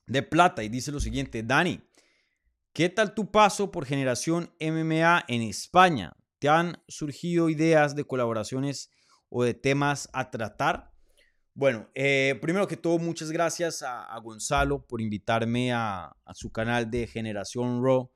de 0.07 0.23
plata 0.23 0.63
y 0.63 0.69
dice 0.69 0.93
lo 0.93 1.01
siguiente, 1.01 1.43
Dani, 1.43 1.81
¿qué 2.73 2.89
tal 2.89 3.13
tu 3.13 3.29
paso 3.29 3.73
por 3.73 3.87
generación 3.87 4.55
MMA 4.61 5.25
en 5.27 5.43
España? 5.43 6.17
¿Te 6.39 6.49
han 6.49 6.81
surgido 6.87 7.49
ideas 7.49 7.97
de 7.97 8.05
colaboraciones 8.05 8.93
o 9.29 9.43
de 9.43 9.55
temas 9.55 10.09
a 10.13 10.31
tratar? 10.31 10.93
Bueno, 11.55 11.89
eh, 11.97 12.39
primero 12.41 12.69
que 12.69 12.77
todo, 12.77 13.01
muchas 13.01 13.33
gracias 13.33 13.83
a, 13.83 14.17
Gonzalo 14.23 14.87
por 14.87 15.01
invitarme 15.01 15.73
a, 15.73 16.15
su 16.35 16.53
canal 16.53 16.89
de 16.89 17.09
Generación 17.09 17.83
Raw. 17.83 18.13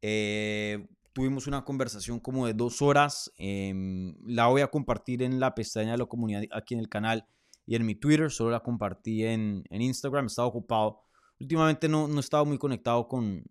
Eh, 0.00 0.86
tuvimos 1.16 1.46
una 1.46 1.64
conversación 1.64 2.20
como 2.20 2.46
de 2.46 2.52
dos 2.52 2.82
horas. 2.82 3.32
Em, 3.38 4.14
la 4.26 4.48
voy 4.48 4.60
a 4.60 4.66
compartir 4.66 5.22
en 5.22 5.40
la 5.40 5.54
pestaña 5.54 5.92
de 5.92 5.96
la 5.96 6.04
comunidad 6.04 6.42
aquí 6.52 6.74
en 6.74 6.80
el 6.80 6.90
canal 6.90 7.26
y 7.64 7.74
en 7.74 7.86
mi 7.86 7.94
Twitter, 7.94 8.30
solo 8.30 8.50
la 8.50 8.60
compartí 8.60 9.24
en, 9.24 9.64
en 9.70 9.80
Instagram, 9.80 10.26
estaba 10.26 10.46
ocupado. 10.46 11.00
Últimamente 11.40 11.88
no, 11.88 12.06
no 12.06 12.18
he 12.18 12.20
estado 12.20 12.44
muy 12.44 12.58
conectado 12.58 13.08
con, 13.08 13.42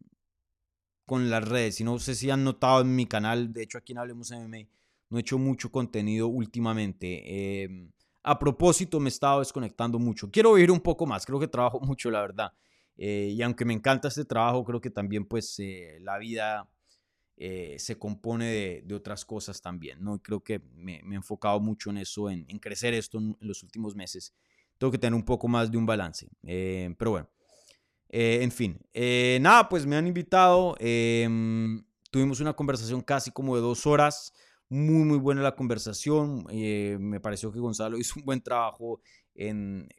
con 1.07 1.27
las 1.31 1.43
redes, 1.47 1.81
y 1.81 1.83
no 1.83 1.97
sé 1.97 2.13
si 2.13 2.29
han 2.29 2.43
notado 2.43 2.81
en 2.81 2.95
mi 2.95 3.07
canal, 3.07 3.51
de 3.51 3.63
hecho 3.63 3.79
aquí 3.79 3.93
en 3.93 3.97
Hablemos 3.97 4.29
MMA, 4.29 4.69
no 5.09 5.17
he 5.17 5.21
hecho 5.21 5.39
mucho 5.39 5.71
contenido 5.71 6.27
últimamente. 6.27 7.63
Em, 7.63 7.91
a 8.21 8.37
propósito, 8.37 8.99
me 8.99 9.07
he 9.07 9.09
estado 9.09 9.39
desconectando 9.39 9.97
mucho. 9.97 10.29
Quiero 10.29 10.53
vivir 10.53 10.69
un 10.69 10.81
poco 10.81 11.07
más, 11.07 11.25
creo 11.25 11.39
que 11.39 11.47
trabajo 11.47 11.79
mucho, 11.81 12.11
la 12.11 12.21
verdad. 12.21 12.53
Eh, 12.95 13.33
y 13.35 13.41
aunque 13.41 13.65
me 13.65 13.73
encanta 13.73 14.09
este 14.09 14.23
trabajo, 14.23 14.63
creo 14.63 14.79
que 14.79 14.91
también 14.91 15.25
pues 15.25 15.57
eh, 15.57 15.97
la 16.01 16.19
vida 16.19 16.69
eh, 17.37 17.75
se 17.79 17.99
compone 17.99 18.81
de, 18.85 18.95
otras 18.95 19.25
cosas 19.25 19.61
también, 19.61 20.01
¿no? 20.01 20.21
creo 20.21 20.41
que 20.41 20.61
me, 20.73 20.99
he 20.99 21.15
enfocado 21.15 21.59
mucho 21.59 21.89
en 21.89 21.97
eso, 21.97 22.29
en, 22.29 22.45
crecer 22.59 22.93
esto 22.93 23.17
en, 23.17 23.35
los 23.41 23.61
últimos 23.61 23.93
meses. 23.93 24.33
Tengo 24.77 24.89
que 24.89 24.97
tener 24.97 25.13
un 25.13 25.25
poco 25.25 25.49
más 25.49 25.69
de 25.69 25.77
un 25.77 25.85
balance, 25.85 26.29
eh, 26.43 26.93
pero 26.97 27.11
bueno. 27.11 27.29
Eh, 28.07 28.39
en 28.41 28.51
fin, 28.51 28.79
nada, 29.41 29.67
pues 29.67 29.85
me 29.85 29.97
han 29.97 30.07
invitado. 30.07 30.77
Em, 30.79 31.83
tuvimos 32.09 32.39
una 32.39 32.53
conversación 32.53 33.01
casi 33.01 33.31
como 33.31 33.55
de 33.57 33.61
dos 33.61 33.85
horas. 33.85 34.31
Muy, 34.69 35.03
muy 35.03 35.17
buena 35.17 35.41
la 35.41 35.55
conversación. 35.55 36.45
me 36.47 37.19
pareció 37.19 37.51
que 37.51 37.59
Gonzalo 37.59 37.97
hizo 37.99 38.17
un 38.17 38.25
buen 38.25 38.41
trabajo 38.41 39.01
en, 39.33 39.89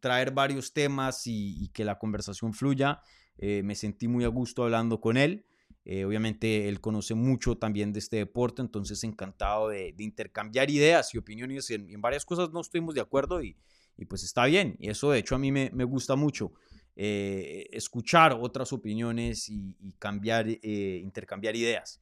traer 0.00 0.32
varios 0.32 0.74
temas 0.74 1.26
y, 1.26 1.64
y, 1.64 1.68
que 1.68 1.84
la 1.84 1.98
conversación 1.98 2.52
fluya. 2.52 3.00
me 3.38 3.74
sentí 3.74 4.06
muy 4.06 4.24
a 4.24 4.28
gusto 4.28 4.64
hablando 4.64 5.00
con 5.00 5.16
él. 5.16 5.46
Eh, 5.86 6.04
obviamente 6.06 6.68
él 6.68 6.80
conoce 6.80 7.14
mucho 7.14 7.58
también 7.58 7.92
de 7.92 7.98
este 7.98 8.16
deporte, 8.16 8.62
entonces 8.62 9.04
encantado 9.04 9.68
de, 9.68 9.94
intercambiar 9.98 10.70
ideas 10.70 11.14
y 11.14 11.18
opiniones. 11.18 11.70
En, 11.70 11.90
en, 11.90 12.00
varias 12.00 12.24
cosas 12.24 12.50
no 12.52 12.60
estuvimos 12.60 12.94
de 12.94 13.02
acuerdo 13.02 13.42
y, 13.42 13.56
y, 13.98 14.06
pues 14.06 14.24
está 14.24 14.46
bien. 14.46 14.76
Y 14.78 14.88
eso 14.88 15.10
de 15.10 15.18
hecho 15.18 15.34
a 15.34 15.38
mí 15.38 15.52
me, 15.52 15.70
me 15.72 15.84
gusta 15.84 16.16
mucho. 16.16 16.52
Eh, 16.96 17.66
escuchar 17.72 18.38
otras 18.40 18.72
opiniones 18.72 19.48
y, 19.48 19.74
cambiar, 19.98 20.46
eh, 20.48 21.00
intercambiar 21.02 21.54
ideas. 21.54 22.00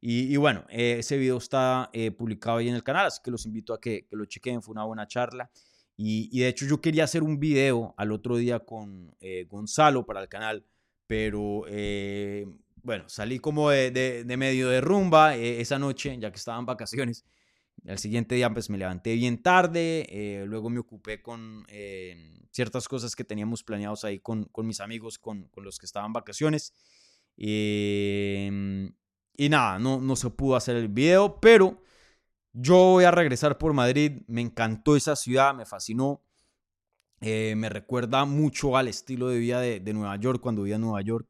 Y, 0.00 0.36
bueno, 0.36 0.64
ese 0.68 1.18
video 1.18 1.38
está 1.38 1.90
publicado 2.16 2.58
ahí 2.58 2.68
en 2.68 2.76
el 2.76 2.84
canal, 2.84 3.06
así 3.06 3.20
que 3.24 3.32
los 3.32 3.46
invito 3.46 3.74
a 3.74 3.80
que, 3.80 4.06
lo 4.12 4.26
chequen, 4.26 4.62
fue 4.62 4.70
una 4.70 4.84
buena 4.84 5.08
charla. 5.08 5.50
Y, 5.96 6.38
de 6.38 6.46
hecho 6.46 6.66
yo 6.66 6.80
quería 6.80 7.02
hacer 7.02 7.24
un 7.24 7.40
video 7.40 7.94
al 7.96 8.12
otro 8.12 8.36
día 8.36 8.60
con 8.60 9.12
Gonzalo 9.48 10.06
para 10.06 10.22
el 10.22 10.28
canal, 10.28 10.64
pero 11.08 11.64
bueno, 12.88 13.04
salí 13.06 13.38
como 13.38 13.68
de, 13.68 14.24
medio 14.38 14.70
de 14.70 14.80
rumba 14.80 15.36
eh, 15.36 15.60
esa 15.60 15.78
noche, 15.78 16.16
ya 16.18 16.30
que 16.30 16.38
estaban 16.38 16.64
vacaciones. 16.64 17.22
Al 17.86 17.98
siguiente 17.98 18.34
día 18.34 18.50
pues 18.50 18.70
me 18.70 18.78
levanté 18.78 19.14
bien 19.14 19.42
tarde, 19.42 20.06
eh, 20.08 20.46
luego 20.46 20.70
me 20.70 20.78
ocupé 20.78 21.20
con 21.20 21.66
eh, 21.68 22.40
ciertas 22.50 22.88
cosas 22.88 23.14
que 23.14 23.24
teníamos 23.24 23.62
planeados 23.62 24.04
ahí 24.04 24.20
con, 24.20 24.44
con 24.44 24.66
mis 24.66 24.80
amigos, 24.80 25.18
con, 25.18 25.50
los 25.56 25.78
que 25.78 25.84
estaban 25.84 26.14
vacaciones. 26.14 26.72
Em, 27.36 28.90
y 29.36 29.48
nada, 29.50 29.78
no, 29.78 30.16
se 30.16 30.30
pudo 30.30 30.56
hacer 30.56 30.76
el 30.76 30.88
video, 30.88 31.40
pero 31.40 31.82
yo 32.54 32.74
voy 32.74 33.04
a 33.04 33.10
regresar 33.10 33.58
por 33.58 33.74
Madrid. 33.74 34.22
Me 34.28 34.40
encantó 34.40 34.96
esa 34.96 35.14
ciudad, 35.14 35.54
me 35.54 35.66
fascinó. 35.66 36.22
me 37.20 37.68
recuerda 37.68 38.24
mucho 38.24 38.78
al 38.78 38.88
estilo 38.88 39.28
de 39.28 39.38
vida 39.38 39.60
de, 39.60 39.80
de 39.80 39.92
Nueva 39.92 40.16
York 40.16 40.40
cuando 40.40 40.62
vivía 40.62 40.76
en 40.76 40.82
Nueva 40.82 41.02
York. 41.02 41.28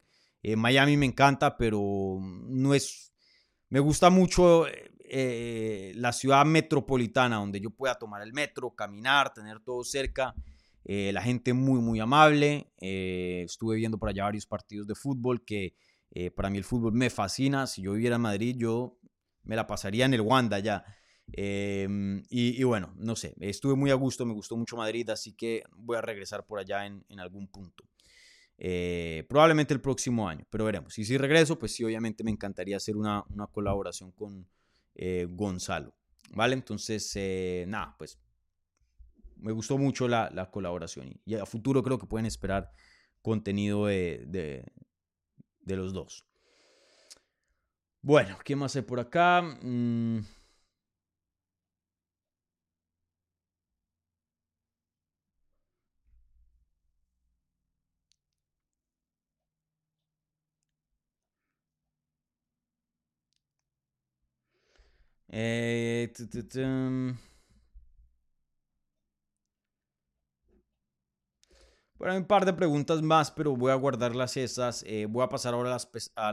Eh, 0.48 0.56
Miami 0.56 0.96
me 0.96 1.04
encanta, 1.04 1.58
pero 1.58 2.18
no 2.20 2.72
es... 2.72 3.12
Me 3.68 3.80
gusta 3.80 4.08
mucho 4.08 4.64
eh, 4.66 5.92
la 5.94 6.10
ciudad 6.14 6.46
metropolitana, 6.46 7.36
donde 7.36 7.60
yo 7.60 7.68
pueda 7.68 7.96
tomar 7.96 8.22
el 8.22 8.32
metro, 8.32 8.74
caminar, 8.74 9.34
tener 9.34 9.60
todo 9.60 9.84
cerca. 9.84 10.34
Eh, 10.84 11.12
la 11.12 11.20
gente 11.20 11.52
muy, 11.52 11.80
muy 11.80 12.00
amable. 12.00 12.72
estuve 12.78 13.76
viendo 13.76 13.98
por 13.98 14.08
allá 14.08 14.24
varios 14.24 14.46
partidos 14.46 14.86
de 14.86 14.94
fútbol 14.94 15.44
que 15.44 15.74
para 16.34 16.48
mí 16.48 16.56
el 16.56 16.64
fútbol 16.64 16.94
me 16.94 17.10
fascina. 17.10 17.66
Si 17.66 17.82
yo 17.82 17.92
viviera 17.92 18.16
en 18.16 18.22
Madrid, 18.22 18.56
yo 18.58 18.98
me 19.42 19.54
la 19.54 19.66
pasaría 19.66 20.06
en 20.06 20.14
el 20.14 20.22
Wanda 20.22 20.60
ya. 20.60 20.82
Em, 21.30 22.22
y, 22.30 22.62
bueno, 22.64 22.94
no 22.96 23.16
sé, 23.16 23.34
estuve 23.40 23.74
muy 23.74 23.90
a 23.90 23.94
gusto, 23.94 24.24
me 24.24 24.32
gustó 24.32 24.56
mucho 24.56 24.78
Madrid, 24.78 25.10
así 25.10 25.34
que 25.34 25.62
voy 25.76 25.98
a 25.98 26.00
regresar 26.00 26.46
por 26.46 26.58
allá 26.58 26.86
en 26.86 27.20
algún 27.20 27.48
punto. 27.48 27.84
Eh, 28.60 29.24
probablemente 29.28 29.72
el 29.72 29.80
próximo 29.80 30.28
año, 30.28 30.44
pero 30.50 30.64
veremos. 30.64 30.98
Y 30.98 31.04
si 31.04 31.16
regreso, 31.16 31.58
pues 31.58 31.72
sí, 31.72 31.84
obviamente 31.84 32.24
me 32.24 32.32
encantaría 32.32 32.76
hacer 32.76 32.96
una, 32.96 33.24
una 33.30 33.46
colaboración 33.46 34.10
con 34.12 34.48
eh, 34.94 35.26
Gonzalo. 35.30 35.94
¿Vale? 36.34 36.54
Entonces, 36.54 37.10
eh, 37.14 37.64
nada, 37.68 37.94
pues 37.96 38.18
me 39.36 39.52
gustó 39.52 39.78
mucho 39.78 40.08
la, 40.08 40.30
la, 40.34 40.50
colaboración 40.50 41.20
y 41.24 41.36
a 41.36 41.46
futuro 41.46 41.82
creo 41.82 41.98
que 41.98 42.06
pueden 42.06 42.26
esperar 42.26 42.70
contenido 43.22 43.86
de, 43.86 44.24
de, 44.26 45.76
los 45.76 45.92
dos. 45.92 46.26
Bueno, 48.02 48.36
¿qué 48.44 48.56
más 48.56 48.74
hay 48.76 48.82
por 48.82 49.00
acá? 49.00 49.42
Mm. 49.62 50.20
Eh, 65.30 66.12
Bueno, 71.98 72.12
hay 72.12 72.18
un 72.20 72.26
par 72.26 72.44
de 72.44 72.52
preguntas 72.52 73.02
más, 73.02 73.32
pero 73.32 73.56
voy 73.56 73.72
a 73.72 73.74
guardarlas 73.74 74.36
esas. 74.36 74.84
Eh, 74.86 75.06
voy 75.06 75.24
a 75.24 75.28
pasar 75.28 75.54
ahora 75.54 75.70
a 76.14 76.32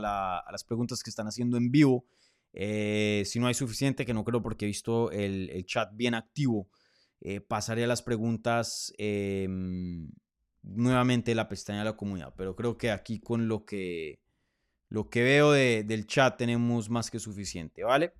las, 0.52 0.64
preguntas 0.64 1.02
que 1.02 1.10
están 1.10 1.26
haciendo 1.26 1.56
en 1.56 1.72
vivo. 1.72 2.06
Eh, 2.52 3.24
si 3.26 3.40
no 3.40 3.48
hay 3.48 3.54
suficiente, 3.54 4.06
que 4.06 4.14
no 4.14 4.24
creo 4.24 4.40
porque 4.42 4.64
he 4.64 4.68
visto 4.68 5.10
el, 5.10 5.64
chat 5.66 5.90
bien 5.94 6.14
activo, 6.14 6.68
eh, 7.20 7.40
pasaré 7.40 7.82
a 7.84 7.88
las 7.88 8.02
preguntas 8.02 8.92
em, 8.96 10.08
nuevamente 10.62 11.34
la 11.34 11.48
pestaña 11.48 11.80
de 11.80 11.86
la 11.86 11.96
comunidad. 11.96 12.32
Pero 12.36 12.54
creo 12.54 12.78
que 12.78 12.92
aquí 12.92 13.18
con 13.18 13.48
lo 13.48 13.64
que, 13.64 14.20
lo 14.88 15.10
que 15.10 15.22
veo 15.24 15.50
del 15.50 16.06
chat 16.06 16.36
tenemos 16.36 16.90
más 16.90 17.10
que 17.10 17.18
suficiente, 17.18 17.82
¿vale? 17.82 18.12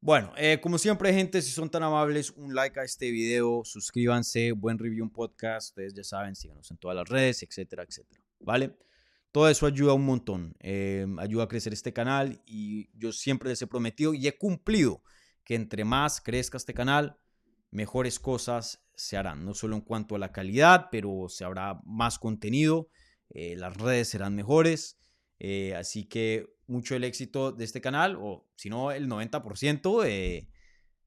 Bueno, 0.00 0.32
eh, 0.36 0.60
como 0.62 0.78
siempre, 0.78 1.12
gente, 1.12 1.42
si 1.42 1.50
son 1.50 1.68
tan 1.68 1.82
amables, 1.82 2.30
un 2.30 2.54
like 2.54 2.78
a 2.78 2.84
este 2.84 3.10
video, 3.10 3.62
suscríbanse, 3.64 4.52
buen 4.52 4.78
review 4.78 5.02
un 5.04 5.10
podcast, 5.10 5.70
ustedes 5.70 5.92
ya 5.92 6.04
saben, 6.04 6.36
síganos 6.36 6.70
en 6.70 6.76
todas 6.76 6.96
las 6.96 7.08
redes, 7.08 7.42
etcétera, 7.42 7.82
etcétera, 7.82 8.22
¿vale? 8.38 8.76
Todo 9.32 9.48
eso 9.48 9.66
ayuda 9.66 9.94
un 9.94 10.06
montón, 10.06 10.54
eh, 10.60 11.04
ayuda 11.18 11.44
a 11.44 11.48
crecer 11.48 11.72
este 11.72 11.92
canal 11.92 12.40
y 12.46 12.88
yo 12.96 13.10
siempre 13.10 13.48
les 13.48 13.60
he 13.60 13.66
prometido 13.66 14.14
y 14.14 14.28
he 14.28 14.38
cumplido 14.38 15.02
que 15.42 15.56
entre 15.56 15.84
más 15.84 16.20
crezca 16.20 16.58
este 16.58 16.74
canal, 16.74 17.18
mejores 17.72 18.20
cosas 18.20 18.86
se 18.94 19.16
harán, 19.16 19.44
no 19.44 19.52
solo 19.52 19.74
en 19.74 19.82
cuanto 19.82 20.14
a 20.14 20.20
la 20.20 20.30
calidad, 20.30 20.86
pero 20.92 21.26
se 21.28 21.44
habrá 21.44 21.80
más 21.84 22.20
contenido, 22.20 22.88
eh, 23.30 23.56
las 23.56 23.76
redes 23.76 24.08
serán 24.08 24.36
mejores, 24.36 25.00
así 25.76 26.04
que 26.04 26.46
mucho 26.68 26.94
el 26.94 27.02
éxito 27.02 27.50
de 27.50 27.64
este 27.64 27.80
canal, 27.80 28.16
o 28.20 28.46
si 28.54 28.70
no, 28.70 28.92
el 28.92 29.08
90%, 29.08 30.04
eh, 30.06 30.48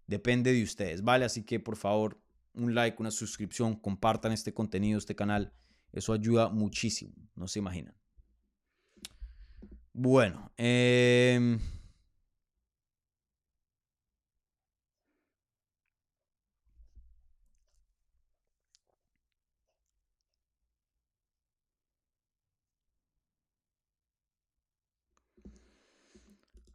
depende 0.08 0.52
de 0.52 0.64
ustedes, 0.64 1.04
¿vale? 1.04 1.24
Así 1.24 1.44
que 1.44 1.60
por 1.60 1.78
favor, 1.78 2.22
un 2.54 2.76
like, 2.76 2.98
una 3.00 3.12
suscripción, 3.12 3.76
compartan 3.76 4.34
este 4.34 4.54
contenido, 4.54 4.98
este 4.98 5.16
canal. 5.16 5.54
Eso 5.94 6.14
ayuda 6.14 6.50
muchísimo, 6.50 7.14
no 7.36 7.48
se 7.48 7.60
imaginan. 7.60 7.96
Bueno, 9.94 10.52
eh... 10.58 11.60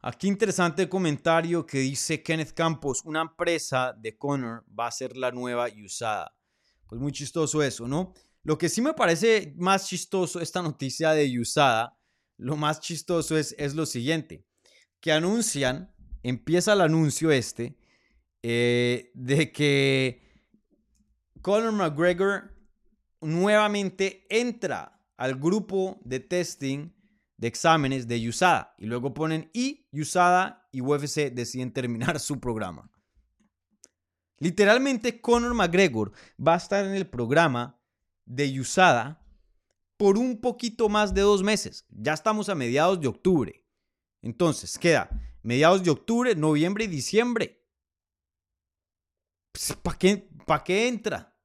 Aquí 0.07 0.29
interesante 0.29 0.87
comentario 0.87 1.65
que 1.65 1.79
dice 1.79 2.23
Kenneth 2.23 2.53
Campos, 2.53 3.01
una 3.03 3.19
empresa 3.19 3.91
de 3.91 4.17
Connor 4.17 4.63
va 4.67 4.87
a 4.87 4.91
ser 4.91 5.17
la 5.17 5.31
nueva 5.31 5.67
y 5.67 5.83
usada. 5.83 6.33
Pues 6.87 7.01
muy 7.01 7.11
chistoso 7.11 7.61
eso, 7.61 7.89
¿no? 7.89 8.13
Lo 8.41 8.57
que 8.57 8.69
sí 8.69 8.81
me 8.81 8.93
parece 8.93 9.53
más 9.57 9.85
chistoso 9.85 10.39
esta 10.39 10.61
noticia 10.61 11.11
de 11.11 11.37
usada, 11.37 11.99
lo 12.37 12.55
más 12.55 12.79
chistoso 12.79 13.37
es, 13.37 13.53
es 13.57 13.75
lo 13.75 13.85
siguiente, 13.85 14.45
que 15.01 15.11
anuncian, 15.11 15.93
empieza 16.23 16.71
el 16.71 16.79
anuncio 16.79 17.29
este, 17.29 17.77
eh, 18.43 19.11
de 19.13 19.51
que 19.51 20.21
Conor 21.41 21.73
McGregor 21.73 22.55
nuevamente 23.19 24.25
entra 24.29 25.03
al 25.17 25.35
grupo 25.35 25.99
de 26.05 26.21
testing 26.21 26.93
de 27.37 27.47
exámenes 27.47 28.07
de 28.07 28.27
USADA 28.27 28.75
y 28.77 28.85
luego 28.85 29.13
ponen 29.13 29.49
y 29.53 29.87
USADA 29.91 30.67
y 30.71 30.81
UFC 30.81 31.31
deciden 31.31 31.71
terminar 31.71 32.19
su 32.19 32.39
programa. 32.39 32.91
Literalmente 34.39 35.21
Conor 35.21 35.53
McGregor 35.53 36.11
va 36.45 36.55
a 36.55 36.57
estar 36.57 36.85
en 36.85 36.93
el 36.93 37.07
programa 37.07 37.79
de 38.25 38.59
USADA 38.59 39.23
por 39.97 40.17
un 40.17 40.39
poquito 40.39 40.89
más 40.89 41.13
de 41.13 41.21
dos 41.21 41.41
meses. 41.41 41.85
Ya 41.89 42.13
estamos 42.13 42.49
a 42.49 42.55
mediados 42.55 42.99
de 43.01 43.07
octubre. 43.07 43.65
Entonces, 44.21 44.77
queda 44.77 45.09
mediados 45.41 45.81
de 45.83 45.89
octubre, 45.89 46.35
noviembre 46.35 46.83
y 46.83 46.87
diciembre. 46.87 47.65
Pues, 49.51 49.73
¿Para 49.81 49.97
qué, 49.97 50.29
¿Para 50.45 50.63
qué 50.63 50.87
entra? 50.87 51.36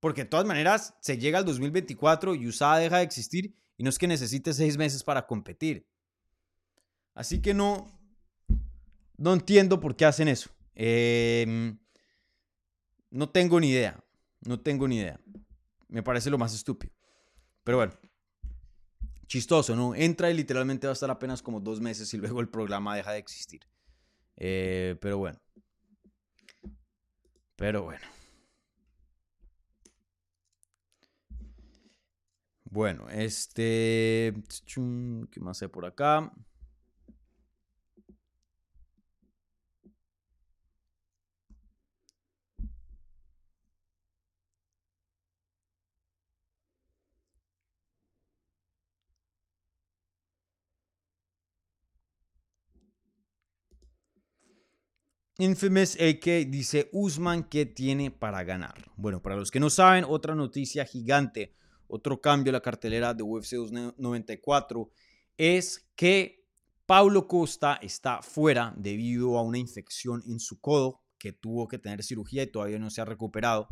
Porque 0.00 0.24
de 0.24 0.30
todas 0.30 0.46
maneras 0.46 0.94
se 1.00 1.18
llega 1.18 1.38
al 1.38 1.44
2024 1.44 2.34
y 2.34 2.48
USADA 2.48 2.78
deja 2.78 2.96
de 2.98 3.04
existir 3.04 3.54
y 3.76 3.84
no 3.84 3.90
es 3.90 3.98
que 3.98 4.08
necesite 4.08 4.52
seis 4.52 4.76
meses 4.76 5.04
para 5.04 5.26
competir. 5.26 5.86
Así 7.14 7.40
que 7.40 7.52
no, 7.54 7.86
no 9.18 9.34
entiendo 9.34 9.78
por 9.78 9.94
qué 9.94 10.06
hacen 10.06 10.28
eso. 10.28 10.50
Em, 10.74 11.78
no 13.10 13.28
tengo 13.28 13.60
ni 13.60 13.70
idea. 13.70 14.02
No 14.40 14.58
tengo 14.60 14.88
ni 14.88 14.96
idea. 14.96 15.20
Me 15.88 16.02
parece 16.02 16.30
lo 16.30 16.38
más 16.38 16.54
estúpido. 16.54 16.94
Pero 17.62 17.78
bueno, 17.78 17.92
chistoso, 19.26 19.76
¿no? 19.76 19.94
Entra 19.94 20.30
y 20.30 20.34
literalmente 20.34 20.86
va 20.86 20.92
a 20.92 20.94
estar 20.94 21.10
apenas 21.10 21.42
como 21.42 21.60
dos 21.60 21.80
meses 21.80 22.12
y 22.14 22.16
luego 22.16 22.40
el 22.40 22.48
programa 22.48 22.96
deja 22.96 23.12
de 23.12 23.18
existir. 23.18 23.60
Eh, 24.36 24.96
pero 25.00 25.18
bueno. 25.18 25.38
Pero 27.56 27.82
bueno. 27.82 28.19
Bueno, 32.70 33.08
este... 33.10 34.32
¿Qué 35.32 35.40
más 35.40 35.60
hay 35.60 35.68
por 35.68 35.84
acá? 35.84 36.32
Infamous 55.38 55.96
AK 55.98 56.46
dice 56.48 56.88
Usman 56.92 57.44
que 57.44 57.66
tiene 57.66 58.10
para 58.12 58.44
ganar. 58.44 58.92
Bueno, 58.96 59.22
para 59.22 59.36
los 59.36 59.50
que 59.50 59.58
no 59.58 59.70
saben, 59.70 60.04
otra 60.06 60.34
noticia 60.36 60.84
gigante 60.84 61.54
otro 61.90 62.20
cambio 62.20 62.50
a 62.50 62.54
la 62.54 62.62
cartelera 62.62 63.14
de 63.14 63.22
UFC 63.22 63.52
294 63.52 64.90
es 65.36 65.90
que 65.96 66.46
Paulo 66.86 67.28
Costa 67.28 67.78
está 67.82 68.22
fuera 68.22 68.74
debido 68.76 69.38
a 69.38 69.42
una 69.42 69.58
infección 69.58 70.22
en 70.26 70.40
su 70.40 70.60
codo 70.60 71.02
que 71.18 71.32
tuvo 71.32 71.68
que 71.68 71.78
tener 71.78 72.02
cirugía 72.02 72.42
y 72.42 72.50
todavía 72.50 72.78
no 72.78 72.90
se 72.90 73.00
ha 73.00 73.04
recuperado 73.04 73.68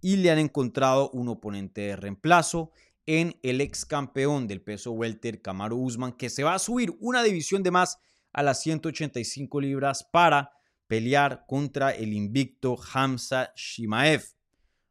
y 0.00 0.16
le 0.16 0.30
han 0.30 0.38
encontrado 0.38 1.10
un 1.10 1.28
oponente 1.28 1.82
de 1.82 1.96
reemplazo 1.96 2.72
en 3.06 3.38
el 3.42 3.60
ex 3.60 3.84
campeón 3.84 4.48
del 4.48 4.62
peso 4.62 4.92
welter 4.92 5.40
Kamaru 5.40 5.78
Usman 5.78 6.12
que 6.12 6.28
se 6.28 6.42
va 6.42 6.54
a 6.54 6.58
subir 6.58 6.96
una 7.00 7.22
división 7.22 7.62
de 7.62 7.70
más 7.70 7.98
a 8.32 8.42
las 8.42 8.60
185 8.62 9.60
libras 9.60 10.04
para 10.04 10.52
pelear 10.86 11.44
contra 11.46 11.90
el 11.90 12.12
invicto 12.12 12.76
Hamza 12.92 13.52
Shimaev. 13.56 14.24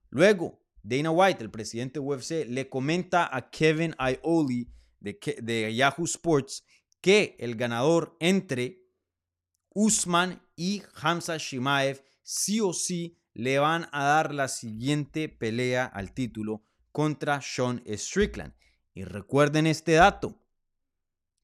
Luego, 0.09 0.64
Dana 0.87 1.09
White, 1.09 1.43
el 1.43 1.49
presidente 1.49 1.99
de 1.99 2.05
UFC, 2.05 2.47
le 2.47 2.69
comenta 2.69 3.35
a 3.35 3.49
Kevin 3.49 3.95
Ioli 3.97 4.69
de, 4.99 5.73
Yahoo 5.75 6.05
Sports 6.05 6.63
que 7.01 7.35
el 7.39 7.55
ganador 7.55 8.15
entre 8.19 8.83
Usman 9.73 10.43
y 10.55 10.83
Hamza 11.01 11.37
Shimaev 11.37 12.03
sí 12.21 12.61
o 12.61 12.71
sí 12.71 13.17
le 13.33 13.57
van 13.57 13.89
a 13.91 14.03
dar 14.03 14.31
la 14.31 14.47
siguiente 14.47 15.27
pelea 15.27 15.85
al 15.85 16.13
título 16.13 16.63
contra 16.91 17.41
Sean 17.41 17.83
Strickland. 17.87 18.53
Y 18.93 19.05
recuerden 19.05 19.65
este 19.65 19.93
dato. 19.93 20.39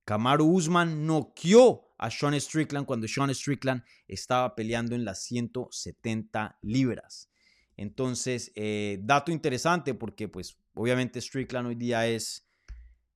Kamaru 0.05 0.45
Usman 0.45 1.07
noqueó 1.07 1.95
a 1.97 2.11
Sean 2.11 2.39
Strickland 2.39 2.85
cuando 2.85 3.07
Sean 3.07 3.33
Strickland 3.33 3.83
estaba 4.07 4.53
peleando 4.53 4.93
en 4.93 5.03
las 5.03 5.23
170 5.23 6.59
libras. 6.61 7.30
Entonces, 7.77 8.51
eh, 8.55 8.99
dato 9.01 9.31
interesante 9.31 9.93
porque 9.93 10.27
pues 10.27 10.57
obviamente 10.73 11.19
Strickland 11.21 11.67
hoy 11.67 11.75
día 11.75 12.07
es, 12.07 12.47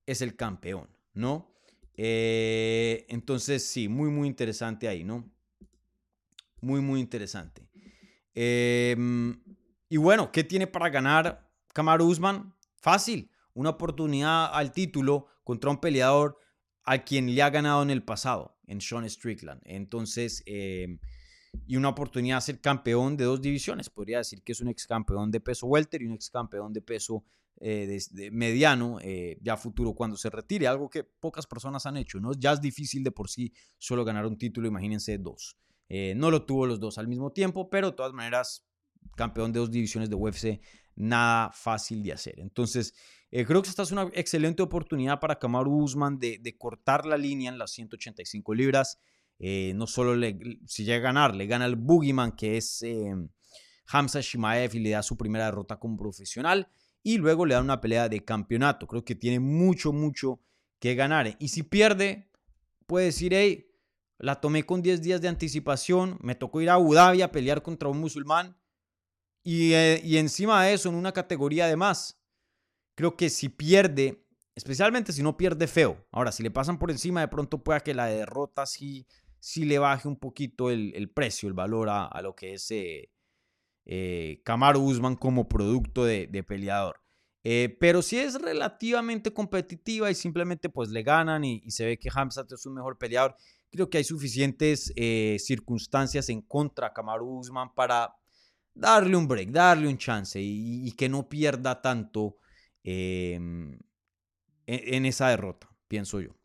es 0.05 0.21
el 0.21 0.35
campeón, 0.35 0.89
¿no? 1.13 1.55
Eh, 1.97 3.05
entonces, 3.09 3.65
sí, 3.65 3.87
muy, 3.87 4.09
muy 4.09 4.27
interesante 4.27 4.87
ahí, 4.87 5.03
¿no? 5.03 5.31
Muy, 6.61 6.81
muy 6.81 6.99
interesante. 6.99 7.67
Em, 8.33 9.41
y 9.87 9.97
bueno, 9.97 10.31
¿qué 10.31 10.43
tiene 10.43 10.67
para 10.67 10.89
ganar 10.89 11.49
Kamaru 11.73 12.05
Usman? 12.05 12.53
Fácil, 12.81 13.31
una 13.53 13.71
oportunidad 13.71 14.53
al 14.53 14.71
título 14.71 15.27
contra 15.43 15.69
un 15.69 15.79
peleador 15.79 16.39
a 16.83 17.03
quien 17.03 17.33
le 17.33 17.41
ha 17.41 17.49
ganado 17.49 17.81
en 17.81 17.89
el 17.89 18.03
pasado, 18.03 18.57
en 18.67 18.81
Sean 18.81 19.09
Strickland. 19.09 19.61
Entonces, 19.65 20.43
eh, 20.45 20.99
y 21.67 21.75
una 21.75 21.89
oportunidad 21.89 22.37
de 22.37 22.41
ser 22.41 22.61
campeón 22.61 23.17
de 23.17 23.25
dos 23.25 23.41
divisiones. 23.41 23.89
Podría 23.89 24.19
decir 24.19 24.43
que 24.43 24.51
es 24.51 24.61
un 24.61 24.69
ex 24.69 24.87
campeón 24.87 25.31
de 25.31 25.39
peso 25.39 25.67
welter 25.67 26.01
y 26.01 26.05
un 26.05 26.13
ex 26.13 26.29
campeón 26.29 26.73
de 26.73 26.81
peso 26.81 27.23
eh, 27.61 28.01
de, 28.11 28.31
mediano, 28.31 28.99
eh, 29.01 29.37
ya 29.41 29.55
futuro 29.55 29.93
cuando 29.93 30.17
se 30.17 30.29
retire, 30.29 30.67
algo 30.67 30.89
que 30.89 31.05
pocas 31.05 31.47
personas 31.47 31.85
han 31.85 31.95
hecho. 31.95 32.19
¿no? 32.19 32.33
Ya 32.33 32.51
es 32.51 32.61
difícil 32.61 33.03
de 33.03 33.11
por 33.11 33.29
sí 33.29 33.53
solo 33.77 34.03
ganar 34.03 34.25
un 34.25 34.37
título, 34.37 34.67
imagínense 34.67 35.17
dos. 35.17 35.57
Eh, 35.87 36.13
no 36.17 36.31
lo 36.31 36.45
tuvo 36.45 36.65
los 36.65 36.79
dos 36.79 36.97
al 36.97 37.07
mismo 37.07 37.31
tiempo, 37.31 37.69
pero 37.69 37.91
de 37.91 37.95
todas 37.95 38.11
maneras 38.11 38.65
campeón 39.15 39.53
de 39.53 39.59
dos 39.59 39.71
divisiones 39.71 40.09
de 40.09 40.15
UFC, 40.15 40.59
nada 40.95 41.51
fácil 41.53 42.03
de 42.03 42.11
hacer. 42.11 42.39
Entonces, 42.39 42.93
creo 43.29 43.61
que 43.61 43.69
esta 43.69 43.83
es 43.83 43.91
una 43.91 44.09
excelente 44.13 44.63
oportunidad 44.63 45.19
para 45.19 45.37
Kamaru 45.37 45.83
Usman 45.83 46.17
de, 46.17 46.55
cortar 46.57 47.05
la 47.05 47.17
línea 47.17 47.51
en 47.51 47.57
las 47.57 47.71
185 47.71 48.53
libras. 48.55 48.99
Eh, 49.39 49.73
no 49.75 49.87
solo 49.87 50.15
le, 50.15 50.37
si 50.65 50.83
llega 50.83 50.97
a 50.97 51.11
ganar, 51.13 51.35
le 51.35 51.45
gana 51.47 51.65
el 51.65 51.75
Boogeyman, 51.75 52.33
que 52.33 52.57
es 52.57 52.81
eh, 52.83 53.13
Hamza 53.87 54.21
Shimaev, 54.21 54.75
y 54.75 54.79
le 54.79 54.91
da 54.91 55.03
su 55.03 55.17
primera 55.17 55.45
derrota 55.45 55.77
como 55.77 55.97
profesional. 55.97 56.69
Y 57.03 57.17
luego 57.17 57.45
le 57.45 57.53
da 57.53 57.61
una 57.61 57.81
pelea 57.81 58.09
de 58.09 58.23
campeonato. 58.23 58.87
Creo 58.87 59.05
que 59.05 59.15
tiene 59.15 59.39
mucho, 59.39 59.93
mucho 59.93 60.39
que 60.79 60.95
ganar. 60.95 61.35
Y 61.39 61.49
si 61.49 61.63
pierde, 61.63 62.31
puede 62.87 63.07
decir, 63.07 63.33
hey, 63.33 63.67
la 64.17 64.41
tomé 64.41 64.65
con 64.65 64.81
10 64.81 65.01
días 65.01 65.21
de 65.21 65.27
anticipación, 65.27 66.17
me 66.21 66.35
tocó 66.35 66.61
ir 66.61 66.69
a 66.69 66.75
Abu 66.75 66.93
Dhabi 66.93 67.21
a 67.21 67.31
pelear 67.31 67.61
contra 67.61 67.89
un 67.89 67.99
musulmán. 67.99 68.57
Y, 69.43 69.73
y 69.75 70.17
encima 70.17 70.63
de 70.63 70.73
eso, 70.73 70.89
en 70.89 70.95
una 70.95 71.11
categoría 71.11 71.67
de 71.67 71.75
más 71.75 72.19
creo 72.95 73.15
que 73.15 73.29
si 73.29 73.49
pierde, 73.49 74.25
especialmente 74.55 75.13
si 75.13 75.21
no 75.21 75.37
pierde 75.37 75.67
feo, 75.67 76.07
ahora 76.11 76.31
si 76.31 76.41
le 76.41 76.51
pasan 76.51 76.79
por 76.79 76.89
encima, 76.89 77.21
de 77.21 77.27
pronto 77.27 77.63
pueda 77.63 77.81
que 77.81 77.93
la 77.93 78.07
derrota 78.07 78.65
sí, 78.65 79.05
sí 79.45 79.65
le 79.65 79.79
baje 79.79 80.07
un 80.07 80.17
poquito 80.17 80.69
el, 80.69 81.09
precio, 81.13 81.47
el 81.47 81.53
valor 81.53 81.89
a, 81.89 82.21
lo 82.21 82.35
que 82.35 82.53
es 82.53 82.71
eh, 82.71 83.11
eh 83.85 84.41
Usman 84.77 85.15
como 85.15 85.47
producto 85.47 86.05
de, 86.05 86.45
peleador. 86.47 87.01
Eh, 87.43 87.77
pero 87.79 88.01
si 88.01 88.17
es 88.17 88.41
relativamente 88.41 89.31
competitiva 89.31 90.09
y 90.09 90.15
simplemente 90.15 90.69
pues 90.69 90.89
le 90.89 91.03
ganan 91.03 91.43
y, 91.43 91.69
se 91.69 91.85
ve 91.85 91.99
que 91.99 92.09
Hamzat 92.11 92.51
es 92.51 92.65
un 92.65 92.73
mejor 92.73 92.97
peleador, 92.97 93.35
creo 93.69 93.89
que 93.89 93.99
hay 93.99 94.03
suficientes 94.03 94.91
eh, 94.95 95.37
circunstancias 95.39 96.29
en 96.29 96.41
contra 96.41 96.87
a 96.87 96.93
Kamaru 96.93 97.37
Usman 97.39 97.73
para 97.75 98.15
darle 98.73 99.15
un 99.15 99.27
break, 99.27 99.51
darle 99.51 99.87
un 99.87 99.97
chance 99.97 100.39
y 100.41 100.91
que 100.93 101.07
no 101.07 101.29
pierda 101.29 101.81
tanto 101.81 102.37
Em, 102.85 103.79
e-, 104.67 104.95
en, 104.95 105.05
esa 105.05 105.29
derrota, 105.29 105.67
pienso 105.87 106.21
yo. 106.21 106.35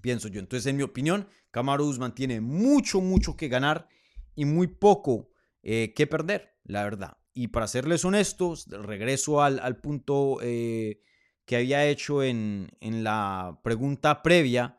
Pienso 0.00 0.28
yo. 0.28 0.40
Entonces, 0.40 0.66
en 0.66 0.76
mi 0.76 0.82
opinión, 0.82 1.28
Camaro 1.50 1.84
Usman 1.84 2.14
tiene 2.14 2.40
mucho, 2.40 3.00
mucho 3.00 3.36
que 3.36 3.48
ganar 3.48 3.88
y 4.34 4.44
muy 4.44 4.66
poco 4.66 5.30
eh, 5.62 5.92
que 5.94 6.06
perder, 6.06 6.56
la 6.64 6.84
verdad. 6.84 7.18
Y 7.34 7.48
para 7.48 7.68
serles 7.68 8.04
honestos, 8.04 8.66
regreso 8.68 9.42
al, 9.42 9.76
punto 9.80 10.38
eh, 10.42 11.00
que 11.44 11.56
había 11.56 11.86
hecho 11.86 12.22
en, 12.22 12.70
en 12.80 13.04
la 13.04 13.60
pregunta 13.62 14.22
previa, 14.22 14.78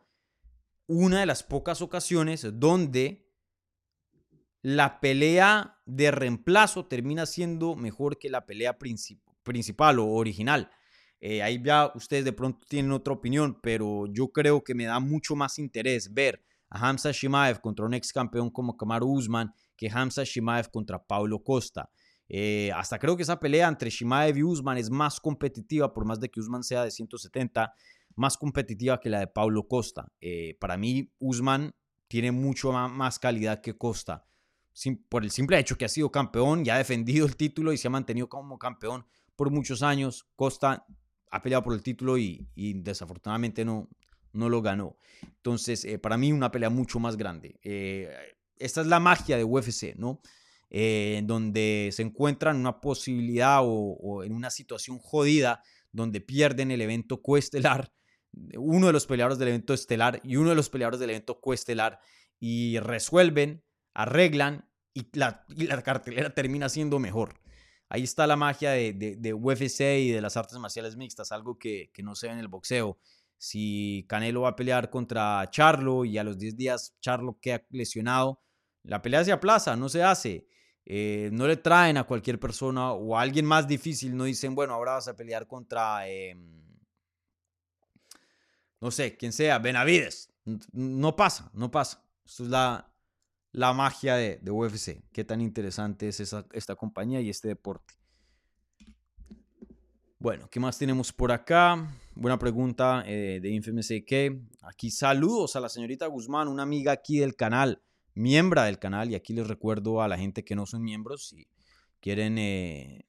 una 0.88 1.22
de 1.22 1.26
las 1.26 1.44
pocas 1.44 1.82
ocasiones 1.82 2.46
donde 2.54 3.32
la 4.62 5.00
pelea 5.00 5.82
de 5.86 6.12
reemplazo 6.12 6.86
termina 6.86 7.26
siendo 7.26 7.76
mejor 7.76 8.18
que 8.20 8.30
la 8.30 8.46
pelea 8.46 8.78
principal 8.78 10.00
o 10.00 10.08
original. 10.08 10.72
Eh, 11.22 11.44
ahí 11.44 11.62
ya 11.64 11.92
ustedes 11.94 12.26
de 12.26 12.34
pronto 12.34 12.66
tienen 12.68 12.92
otra 12.92 13.14
opinión, 13.14 13.60
pero 13.62 14.08
yo 14.08 14.32
creo 14.32 14.64
que 14.64 14.74
me 14.74 14.86
da 14.86 15.00
mucho 15.00 15.36
más 15.36 15.60
interés 15.60 16.12
ver 16.12 16.44
a 16.70 16.90
Hamza 16.90 17.12
Shimaev 17.12 17.62
contra 17.62 17.86
un 17.86 17.94
ex 17.94 18.12
campeón 18.12 18.50
como 18.50 18.76
Kamaru 18.76 19.08
Usman 19.08 19.54
que 19.78 19.90
Hamza 19.90 20.24
Shimaev 20.24 20.72
contra 20.72 21.04
Paulo 21.04 21.44
Costa. 21.44 21.90
Eh, 22.28 22.72
hasta 22.74 22.98
creo 22.98 23.16
que 23.16 23.24
esa 23.24 23.40
pelea 23.40 23.68
entre 23.68 23.90
Shimaev 23.90 24.38
y 24.38 24.44
Usman 24.44 24.78
es 24.78 24.90
más 24.90 25.20
competitiva, 25.20 25.94
por 25.94 26.06
más 26.06 26.20
de 26.20 26.30
que 26.30 26.40
Usman 26.40 26.64
sea 26.64 26.84
de 26.84 26.92
170, 26.92 27.74
más 28.16 28.38
competitiva 28.38 29.00
que 29.00 29.10
la 29.10 29.20
de 29.20 29.28
Paulo 29.28 29.68
Costa. 29.68 30.12
Eh, 30.22 30.58
para 30.60 30.78
mí, 30.78 31.12
Usman 31.20 31.76
tiene 32.08 32.32
mucho 32.32 32.72
más 32.72 33.20
calidad 33.20 33.62
que 33.62 33.78
Costa. 33.78 34.26
por 35.10 35.24
el 35.24 35.32
simple 35.32 35.60
hecho 35.60 35.78
que 35.78 35.86
ha 35.86 35.90
sido 35.90 36.12
campeón, 36.12 36.64
ya 36.64 36.76
ha 36.76 36.78
defendido 36.78 37.26
el 37.26 37.36
título 37.36 37.74
y 37.74 37.78
se 37.78 37.88
ha 37.88 37.92
mantenido 37.92 38.30
como 38.30 38.58
campeón 38.58 39.06
por 39.36 39.52
muchos 39.52 39.84
años. 39.84 40.26
Costa 40.36 40.86
ha 41.32 41.42
peleado 41.42 41.64
por 41.64 41.74
el 41.74 41.82
título 41.82 42.18
y, 42.18 42.48
desafortunadamente 42.56 43.66
no, 43.66 43.90
no 44.34 44.50
lo 44.50 44.62
ganó. 44.62 44.98
Entonces, 45.24 45.86
eh, 45.86 45.98
para 45.98 46.18
mí, 46.18 46.32
una 46.32 46.52
pelea 46.52 46.70
mucho 46.70 47.00
más 47.00 47.18
grande. 47.18 47.60
Eh, 47.64 48.14
esta 48.58 48.82
es 48.82 48.88
la 48.88 49.00
magia 49.00 49.38
de 49.38 49.44
UFC, 49.44 49.96
¿no? 49.96 50.22
Eh, 50.70 51.22
donde 51.26 51.90
se 51.92 52.02
encuentran 52.02 52.58
una 52.58 52.80
posibilidad 52.80 53.60
o, 53.62 54.24
en 54.24 54.34
una 54.34 54.50
situación 54.50 55.00
jodida 55.00 55.64
donde 55.92 56.22
pierden 56.22 56.72
el 56.72 56.82
evento 56.82 57.22
coestelar, 57.22 57.92
uno 58.56 58.88
de 58.88 58.94
los 58.94 59.06
peleadores 59.06 59.38
del 59.38 59.50
evento 59.50 59.74
estelar 59.74 60.22
y 60.24 60.38
uno 60.38 60.50
de 60.50 60.56
los 60.56 60.70
peleadores 60.70 61.00
del 61.02 61.10
evento 61.10 61.42
coestelar, 61.42 62.00
y 62.40 62.80
resuelven, 62.80 63.64
arreglan 63.94 64.70
y 64.94 65.06
la, 65.14 65.46
y 65.50 65.68
la 65.68 65.82
cartelera 65.84 66.34
termina 66.34 66.70
siendo 66.70 66.98
mejor 67.00 67.42
ahí 67.92 68.04
está 68.04 68.26
la 68.26 68.38
magia 68.38 68.72
de, 68.72 69.34
UFC 69.34 69.82
y 70.00 70.12
de 70.12 70.22
las 70.22 70.38
artes 70.38 70.58
marciales 70.58 70.96
mixtas, 70.96 71.34
algo 71.34 71.60
que, 71.60 71.92
no 72.02 72.16
se 72.16 72.28
ve 72.28 72.34
en 72.34 72.40
el 72.40 72.48
boxeo. 72.48 72.98
Si 73.38 74.06
Canelo 74.08 74.42
va 74.42 74.50
a 74.50 74.56
pelear 74.56 74.90
contra 74.90 75.46
Charlo 75.50 76.06
y 76.06 76.18
a 76.18 76.24
los 76.24 76.38
10 76.38 76.56
días 76.56 76.96
Charlo 77.02 77.38
queda 77.42 77.66
lesionado, 77.70 78.42
la 78.84 79.02
pelea 79.02 79.26
se 79.26 79.34
aplaza, 79.34 79.76
no 79.76 79.90
se 79.90 80.04
hace. 80.04 80.48
Eh, 80.86 81.30
no 81.34 81.48
le 81.48 81.58
traen 81.58 81.98
a 81.98 82.06
cualquier 82.06 82.40
persona 82.40 82.94
o 82.94 83.18
a 83.18 83.22
alguien 83.22 83.46
más 83.46 83.68
difícil, 83.68 84.16
no 84.16 84.24
dicen, 84.24 84.56
bueno, 84.56 84.74
ahora 84.74 84.94
vas 84.94 85.10
a 85.10 85.16
pelear 85.16 85.46
contra, 85.46 86.08
em, 86.08 86.64
no 88.80 88.90
sé, 88.90 89.18
quien 89.18 89.34
sea, 89.34 89.60
Benavides. 89.60 90.32
No 90.72 91.16
pasa, 91.18 91.52
no 91.54 91.70
pasa. 91.70 92.02
Esto 92.26 92.44
es 92.44 92.50
la, 92.50 92.91
la 93.52 93.74
magia 93.74 94.16
de, 94.16 94.40
UFC. 94.50 95.04
Qué 95.12 95.24
tan 95.24 95.42
interesante 95.42 96.08
es 96.08 96.20
esta 96.20 96.76
compañía 96.76 97.22
y 97.22 97.30
este 97.30 97.48
deporte. 97.48 97.96
Bueno, 100.20 100.48
¿qué 100.50 100.60
más 100.60 100.78
tenemos 100.78 101.12
por 101.12 101.32
acá? 101.32 101.90
Buena 102.14 102.38
pregunta 102.38 103.04
eh, 103.08 103.40
de 103.42 103.50
InfMSK. 103.50 104.62
Aquí 104.62 104.92
saludos 104.92 105.56
a 105.56 105.60
la 105.60 105.68
señorita 105.68 106.06
Guzmán, 106.06 106.48
una 106.48 106.64
amiga 106.64 106.92
aquí 106.92 107.18
del 107.18 107.36
canal, 107.36 107.82
miembro 108.14 108.62
del 108.62 108.78
canal. 108.78 109.10
Y 109.10 109.16
aquí 109.16 109.34
les 109.34 109.48
recuerdo 109.48 110.02
a 110.02 110.08
la 110.08 110.18
gente 110.18 110.44
que 110.44 110.56
no 110.56 110.66
son 110.68 110.84
miembros, 110.84 111.30
si 111.30 111.48
quieren 112.00 112.38
eh, 112.38 113.06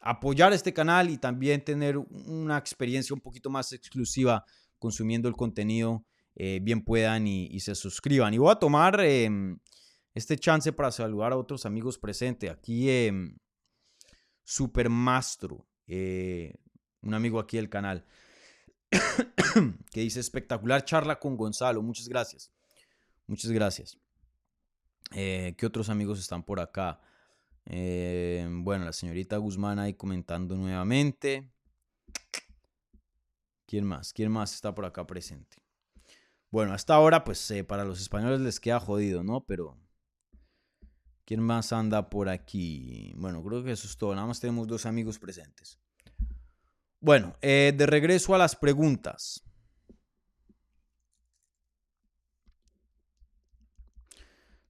apoyar 0.00 0.52
este 0.52 0.72
canal 0.72 1.10
y 1.10 1.18
también 1.18 1.64
tener 1.64 1.98
una 1.98 2.58
experiencia 2.58 3.14
un 3.14 3.20
poquito 3.20 3.48
más 3.48 3.72
exclusiva 3.72 4.44
consumiendo 4.78 5.28
el 5.28 5.36
contenido, 5.36 6.04
eh, 6.42 6.58
bien 6.62 6.80
puedan 6.80 7.26
y, 7.26 7.60
se 7.60 7.74
suscriban. 7.74 8.32
Y 8.32 8.38
voy 8.38 8.50
a 8.50 8.54
tomar 8.54 8.98
em, 9.02 9.58
este 10.14 10.38
chance 10.38 10.72
para 10.72 10.90
saludar 10.90 11.32
a 11.32 11.36
otros 11.36 11.66
amigos 11.66 11.98
presentes. 11.98 12.50
Aquí 12.50 12.88
eh, 12.88 13.12
Supermastro, 14.42 15.68
eh, 15.86 16.54
un 17.02 17.12
amigo 17.12 17.40
aquí 17.40 17.58
del 17.58 17.68
canal, 17.68 18.06
que 19.92 20.00
dice 20.00 20.20
espectacular 20.20 20.82
charla 20.82 21.20
con 21.20 21.36
Gonzalo. 21.36 21.82
Muchas 21.82 22.08
gracias. 22.08 22.50
Muchas 23.26 23.50
gracias. 23.50 23.98
Eh, 25.12 25.54
¿Qué 25.58 25.66
otros 25.66 25.90
amigos 25.90 26.18
están 26.18 26.42
por 26.42 26.58
acá? 26.58 27.02
Bueno, 27.66 28.86
la 28.86 28.94
señorita 28.94 29.36
Guzmán 29.36 29.78
ahí 29.78 29.92
comentando 29.92 30.56
nuevamente. 30.56 31.52
¿Quién 33.66 33.84
más? 33.84 34.14
¿Quién 34.14 34.32
más 34.32 34.54
está 34.54 34.74
por 34.74 34.86
acá 34.86 35.06
presente? 35.06 35.58
Bueno, 36.50 36.72
hasta 36.72 36.94
ahora, 36.94 37.24
pues 37.24 37.52
para 37.66 37.84
los 37.84 38.00
españoles 38.00 38.40
les 38.40 38.60
queda 38.60 38.80
jodido, 38.80 39.22
¿no? 39.22 39.44
Pero 39.44 39.78
¿Quién 41.30 41.42
más 41.42 41.72
anda 41.72 42.10
por 42.10 42.28
aquí? 42.28 43.12
Bueno, 43.14 43.40
creo 43.44 43.62
que 43.62 43.70
eso 43.70 43.86
es 43.86 43.96
todo. 43.96 44.12
Nada 44.16 44.26
más 44.26 44.40
tenemos 44.40 44.66
dos 44.66 44.84
amigos 44.84 45.16
presentes. 45.16 45.78
Bueno, 46.98 47.36
eh, 47.40 47.72
de 47.76 47.86
regreso 47.86 48.34
a 48.34 48.38
las 48.38 48.56
preguntas. 48.56 49.40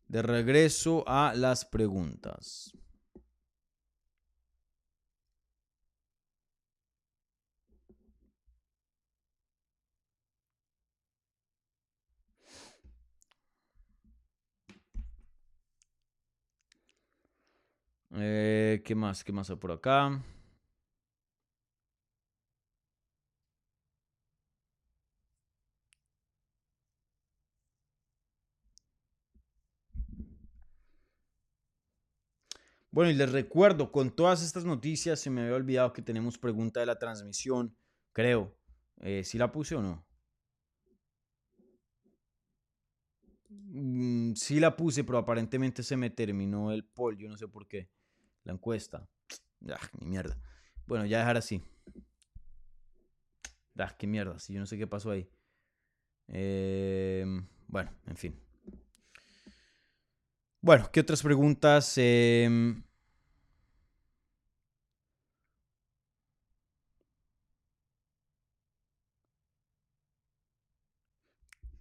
De 0.07 0.21
regreso 0.21 1.03
a 1.07 1.33
las 1.35 1.65
preguntas. 1.65 2.77
Eh, 18.21 18.83
¿Qué 18.85 18.95
más? 18.95 19.25
¿Qué 19.25 19.33
más 19.33 19.51
hay 19.51 19.57
por 19.57 19.73
acá? 19.73 20.23
Bueno, 32.93 33.11
y 33.11 33.15
les 33.15 33.31
recuerdo, 33.31 33.93
con 33.93 34.11
todas 34.15 34.43
estas 34.43 34.65
noticias 34.65 35.21
se 35.21 35.31
me 35.31 35.43
había 35.43 35.55
olvidado 35.55 35.93
que 35.93 36.03
tenemos 36.03 36.39
pregunta 36.39 36.81
de 36.81 36.87
la 36.87 36.99
transmisión, 36.99 37.77
creo. 38.13 38.57
Eh, 39.01 39.23
¿Si 39.25 39.39
la 39.39 39.53
puse 39.53 39.77
o 39.77 39.83
no? 39.83 40.05
Mm, 43.49 44.35
sí 44.35 44.61
la 44.61 44.77
puse, 44.77 45.05
pero 45.05 45.19
aparentemente 45.19 45.83
se 45.83 45.97
me 45.97 46.11
terminó 46.11 46.73
el 46.73 46.85
poll, 46.85 47.17
yo 47.19 47.29
no 47.29 47.37
sé 47.37 47.49
por 47.49 47.67
qué. 47.69 47.89
La 48.45 48.53
encuesta. 48.53 49.09
Ah, 49.69 49.89
ni 50.01 50.07
mierda. 50.07 50.37
Bueno, 50.87 51.07
ya 51.07 51.19
dejar 51.19 51.37
así. 51.37 51.63
Ah, 53.79 53.95
qué 53.99 54.07
mierda, 54.07 54.39
si 54.39 54.53
yo 54.53 54.61
no 54.61 54.67
sé 54.67 54.77
qué 54.77 54.87
pasó 54.87 55.11
ahí. 55.11 55.29
Em, 56.29 57.47
bueno, 57.67 57.91
en 58.07 58.17
fin. 58.17 58.39
Bueno, 60.61 60.91
¿qué 60.93 61.01
otras 61.01 61.23
preguntas? 61.23 61.95
Em, 61.97 62.83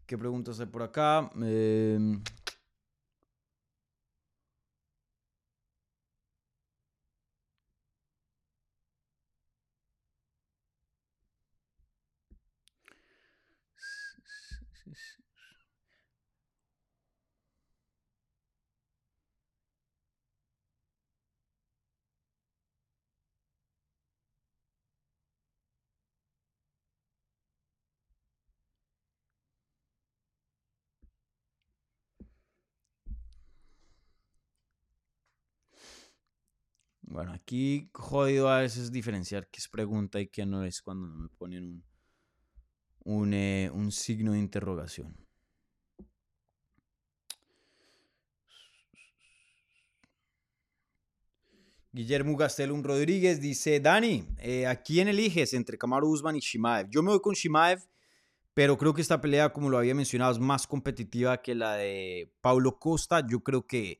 ¿Qué 0.09 0.17
preguntas 0.17 0.59
hay 0.59 0.65
por 0.65 0.81
acá? 0.81 1.29
Em, 1.35 2.23
Bueno, 37.19 37.33
aquí 37.33 37.89
jodido 37.93 38.47
a 38.47 38.61
veces 38.61 38.93
diferenciar 38.93 39.49
qué 39.49 39.57
es 39.57 39.67
pregunta 39.67 40.21
y 40.21 40.27
qué 40.27 40.45
no 40.45 40.63
es 40.63 40.81
cuando 40.81 41.05
me 41.05 41.27
ponen 41.27 41.83
un, 43.03 43.25
un, 43.25 43.33
eh, 43.33 43.69
signo 43.91 44.31
de 44.31 44.39
interrogación. 44.39 45.17
Guillermo 51.91 52.37
Gastelum 52.37 52.81
Rodríguez 52.83 53.41
dice, 53.41 53.81
Dani, 53.81 54.25
eh, 54.37 54.65
¿a 54.65 54.81
quién 54.81 55.09
eliges 55.09 55.53
entre 55.53 55.77
Kamaru 55.77 56.07
Usman 56.11 56.37
y 56.37 56.39
Shimaev? 56.39 56.87
Yo 56.89 57.03
me 57.03 57.09
voy 57.09 57.19
con 57.19 57.33
Shimaev, 57.33 57.81
pero 58.53 58.77
creo 58.77 58.93
que 58.93 59.01
esta 59.01 59.19
pelea, 59.19 59.51
como 59.51 59.69
lo 59.69 59.77
había 59.77 59.93
mencionado, 59.93 60.31
es 60.31 60.39
más 60.39 60.65
competitiva 60.65 61.41
que 61.41 61.53
la 61.53 61.73
de 61.73 62.31
Paulo 62.39 62.79
Costa. 62.79 63.27
Yo 63.27 63.41
creo 63.41 63.67
que 63.67 63.99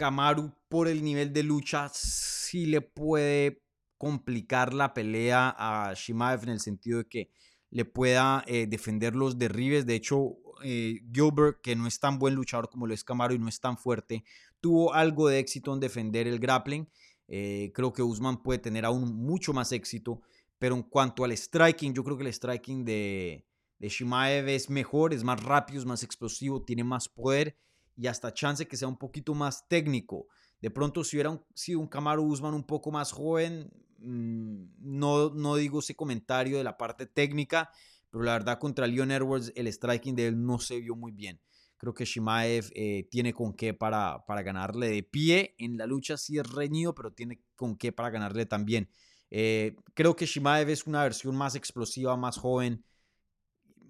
Kamaru, 0.00 0.50
por 0.70 0.88
el 0.88 1.04
nivel 1.04 1.34
de 1.34 1.42
lucha, 1.42 1.90
sí 1.92 2.64
le 2.64 2.80
puede 2.80 3.62
complicar 3.98 4.72
la 4.72 4.94
pelea 4.94 5.54
a 5.58 5.92
Shimaev 5.92 6.44
en 6.44 6.48
el 6.48 6.60
sentido 6.60 7.00
de 7.00 7.04
que 7.06 7.30
le 7.68 7.84
pueda 7.84 8.42
eh, 8.46 8.66
defender 8.66 9.14
los 9.14 9.36
derribes. 9.36 9.84
De 9.84 9.96
hecho, 9.96 10.38
eh, 10.64 11.00
Gilbert, 11.12 11.60
que 11.60 11.76
no 11.76 11.86
es 11.86 12.00
tan 12.00 12.18
buen 12.18 12.34
luchador 12.34 12.70
como 12.70 12.86
lo 12.86 12.94
es 12.94 13.04
Camaro 13.04 13.34
y 13.34 13.38
no 13.38 13.46
es 13.46 13.60
tan 13.60 13.76
fuerte, 13.76 14.24
tuvo 14.58 14.94
algo 14.94 15.28
de 15.28 15.38
éxito 15.38 15.74
en 15.74 15.80
defender 15.80 16.26
el 16.26 16.38
grappling. 16.38 16.88
Eh, 17.28 17.70
creo 17.74 17.92
que 17.92 18.02
Usman 18.02 18.42
puede 18.42 18.58
tener 18.58 18.86
aún 18.86 19.14
mucho 19.14 19.52
más 19.52 19.70
éxito. 19.70 20.22
Pero 20.58 20.76
en 20.76 20.82
cuanto 20.82 21.24
al 21.24 21.36
striking, 21.36 21.92
yo 21.92 22.02
creo 22.04 22.16
que 22.16 22.24
el 22.24 22.32
striking 22.32 22.86
de, 22.86 23.44
de 23.78 23.88
Shimaev 23.90 24.48
es 24.48 24.70
mejor, 24.70 25.12
es 25.12 25.24
más 25.24 25.42
rápido, 25.42 25.78
es 25.78 25.84
más 25.84 26.02
explosivo, 26.02 26.62
tiene 26.62 26.84
más 26.84 27.06
poder 27.06 27.54
y 28.00 28.06
hasta 28.06 28.32
chance 28.32 28.66
que 28.66 28.78
sea 28.78 28.88
un 28.88 28.96
poquito 28.96 29.34
más 29.34 29.68
técnico. 29.68 30.26
De 30.58 30.70
pronto, 30.70 31.04
si 31.04 31.16
hubiera 31.16 31.38
sido 31.54 31.80
un 31.80 31.86
Camaro 31.86 32.22
Usman 32.22 32.54
un 32.54 32.64
poco 32.64 32.90
más 32.90 33.12
joven, 33.12 33.70
mm, 33.98 34.64
no, 34.78 35.28
no 35.34 35.56
digo 35.56 35.80
ese 35.80 35.94
comentario 35.94 36.56
de 36.56 36.64
la 36.64 36.78
parte 36.78 37.04
técnica, 37.04 37.70
pero 38.08 38.24
la 38.24 38.32
verdad 38.32 38.58
contra 38.58 38.86
Leon 38.86 39.10
Edwards 39.10 39.52
el 39.54 39.70
striking 39.70 40.16
de 40.16 40.28
él 40.28 40.42
no 40.42 40.58
se 40.58 40.80
vio 40.80 40.96
muy 40.96 41.12
bien. 41.12 41.42
Creo 41.76 41.92
que 41.92 42.06
Shimaev 42.06 42.70
eh, 42.74 43.06
tiene 43.10 43.34
con 43.34 43.52
qué 43.52 43.74
para, 43.74 44.24
para 44.26 44.42
ganarle 44.42 44.88
de 44.88 45.02
pie. 45.02 45.54
En 45.58 45.76
la 45.76 45.86
lucha 45.86 46.16
sí 46.16 46.38
es 46.38 46.50
reñido, 46.50 46.94
pero 46.94 47.12
tiene 47.12 47.42
con 47.54 47.76
qué 47.76 47.92
para 47.92 48.08
ganarle 48.08 48.46
también. 48.46 48.88
Eh, 49.30 49.76
creo 49.92 50.16
que 50.16 50.24
Shimaev 50.24 50.70
es 50.70 50.86
una 50.86 51.02
versión 51.02 51.36
más 51.36 51.54
explosiva, 51.54 52.16
más 52.16 52.38
joven 52.38 52.82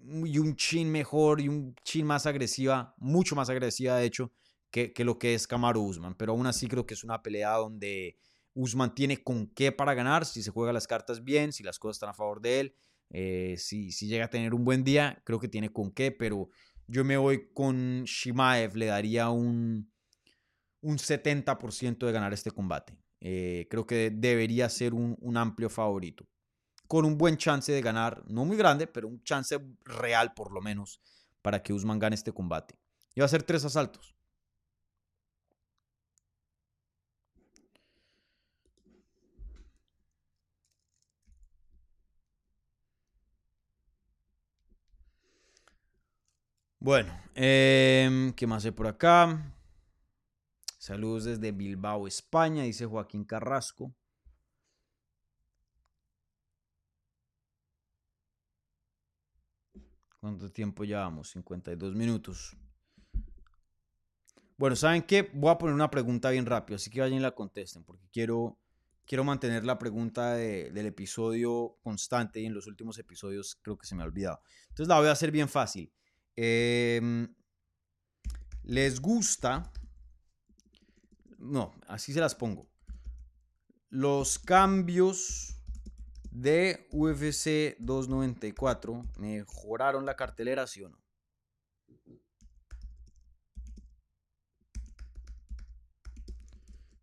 y 0.03 0.37
un 0.39 0.55
chin 0.55 0.91
mejor 0.91 1.41
y 1.41 1.47
un 1.47 1.75
chin 1.83 2.05
más 2.05 2.25
agresiva, 2.25 2.95
mucho 2.97 3.35
más 3.35 3.49
agresiva 3.49 3.97
de 3.97 4.05
hecho, 4.05 4.31
que, 4.71 4.93
que 4.93 5.03
lo 5.03 5.19
que 5.19 5.33
es 5.33 5.47
Kamaru 5.47 5.81
Usman. 5.81 6.15
Pero 6.15 6.33
aún 6.33 6.47
así 6.47 6.67
creo 6.67 6.85
que 6.85 6.93
es 6.93 7.03
una 7.03 7.21
pelea 7.21 7.51
donde 7.53 8.17
Usman 8.53 8.93
tiene 8.93 9.23
con 9.23 9.47
qué 9.47 9.71
para 9.71 9.93
ganar, 9.93 10.25
si 10.25 10.43
se 10.43 10.51
juega 10.51 10.73
las 10.73 10.87
cartas 10.87 11.23
bien, 11.23 11.53
si 11.53 11.63
las 11.63 11.79
cosas 11.79 11.97
están 11.97 12.09
a 12.09 12.13
favor 12.13 12.41
de 12.41 12.59
él, 12.59 12.75
eh, 13.09 13.55
si, 13.57 13.91
si 13.91 14.07
llega 14.07 14.25
a 14.25 14.29
tener 14.29 14.53
un 14.53 14.63
buen 14.63 14.83
día, 14.83 15.21
creo 15.25 15.39
que 15.39 15.47
tiene 15.47 15.71
con 15.71 15.91
qué, 15.91 16.11
pero 16.11 16.49
yo 16.87 17.03
me 17.03 17.17
voy 17.17 17.51
con 17.53 18.03
Shimaev, 18.03 18.75
le 18.75 18.87
daría 18.87 19.29
un, 19.29 19.91
un 20.81 20.97
70% 20.97 22.05
de 22.05 22.11
ganar 22.11 22.33
este 22.33 22.51
combate. 22.51 22.97
Eh, 23.19 23.67
creo 23.69 23.85
que 23.85 24.09
debería 24.11 24.67
ser 24.69 24.93
un, 24.93 25.15
un, 25.21 25.37
amplio 25.37 25.69
favorito. 25.69 26.27
Con 26.91 27.05
un 27.05 27.17
buen 27.17 27.37
chance 27.37 27.71
de 27.71 27.81
ganar, 27.81 28.21
no 28.27 28.43
muy 28.43 28.57
grande, 28.57 28.85
pero 28.85 29.07
un 29.07 29.23
chance 29.23 29.57
real 29.85 30.33
por 30.33 30.51
lo 30.51 30.59
menos 30.59 30.99
para 31.41 31.63
que 31.63 31.71
Usman 31.71 31.99
gane 31.99 32.15
este 32.15 32.33
combate. 32.33 32.75
Y 33.15 33.21
va 33.21 33.27
a 33.27 33.29
ser 33.29 33.43
tres 33.43 33.63
asaltos. 33.63 34.13
Bueno, 46.77 47.17
eh, 47.35 48.33
¿qué 48.35 48.45
más 48.47 48.65
hay 48.65 48.71
por 48.71 48.87
acá? 48.87 49.55
Saludos 50.77 51.23
desde 51.23 51.53
Bilbao, 51.53 52.05
España, 52.05 52.63
dice 52.63 52.85
Joaquín 52.85 53.23
Carrasco. 53.23 53.95
¿Cuánto 60.21 60.51
tiempo 60.51 60.83
llevamos? 60.83 61.31
52 61.31 61.95
minutos. 61.95 62.55
Bueno, 64.55 64.75
¿saben 64.75 65.01
qué? 65.01 65.27
Voy 65.33 65.49
a 65.49 65.57
poner 65.57 65.73
una 65.73 65.89
pregunta 65.89 66.29
bien 66.29 66.45
rápido, 66.45 66.75
así 66.75 66.91
que 66.91 67.01
vayan 67.01 67.17
y 67.17 67.21
la 67.21 67.33
contesten, 67.33 67.83
porque 67.83 68.07
quiero, 68.13 68.59
quiero 69.07 69.23
mantener 69.23 69.65
la 69.65 69.79
pregunta 69.79 70.35
del 70.35 70.85
episodio 70.85 71.79
constante 71.81 72.39
y 72.39 72.45
en 72.45 72.53
los 72.53 72.67
últimos 72.67 72.99
episodios 72.99 73.57
creo 73.63 73.79
que 73.79 73.87
se 73.87 73.95
me 73.95 74.03
ha 74.03 74.05
olvidado. 74.05 74.39
Entonces 74.69 74.87
la 74.87 74.99
voy 74.99 75.07
a 75.07 75.13
hacer 75.13 75.31
bien 75.31 75.49
fácil. 75.49 75.91
Eh, 76.35 77.27
¿Les 78.61 79.01
gusta? 79.01 79.73
No, 81.39 81.73
así 81.87 82.13
se 82.13 82.19
las 82.19 82.35
pongo. 82.35 82.69
Los 83.89 84.37
cambios 84.37 85.60
de 86.31 86.87
UFC 86.91 87.77
294 87.79 89.05
mejoraron 89.17 90.05
la 90.05 90.15
cartelera, 90.15 90.65
¿sí 90.67 90.83
o 90.83 90.89
no? 90.89 90.97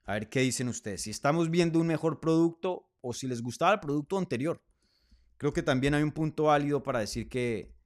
A 0.04 0.14
ver 0.14 0.28
qué 0.30 0.40
dicen 0.40 0.68
ustedes. 0.68 1.02
Si 1.02 1.10
estamos 1.10 1.50
viendo 1.50 1.78
un 1.78 1.86
mejor 1.86 2.18
producto 2.18 2.88
o 3.02 3.12
si 3.12 3.26
les 3.26 3.42
gustaba 3.42 3.74
el 3.74 3.80
producto 3.80 4.16
anterior. 4.16 4.62
Creo 5.36 5.52
que 5.52 5.62
también 5.62 5.94
hay 5.94 6.02
un 6.02 6.12
punto 6.12 6.44
válido 6.44 6.82
para 6.82 7.00
decir 7.00 7.28
que 7.28 7.78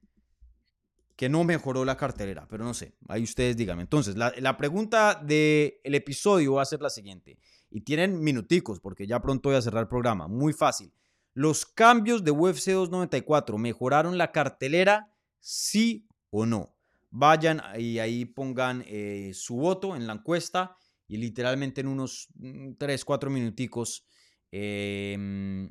que 1.15 1.29
no 1.29 1.43
mejoró 1.43 1.85
la 1.85 1.95
cartelera, 1.95 2.47
pero 2.49 2.63
no 2.63 2.73
sé, 2.73 2.95
ahí 3.07 3.23
ustedes 3.23 3.55
díganme. 3.55 3.83
Entonces, 3.83 4.15
la, 4.15 4.57
pregunta 4.57 5.21
del 5.23 5.79
episodio 5.83 6.53
va 6.53 6.63
a 6.63 6.65
ser 6.65 6.81
la 6.81 6.89
siguiente, 6.89 7.37
y 7.69 7.81
tienen 7.81 8.19
minuticos, 8.19 8.79
porque 8.79 9.05
ya 9.07 9.21
pronto 9.21 9.49
voy 9.49 9.57
a 9.57 9.61
cerrar 9.61 9.83
el 9.83 9.87
programa, 9.87 10.27
muy 10.27 10.53
fácil. 10.53 10.91
¿Los 11.33 11.65
cambios 11.65 12.23
de 12.23 12.31
UFC 12.31 12.71
294 12.71 13.57
mejoraron 13.57 14.17
la 14.17 14.31
cartelera, 14.31 15.11
sí 15.39 16.07
o 16.29 16.45
no? 16.45 16.75
Vayan 17.09 17.61
y 17.77 17.99
ahí 17.99 18.25
pongan 18.25 18.83
eh, 18.87 19.31
su 19.33 19.55
voto 19.55 19.95
en 19.95 20.07
la 20.07 20.13
encuesta 20.13 20.75
y 21.07 21.17
literalmente 21.17 21.81
en 21.81 21.87
unos 21.87 22.29
3, 22.77 23.01
mm, 23.01 23.05
4 23.05 23.29
minuticos 23.29 24.05
eh, 24.51 25.69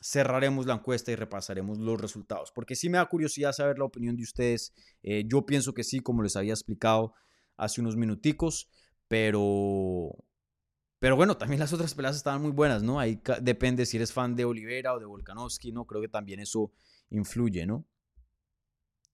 cerraremos 0.00 0.66
la 0.66 0.74
encuesta 0.74 1.12
y 1.12 1.16
repasaremos 1.16 1.78
los 1.78 2.00
resultados. 2.00 2.52
Porque 2.52 2.76
sí 2.76 2.88
me 2.88 2.98
da 2.98 3.06
curiosidad 3.06 3.52
saber 3.52 3.78
la 3.78 3.84
opinión 3.84 4.16
de 4.16 4.22
ustedes. 4.22 4.72
Eh, 5.02 5.24
yo 5.26 5.46
pienso 5.46 5.74
que 5.74 5.84
sí, 5.84 6.00
como 6.00 6.22
les 6.22 6.36
había 6.36 6.52
explicado 6.52 7.14
hace 7.56 7.80
unos 7.80 7.96
minuticos, 7.96 8.68
pero... 9.08 10.14
Pero 10.98 11.16
bueno, 11.16 11.36
también 11.36 11.60
las 11.60 11.72
otras 11.72 11.94
peleas 11.94 12.16
estaban 12.16 12.40
muy 12.40 12.52
buenas, 12.52 12.82
¿no? 12.82 12.98
Ahí 12.98 13.20
depende 13.42 13.84
si 13.84 13.96
eres 13.98 14.12
fan 14.12 14.34
de 14.34 14.44
Olivera 14.44 14.94
o 14.94 14.98
de 14.98 15.04
Volkanovski, 15.04 15.72
¿no? 15.72 15.84
Creo 15.84 16.00
que 16.00 16.08
también 16.08 16.40
eso 16.40 16.72
influye, 17.10 17.66
¿no? 17.66 17.86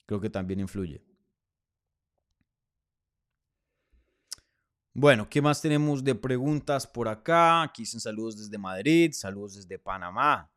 Creo 0.07 0.21
que 0.21 0.31
también 0.31 0.61
influye. 0.61 1.05
Bueno, 4.95 5.29
¿qué 5.29 5.41
más 5.41 5.63
tenemos 5.63 6.05
de 6.05 6.15
preguntas 6.15 6.87
por 6.87 7.09
acá? 7.09 7.63
Aquí 7.63 7.83
dicen 7.83 7.99
saludos 7.99 8.37
desde 8.37 8.59
Madrid, 8.59 9.11
saludos 9.13 9.55
desde 9.55 9.79
Panamá. 9.79 10.52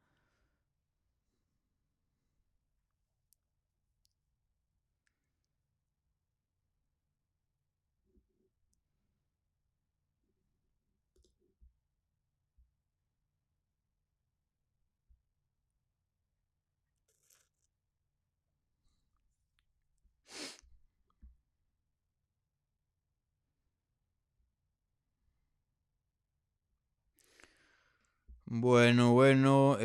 Bueno, 28.48 29.14
bueno. 29.14 29.78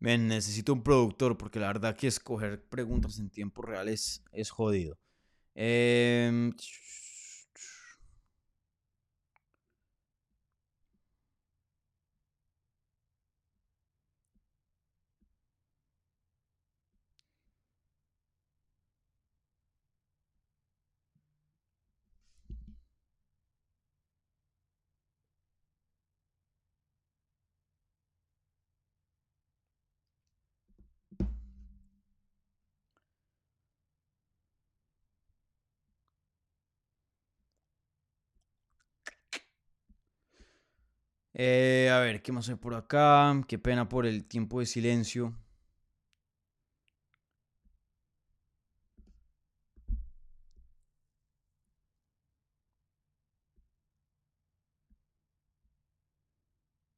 men, 0.00 0.28
necesito 0.28 0.72
un 0.72 0.82
productor 0.82 1.36
porque 1.36 1.60
la 1.60 1.68
verdad 1.68 1.96
que 1.96 2.06
escoger 2.08 2.62
preguntas 2.68 3.18
en 3.18 3.30
tiempo 3.30 3.62
real 3.62 3.88
es, 3.88 4.22
es 4.32 4.50
jodido. 4.50 4.98
Em, 5.54 6.52
eh, 41.34 41.90
a 41.92 41.98
ver, 42.00 42.22
¿qué 42.22 42.32
más 42.32 42.48
hay 42.48 42.54
por 42.56 42.74
acá? 42.74 43.32
Qué 43.48 43.58
pena 43.58 43.88
por 43.88 44.06
el 44.06 44.24
tiempo 44.26 44.60
de 44.60 44.66
silencio. 44.66 45.34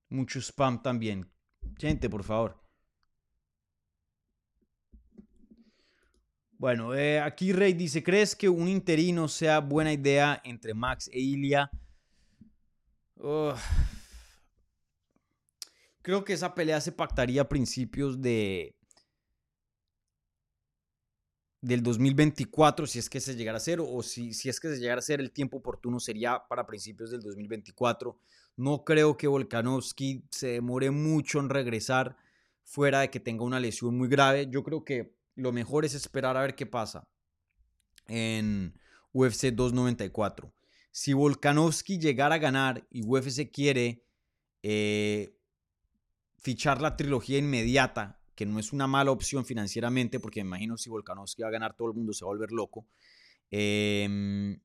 Mucho 0.08 0.40
spam 0.40 0.82
también. 0.82 1.30
Gente, 1.78 2.10
por 2.10 2.24
favor. 2.24 2.60
Bueno, 6.58 6.94
eh, 6.94 7.20
aquí 7.20 7.52
Rey 7.52 7.74
dice, 7.74 8.02
¿crees 8.02 8.34
que 8.34 8.48
un 8.48 8.68
interino 8.68 9.28
sea 9.28 9.60
buena 9.60 9.92
idea 9.92 10.40
entre 10.44 10.72
Max 10.74 11.08
e 11.12 11.20
Ilia? 11.20 11.70
Uf. 13.16 13.60
Creo 16.06 16.24
que 16.24 16.34
esa 16.34 16.54
pelea 16.54 16.80
se 16.80 16.92
pactaría 16.92 17.42
a 17.42 17.48
principios 17.48 18.22
de 18.22 18.76
del 21.60 21.82
2024, 21.82 22.86
si 22.86 23.00
es 23.00 23.10
que 23.10 23.18
se 23.18 23.34
llegara 23.34 23.56
a 23.56 23.58
hacer, 23.58 23.80
o 23.80 24.04
si, 24.04 24.32
si 24.32 24.48
es 24.48 24.60
que 24.60 24.68
se 24.68 24.78
llegara 24.78 24.98
a 24.98 25.00
hacer 25.00 25.18
el 25.18 25.32
tiempo 25.32 25.56
oportuno, 25.56 25.98
sería 25.98 26.46
para 26.48 26.64
principios 26.64 27.10
del 27.10 27.22
2024. 27.22 28.16
No 28.54 28.84
creo 28.84 29.16
que 29.16 29.26
Volkanovski 29.26 30.22
se 30.30 30.46
demore 30.46 30.92
mucho 30.92 31.40
en 31.40 31.48
regresar 31.48 32.16
fuera 32.62 33.00
de 33.00 33.10
que 33.10 33.18
tenga 33.18 33.42
una 33.42 33.58
lesión 33.58 33.98
muy 33.98 34.06
grave. 34.06 34.46
Yo 34.48 34.62
creo 34.62 34.84
que 34.84 35.12
lo 35.34 35.50
mejor 35.50 35.84
es 35.84 35.94
esperar 35.94 36.36
a 36.36 36.42
ver 36.42 36.54
qué 36.54 36.66
pasa 36.66 37.08
en 38.06 38.78
UFC 39.12 39.46
294. 39.46 40.54
Si 40.92 41.14
Volkanovski 41.14 41.98
llegara 41.98 42.36
a 42.36 42.38
ganar 42.38 42.86
y 42.90 43.02
UFC 43.04 43.50
quiere 43.50 44.04
eh, 44.62 45.35
fichar 46.46 46.80
la 46.80 46.96
trilogía 46.96 47.38
inmediata, 47.38 48.20
que 48.36 48.46
no 48.46 48.60
es 48.60 48.72
una 48.72 48.86
mala 48.86 49.10
opción 49.10 49.44
financieramente, 49.44 50.20
porque 50.20 50.44
me 50.44 50.50
imagino 50.50 50.78
si 50.78 50.88
Volkanovski 50.88 51.42
va 51.42 51.48
a 51.48 51.50
ganar, 51.50 51.74
todo 51.74 51.88
el 51.88 51.94
mundo 51.94 52.12
se 52.12 52.24
va 52.24 52.28
a 52.28 52.34
volver 52.34 52.52
loco. 52.52 52.86
Em, 53.50 54.60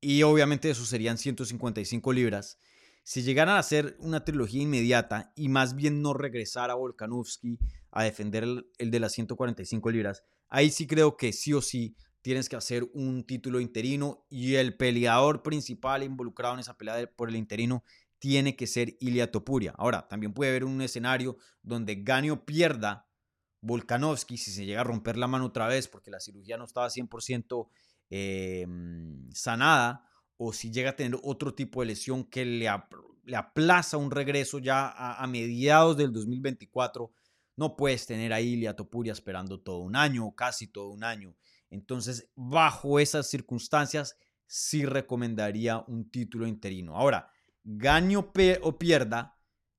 y 0.00 0.22
obviamente 0.22 0.70
eso 0.70 0.86
serían 0.86 1.18
155 1.18 2.10
libras. 2.14 2.58
Si 3.02 3.22
llegaran 3.22 3.56
a 3.56 3.58
hacer 3.58 3.98
una 3.98 4.24
trilogía 4.24 4.62
inmediata 4.62 5.30
y 5.36 5.50
más 5.50 5.74
bien 5.74 6.00
no 6.00 6.14
regresar 6.14 6.70
a 6.70 6.74
Volkanovski 6.74 7.58
a 7.90 8.04
defender 8.04 8.44
el, 8.44 8.70
el 8.78 8.90
de 8.90 9.00
las 9.00 9.12
145 9.12 9.90
libras, 9.90 10.24
ahí 10.48 10.70
sí 10.70 10.86
creo 10.86 11.18
que 11.18 11.34
sí 11.34 11.52
o 11.52 11.60
sí 11.60 11.94
tienes 12.22 12.48
que 12.48 12.56
hacer 12.56 12.88
un 12.94 13.24
título 13.24 13.60
interino 13.60 14.24
y 14.30 14.54
el 14.54 14.74
peleador 14.78 15.42
principal 15.42 16.02
involucrado 16.02 16.54
en 16.54 16.60
esa 16.60 16.78
pelea 16.78 17.10
por 17.14 17.28
el 17.28 17.36
interino 17.36 17.84
tiene 18.20 18.54
que 18.54 18.68
ser 18.68 18.96
Ilia 19.00 19.32
Topuria. 19.32 19.74
Ahora, 19.76 20.06
también 20.06 20.32
puede 20.32 20.50
haber 20.52 20.64
un 20.64 20.80
escenario 20.82 21.36
donde 21.62 21.96
gane 21.96 22.30
o 22.30 22.44
pierda 22.44 23.08
Volkanovski 23.62 24.36
si 24.38 24.52
se 24.52 24.64
llega 24.64 24.82
a 24.82 24.84
romper 24.84 25.16
la 25.18 25.26
mano 25.26 25.46
otra 25.46 25.66
vez 25.66 25.88
porque 25.88 26.10
la 26.12 26.20
cirugía 26.20 26.56
no 26.56 26.64
estaba 26.64 26.88
100% 26.90 27.68
eh, 28.10 28.66
sanada 29.34 30.04
o 30.36 30.52
si 30.52 30.70
llega 30.70 30.90
a 30.90 30.96
tener 30.96 31.18
otro 31.22 31.54
tipo 31.54 31.80
de 31.80 31.86
lesión 31.88 32.24
que 32.24 32.44
le, 32.44 32.68
ap- 32.68 32.94
le 33.24 33.36
aplaza 33.36 33.96
un 33.98 34.10
regreso 34.10 34.58
ya 34.58 34.86
a, 34.88 35.22
a 35.22 35.26
mediados 35.26 35.96
del 35.96 36.12
2024, 36.12 37.12
no 37.56 37.76
puedes 37.76 38.06
tener 38.06 38.32
a 38.32 38.40
Ilia 38.40 38.74
Topuria 38.74 39.12
esperando 39.12 39.60
todo 39.60 39.80
un 39.80 39.96
año 39.96 40.26
o 40.26 40.34
casi 40.34 40.66
todo 40.66 40.88
un 40.90 41.04
año. 41.04 41.36
Entonces, 41.68 42.30
bajo 42.34 42.98
esas 42.98 43.28
circunstancias, 43.28 44.16
sí 44.46 44.86
recomendaría 44.86 45.84
un 45.86 46.10
título 46.10 46.46
interino. 46.46 46.96
Ahora, 46.96 47.30
gane 47.64 48.16
o, 48.16 48.32
pierda 48.78 49.36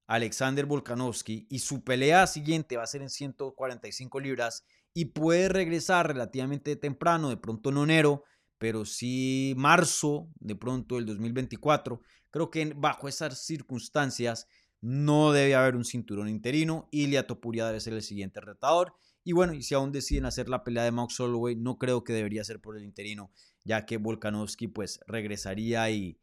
Alexander 0.08 0.66
Volkanovski 0.66 1.48
y 1.50 1.60
su 1.60 1.84
pelea 1.84 2.28
siguiente 2.28 2.78
va 2.78 2.84
a 2.84 2.88
ser 2.88 3.02
en 3.02 3.10
145 3.10 4.20
libras 4.20 4.66
y 4.94 5.06
puede 5.06 5.50
regresar 5.50 6.08
relativamente 6.08 6.76
temprano, 6.76 7.30
de 7.30 7.38
pronto 7.38 7.72
no 7.72 7.84
enero, 7.84 8.24
pero 8.58 8.86
sí 8.86 9.54
marzo, 9.58 10.30
de 10.40 10.56
pronto 10.56 10.96
del 10.96 11.06
2024. 11.06 12.02
Creo 12.30 12.52
que 12.52 12.74
bajo 12.76 13.08
esas 13.08 13.46
circunstancias 13.46 14.48
no 14.82 15.32
debe 15.32 15.56
haber 15.56 15.76
un 15.76 15.86
cinturón 15.86 16.28
interino. 16.28 16.90
Ilia 16.92 17.28
Topuria 17.28 17.68
debe 17.68 17.80
ser 17.80 17.94
el 17.94 18.02
siguiente 18.02 18.42
retador. 18.42 18.96
Y 19.24 19.34
bueno, 19.34 19.54
y 19.54 19.64
si 19.64 19.76
aún 19.76 19.92
deciden 19.92 20.26
hacer 20.26 20.50
la 20.50 20.64
pelea 20.64 20.84
de 20.84 20.92
Max 20.92 21.20
Holloway, 21.20 21.56
no 21.56 21.78
creo 21.78 22.04
que 22.04 22.14
debería 22.14 22.44
ser 22.44 22.60
por 22.60 22.76
el 22.76 22.84
interino, 22.84 23.32
ya 23.64 23.86
que 23.86 23.98
Volkanovski 23.98 24.68
pues 24.68 25.00
regresaría 25.06 25.90
y, 25.92 26.20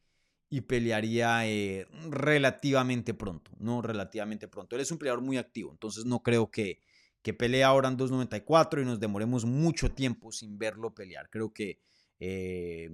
y 0.51 0.63
pelearía 0.63 1.47
eh, 1.47 1.87
relativamente 2.11 3.15
pronto, 3.15 3.51
no 3.59 3.83
relativamente 3.83 4.49
pronto. 4.49 4.77
Él 4.77 4.83
es 4.83 4.91
un 4.91 4.99
peleador 4.99 5.23
muy 5.23 5.37
activo, 5.37 5.71
entonces 5.73 6.05
no 6.07 6.23
creo 6.23 6.51
que, 6.51 6.81
que 7.23 7.35
pelee 7.35 7.65
ahora 7.65 7.89
en 7.89 7.97
2.94 7.99 8.81
y 8.83 8.85
nos 8.85 9.01
demoremos 9.01 9.45
mucho 9.45 9.91
tiempo 9.93 10.33
sin 10.33 10.59
verlo 10.59 10.95
pelear. 10.95 11.29
Creo 11.31 11.53
que 11.53 11.81
eh, 12.21 12.89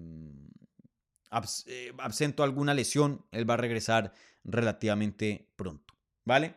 abs- 1.31 1.65
eh, 1.67 1.93
absento 1.99 2.43
alguna 2.43 2.75
lesión, 2.75 3.25
él 3.33 3.49
va 3.49 3.55
a 3.55 3.59
regresar 3.59 4.13
relativamente 4.45 5.49
pronto, 5.57 5.95
¿vale? 6.25 6.57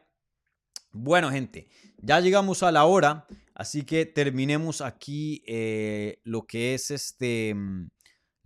Bueno, 0.92 1.30
gente, 1.32 1.68
ya 1.98 2.20
llegamos 2.20 2.64
a 2.64 2.72
la 2.72 2.86
hora, 2.86 3.28
así 3.54 3.84
que 3.84 4.06
terminemos 4.06 4.82
aquí 4.82 5.44
eh, 5.46 6.22
lo 6.24 6.48
que 6.48 6.74
es 6.74 6.92
este 6.92 7.54
mm, 7.54 7.90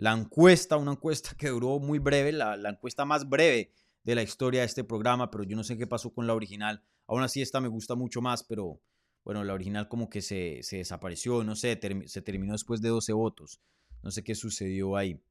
la 0.02 0.14
encuesta, 0.14 0.78
una 0.78 0.94
encuesta 0.94 1.36
que 1.38 1.50
duró 1.50 1.78
muy 1.78 2.00
breve, 2.00 2.32
la, 2.32 2.56
encuesta 2.68 3.06
más 3.06 3.30
breve 3.30 3.72
de 4.04 4.16
la 4.16 4.24
historia 4.24 4.62
de 4.62 4.66
este 4.66 4.84
programa, 4.84 5.30
pero 5.30 5.44
yo 5.44 5.56
no 5.56 5.64
sé 5.64 5.78
qué 5.78 5.86
pasó 5.86 6.12
con 6.12 6.26
la 6.26 6.34
original. 6.34 6.84
Aún 7.06 7.22
así, 7.22 7.40
esta 7.40 7.62
me 7.62 7.68
gusta 7.68 7.94
mucho 7.94 8.20
más, 8.20 8.44
pero 8.44 8.82
bueno, 9.24 9.44
la 9.44 9.54
original 9.54 9.88
como 9.88 10.10
que 10.10 10.24
se, 10.24 10.64
se 10.64 10.78
desapareció, 10.78 11.44
no 11.44 11.56
sé, 11.56 11.80
se 12.08 12.22
terminó 12.24 12.54
después 12.54 12.82
de 12.82 12.90
12 12.90 13.14
votos. 13.14 13.62
No 14.02 14.10
sé 14.10 14.24
qué 14.24 14.34
sucedió 14.34 14.98
ahí. 14.98 15.22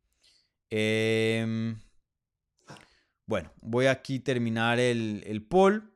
Em, 0.70 1.76
bueno, 3.26 3.52
voy 3.62 3.86
aquí 3.86 4.18
a 4.18 4.22
terminar 4.22 4.78
el, 4.78 5.24
el 5.26 5.44
poll, 5.48 5.92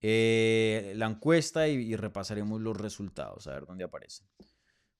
eh, 0.00 0.94
la 0.96 1.04
encuesta 1.04 1.68
y, 1.68 1.74
y 1.74 1.96
repasaremos 1.96 2.62
los 2.62 2.78
resultados, 2.78 3.46
a 3.46 3.52
ver 3.52 3.66
dónde 3.66 3.84
aparecen. 3.84 4.26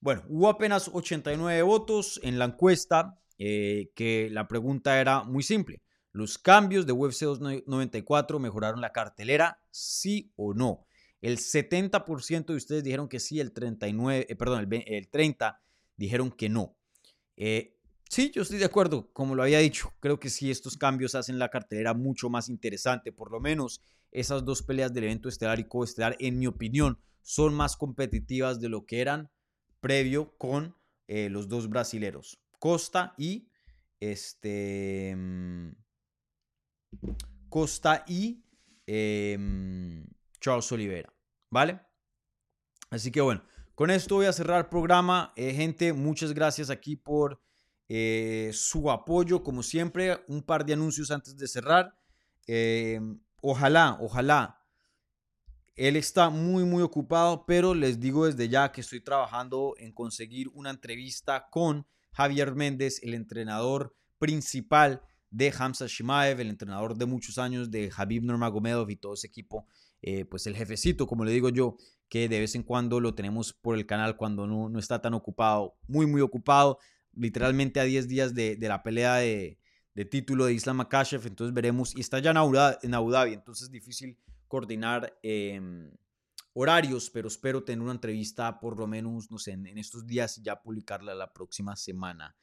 Bueno, 0.02 0.22
hubo 0.28 0.48
apenas 0.48 0.90
89 0.90 1.60
votos 1.62 2.18
en 2.22 2.38
la 2.38 2.46
encuesta, 2.46 3.20
eh, 3.36 3.90
que 3.94 4.28
la 4.30 4.48
pregunta 4.48 4.98
era 4.98 5.24
muy 5.24 5.42
simple. 5.42 5.82
¿Los 6.12 6.38
cambios 6.38 6.86
de 6.86 6.92
UFC 6.92 7.20
294 7.24 8.38
mejoraron 8.38 8.80
la 8.80 8.92
cartelera? 8.92 9.60
¿Sí 9.70 10.32
o 10.36 10.54
no? 10.54 10.86
El 11.20 11.36
70% 11.36 12.46
de 12.46 12.56
ustedes 12.56 12.82
dijeron 12.82 13.08
que 13.08 13.20
sí, 13.20 13.40
el 13.40 13.52
39, 13.52 14.26
eh, 14.26 14.36
perdón, 14.36 14.66
el, 14.72 15.08
30 15.08 15.60
dijeron 15.96 16.30
que 16.30 16.48
no. 16.48 16.78
Eh, 17.36 17.76
sí, 18.08 18.32
yo 18.34 18.40
estoy 18.40 18.56
de 18.56 18.64
acuerdo, 18.64 19.12
como 19.12 19.34
lo 19.34 19.42
había 19.42 19.58
dicho, 19.58 19.92
creo 20.00 20.18
que 20.18 20.30
sí, 20.30 20.50
estos 20.50 20.78
cambios 20.78 21.14
hacen 21.14 21.38
la 21.38 21.50
cartelera 21.50 21.92
mucho 21.92 22.30
más 22.30 22.48
interesante, 22.48 23.12
por 23.12 23.30
lo 23.30 23.38
menos 23.38 23.82
esas 24.12 24.46
dos 24.46 24.62
peleas 24.62 24.94
del 24.94 25.04
evento 25.04 25.28
estelar 25.28 25.60
y 25.60 25.64
coestelar, 25.64 26.16
en 26.20 26.38
mi 26.38 26.46
opinión, 26.46 26.98
son 27.20 27.52
más 27.52 27.76
competitivas 27.76 28.60
de 28.60 28.70
lo 28.70 28.86
que 28.86 29.02
eran 29.02 29.30
previo 29.80 30.36
con 30.38 30.76
eh, 31.08 31.28
los 31.28 31.48
dos 31.48 31.68
brasileros, 31.68 32.40
Costa 32.58 33.14
y 33.18 33.48
este 33.98 35.14
mm, 35.16 35.70
Costa 37.48 38.04
y 38.06 38.44
em, 38.86 40.06
Charles 40.40 40.70
Oliveira, 40.72 41.12
¿vale? 41.50 41.80
Así 42.90 43.10
que 43.10 43.20
bueno, 43.20 43.42
con 43.74 43.90
esto 43.90 44.16
voy 44.16 44.26
a 44.26 44.32
cerrar 44.32 44.58
el 44.58 44.68
programa. 44.68 45.32
Eh, 45.36 45.54
gente, 45.54 45.92
muchas 45.92 46.32
gracias 46.32 46.70
aquí 46.70 46.96
por 46.96 47.40
eh, 47.88 48.50
su 48.52 48.90
apoyo, 48.90 49.42
como 49.42 49.62
siempre. 49.62 50.24
Un 50.28 50.42
par 50.42 50.64
de 50.64 50.72
anuncios 50.72 51.10
antes 51.10 51.36
de 51.36 51.48
cerrar. 51.48 51.96
Em, 52.46 53.20
ojalá, 53.42 53.96
ojalá 54.00 54.59
él 55.76 55.96
está 55.96 56.30
muy, 56.30 56.64
muy 56.64 56.82
ocupado, 56.82 57.44
pero 57.46 57.74
les 57.74 58.00
digo 58.00 58.26
desde 58.26 58.48
ya 58.48 58.70
que 58.72 58.80
estoy 58.80 59.00
trabajando 59.00 59.74
en 59.78 59.92
conseguir 59.92 60.48
una 60.48 60.70
entrevista 60.70 61.48
con 61.50 61.86
Javier 62.12 62.54
Méndez, 62.54 63.00
el 63.02 63.14
entrenador 63.14 63.94
principal 64.18 65.02
de 65.30 65.52
Hamza 65.56 65.86
Shimaev, 65.86 66.40
el 66.40 66.50
entrenador 66.50 66.96
de 66.96 67.06
muchos 67.06 67.38
años 67.38 67.70
de 67.70 67.90
Habib 67.96 68.24
Nurmagomedov 68.24 68.90
y 68.90 68.96
todo 68.96 69.14
ese 69.14 69.28
equipo, 69.28 69.66
eh, 70.02 70.24
pues 70.24 70.46
el 70.46 70.56
jefecito, 70.56 71.06
como 71.06 71.24
le 71.24 71.32
digo 71.32 71.48
yo, 71.48 71.76
que 72.08 72.28
de 72.28 72.40
vez 72.40 72.54
en 72.56 72.64
cuando 72.64 73.00
lo 73.00 73.14
tenemos 73.14 73.52
por 73.52 73.76
el 73.76 73.86
canal 73.86 74.16
cuando 74.16 74.46
no, 74.46 74.68
no 74.68 74.78
está 74.78 75.00
tan 75.00 75.14
ocupado, 75.14 75.76
muy, 75.86 76.06
muy 76.06 76.20
ocupado, 76.20 76.78
literalmente 77.14 77.80
a 77.80 77.84
10 77.84 78.08
días 78.08 78.34
de, 78.34 78.56
la 78.60 78.82
pelea 78.82 79.16
de, 79.16 79.58
título 80.10 80.46
de 80.46 80.54
Islam 80.54 80.78
Makashev, 80.78 81.26
entonces 81.26 81.54
veremos, 81.54 81.94
y 81.94 82.00
está 82.00 82.18
ya 82.18 82.30
en 82.30 82.94
Abu 82.94 83.10
Dhabi, 83.10 83.34
entonces 83.34 83.64
es 83.64 83.70
difícil 83.70 84.18
coordinar 84.50 85.16
em, 85.22 85.92
horarios, 86.54 87.08
pero 87.08 87.28
espero 87.28 87.62
tener 87.62 87.80
una 87.80 87.92
entrevista 87.92 88.58
por 88.58 88.76
lo 88.76 88.88
menos, 88.88 89.30
no 89.30 89.38
sé, 89.38 89.52
en, 89.52 89.78
estos 89.78 90.04
días 90.04 90.42
ya 90.42 90.60
publicarla 90.60 91.14
la 91.14 91.32
próxima 91.32 91.76
semana. 91.76 92.34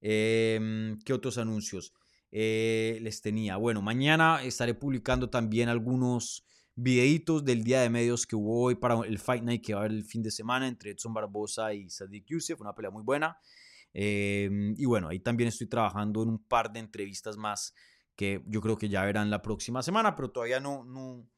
Em, 0.00 0.96
¿Qué 1.00 1.12
otros 1.12 1.38
anuncios 1.38 1.92
eh, 2.30 3.00
les 3.02 3.20
tenía? 3.20 3.56
Bueno, 3.56 3.82
mañana 3.82 4.44
estaré 4.44 4.74
publicando 4.74 5.28
también 5.28 5.68
algunos 5.68 6.46
videitos 6.76 7.44
del 7.44 7.64
día 7.64 7.80
de 7.80 7.90
medios 7.90 8.26
que 8.26 8.36
hubo 8.36 8.62
hoy 8.62 8.76
para 8.76 9.00
el 9.04 9.18
Fight 9.18 9.42
Night 9.42 9.64
que 9.64 9.74
va 9.74 9.80
a 9.80 9.84
haber 9.84 9.96
el 9.96 10.04
fin 10.04 10.22
de 10.22 10.30
semana 10.30 10.68
entre 10.68 10.92
Edson 10.92 11.12
Barbosa 11.12 11.74
y 11.74 11.90
Sadiq 11.90 12.26
Youssef, 12.28 12.60
una 12.60 12.74
pelea 12.74 12.92
muy 12.92 13.02
buena. 13.02 13.36
Em, 13.92 14.76
y 14.78 14.84
bueno, 14.84 15.08
ahí 15.08 15.18
también 15.18 15.48
estoy 15.48 15.66
trabajando 15.66 16.22
en 16.22 16.28
un 16.28 16.38
par 16.38 16.72
de 16.72 16.78
entrevistas 16.78 17.36
más 17.36 17.74
que 18.14 18.44
yo 18.46 18.60
creo 18.60 18.78
que 18.78 18.88
ya 18.88 19.04
verán 19.04 19.30
la 19.30 19.42
próxima 19.42 19.82
semana, 19.82 20.14
pero 20.14 20.30
todavía 20.30 20.60
no, 20.60 20.84
no, 20.84 21.28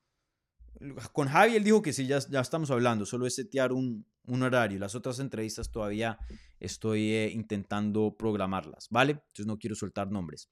con 1.12 1.28
Javi 1.28 1.56
él 1.56 1.64
dijo 1.64 1.82
que 1.82 1.92
sí, 1.92 2.06
ya, 2.06 2.18
ya 2.30 2.40
estamos 2.40 2.70
hablando, 2.70 3.04
solo 3.06 3.26
es 3.26 3.34
setear 3.34 3.72
un, 3.72 4.06
horario. 4.42 4.78
Las 4.78 4.94
otras 4.94 5.20
entrevistas 5.20 5.70
todavía 5.70 6.18
estoy 6.60 7.12
eh, 7.12 7.30
intentando 7.32 8.14
programarlas, 8.18 8.88
¿vale? 8.90 9.12
Entonces 9.12 9.46
no 9.46 9.58
quiero 9.58 9.74
soltar 9.74 10.10
nombres. 10.10 10.50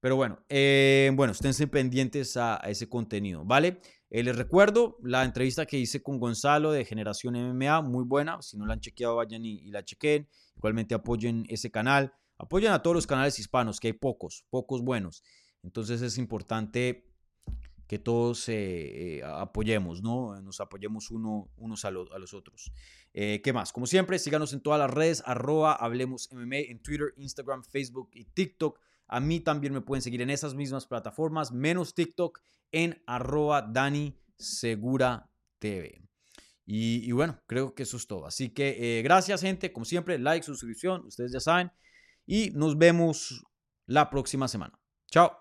Pero 0.00 0.16
bueno, 0.16 0.42
eh, 0.48 1.10
bueno, 1.14 1.32
esténse 1.32 1.66
pendientes 1.66 2.38
a, 2.38 2.56
ese 2.64 2.88
contenido, 2.88 3.44
¿vale? 3.44 3.80
Eh, 4.08 4.22
les 4.22 4.34
recuerdo 4.34 4.96
la 5.02 5.22
entrevista 5.22 5.66
que 5.66 5.78
hice 5.78 6.02
con 6.02 6.18
Gonzalo 6.18 6.72
de 6.72 6.86
Generación 6.86 7.34
MMA, 7.34 7.82
muy 7.82 8.04
buena. 8.04 8.40
Si 8.40 8.56
no 8.56 8.64
la 8.64 8.72
han 8.72 8.80
chequeado, 8.80 9.16
vayan 9.16 9.44
y, 9.44 9.58
y 9.58 9.70
la 9.70 9.84
chequen. 9.84 10.26
Igualmente 10.56 10.94
apoyen 10.94 11.44
ese 11.50 11.70
canal. 11.70 12.14
Apoyen 12.38 12.72
a 12.72 12.80
todos 12.82 12.94
los 12.94 13.06
canales 13.06 13.38
hispanos, 13.38 13.78
que 13.80 13.88
hay 13.88 13.92
pocos, 13.92 14.46
pocos 14.48 14.80
buenos. 14.82 15.22
Entonces 15.62 16.00
es 16.00 16.16
importante 16.16 17.09
que 17.90 17.98
todos 17.98 18.48
eh, 18.48 19.16
eh, 19.16 19.22
apoyemos, 19.24 20.00
¿no? 20.00 20.40
Nos 20.42 20.60
apoyemos 20.60 21.10
uno, 21.10 21.50
unos 21.56 21.84
a, 21.84 21.90
los 21.90 22.34
otros. 22.34 22.72
Eh, 23.12 23.40
¿Qué 23.42 23.52
más? 23.52 23.72
Como 23.72 23.88
siempre, 23.88 24.20
síganos 24.20 24.52
en 24.52 24.60
todas 24.60 24.78
las 24.78 24.92
redes, 24.92 25.24
arroba 25.26 25.72
Hablemos 25.72 26.28
MMA, 26.30 26.58
en 26.68 26.80
Twitter, 26.80 27.12
Instagram, 27.16 27.64
Facebook 27.64 28.10
y 28.12 28.26
TikTok. 28.26 28.78
A 29.08 29.18
mí 29.18 29.40
también 29.40 29.72
me 29.72 29.80
pueden 29.80 30.02
seguir 30.02 30.22
en 30.22 30.30
esas 30.30 30.54
mismas 30.54 30.86
plataformas, 30.86 31.50
menos 31.50 31.96
TikTok, 31.96 32.38
en 32.70 33.02
arroba 33.08 33.62
Dani 33.62 34.16
Segura 34.38 35.28
TV. 35.58 36.00
Y, 36.64 37.10
bueno, 37.10 37.40
creo 37.48 37.74
que 37.74 37.82
eso 37.82 37.96
es 37.96 38.06
todo. 38.06 38.24
Así 38.24 38.50
que 38.50 39.00
gracias, 39.02 39.40
gente. 39.40 39.72
Como 39.72 39.84
siempre, 39.84 40.16
like, 40.16 40.46
suscripción, 40.46 41.04
ustedes 41.06 41.32
ya 41.32 41.40
saben. 41.40 41.72
Y 42.24 42.50
nos 42.50 42.78
vemos 42.78 43.44
la 43.86 44.08
próxima 44.10 44.46
semana. 44.46 44.78
Chao. 45.10 45.39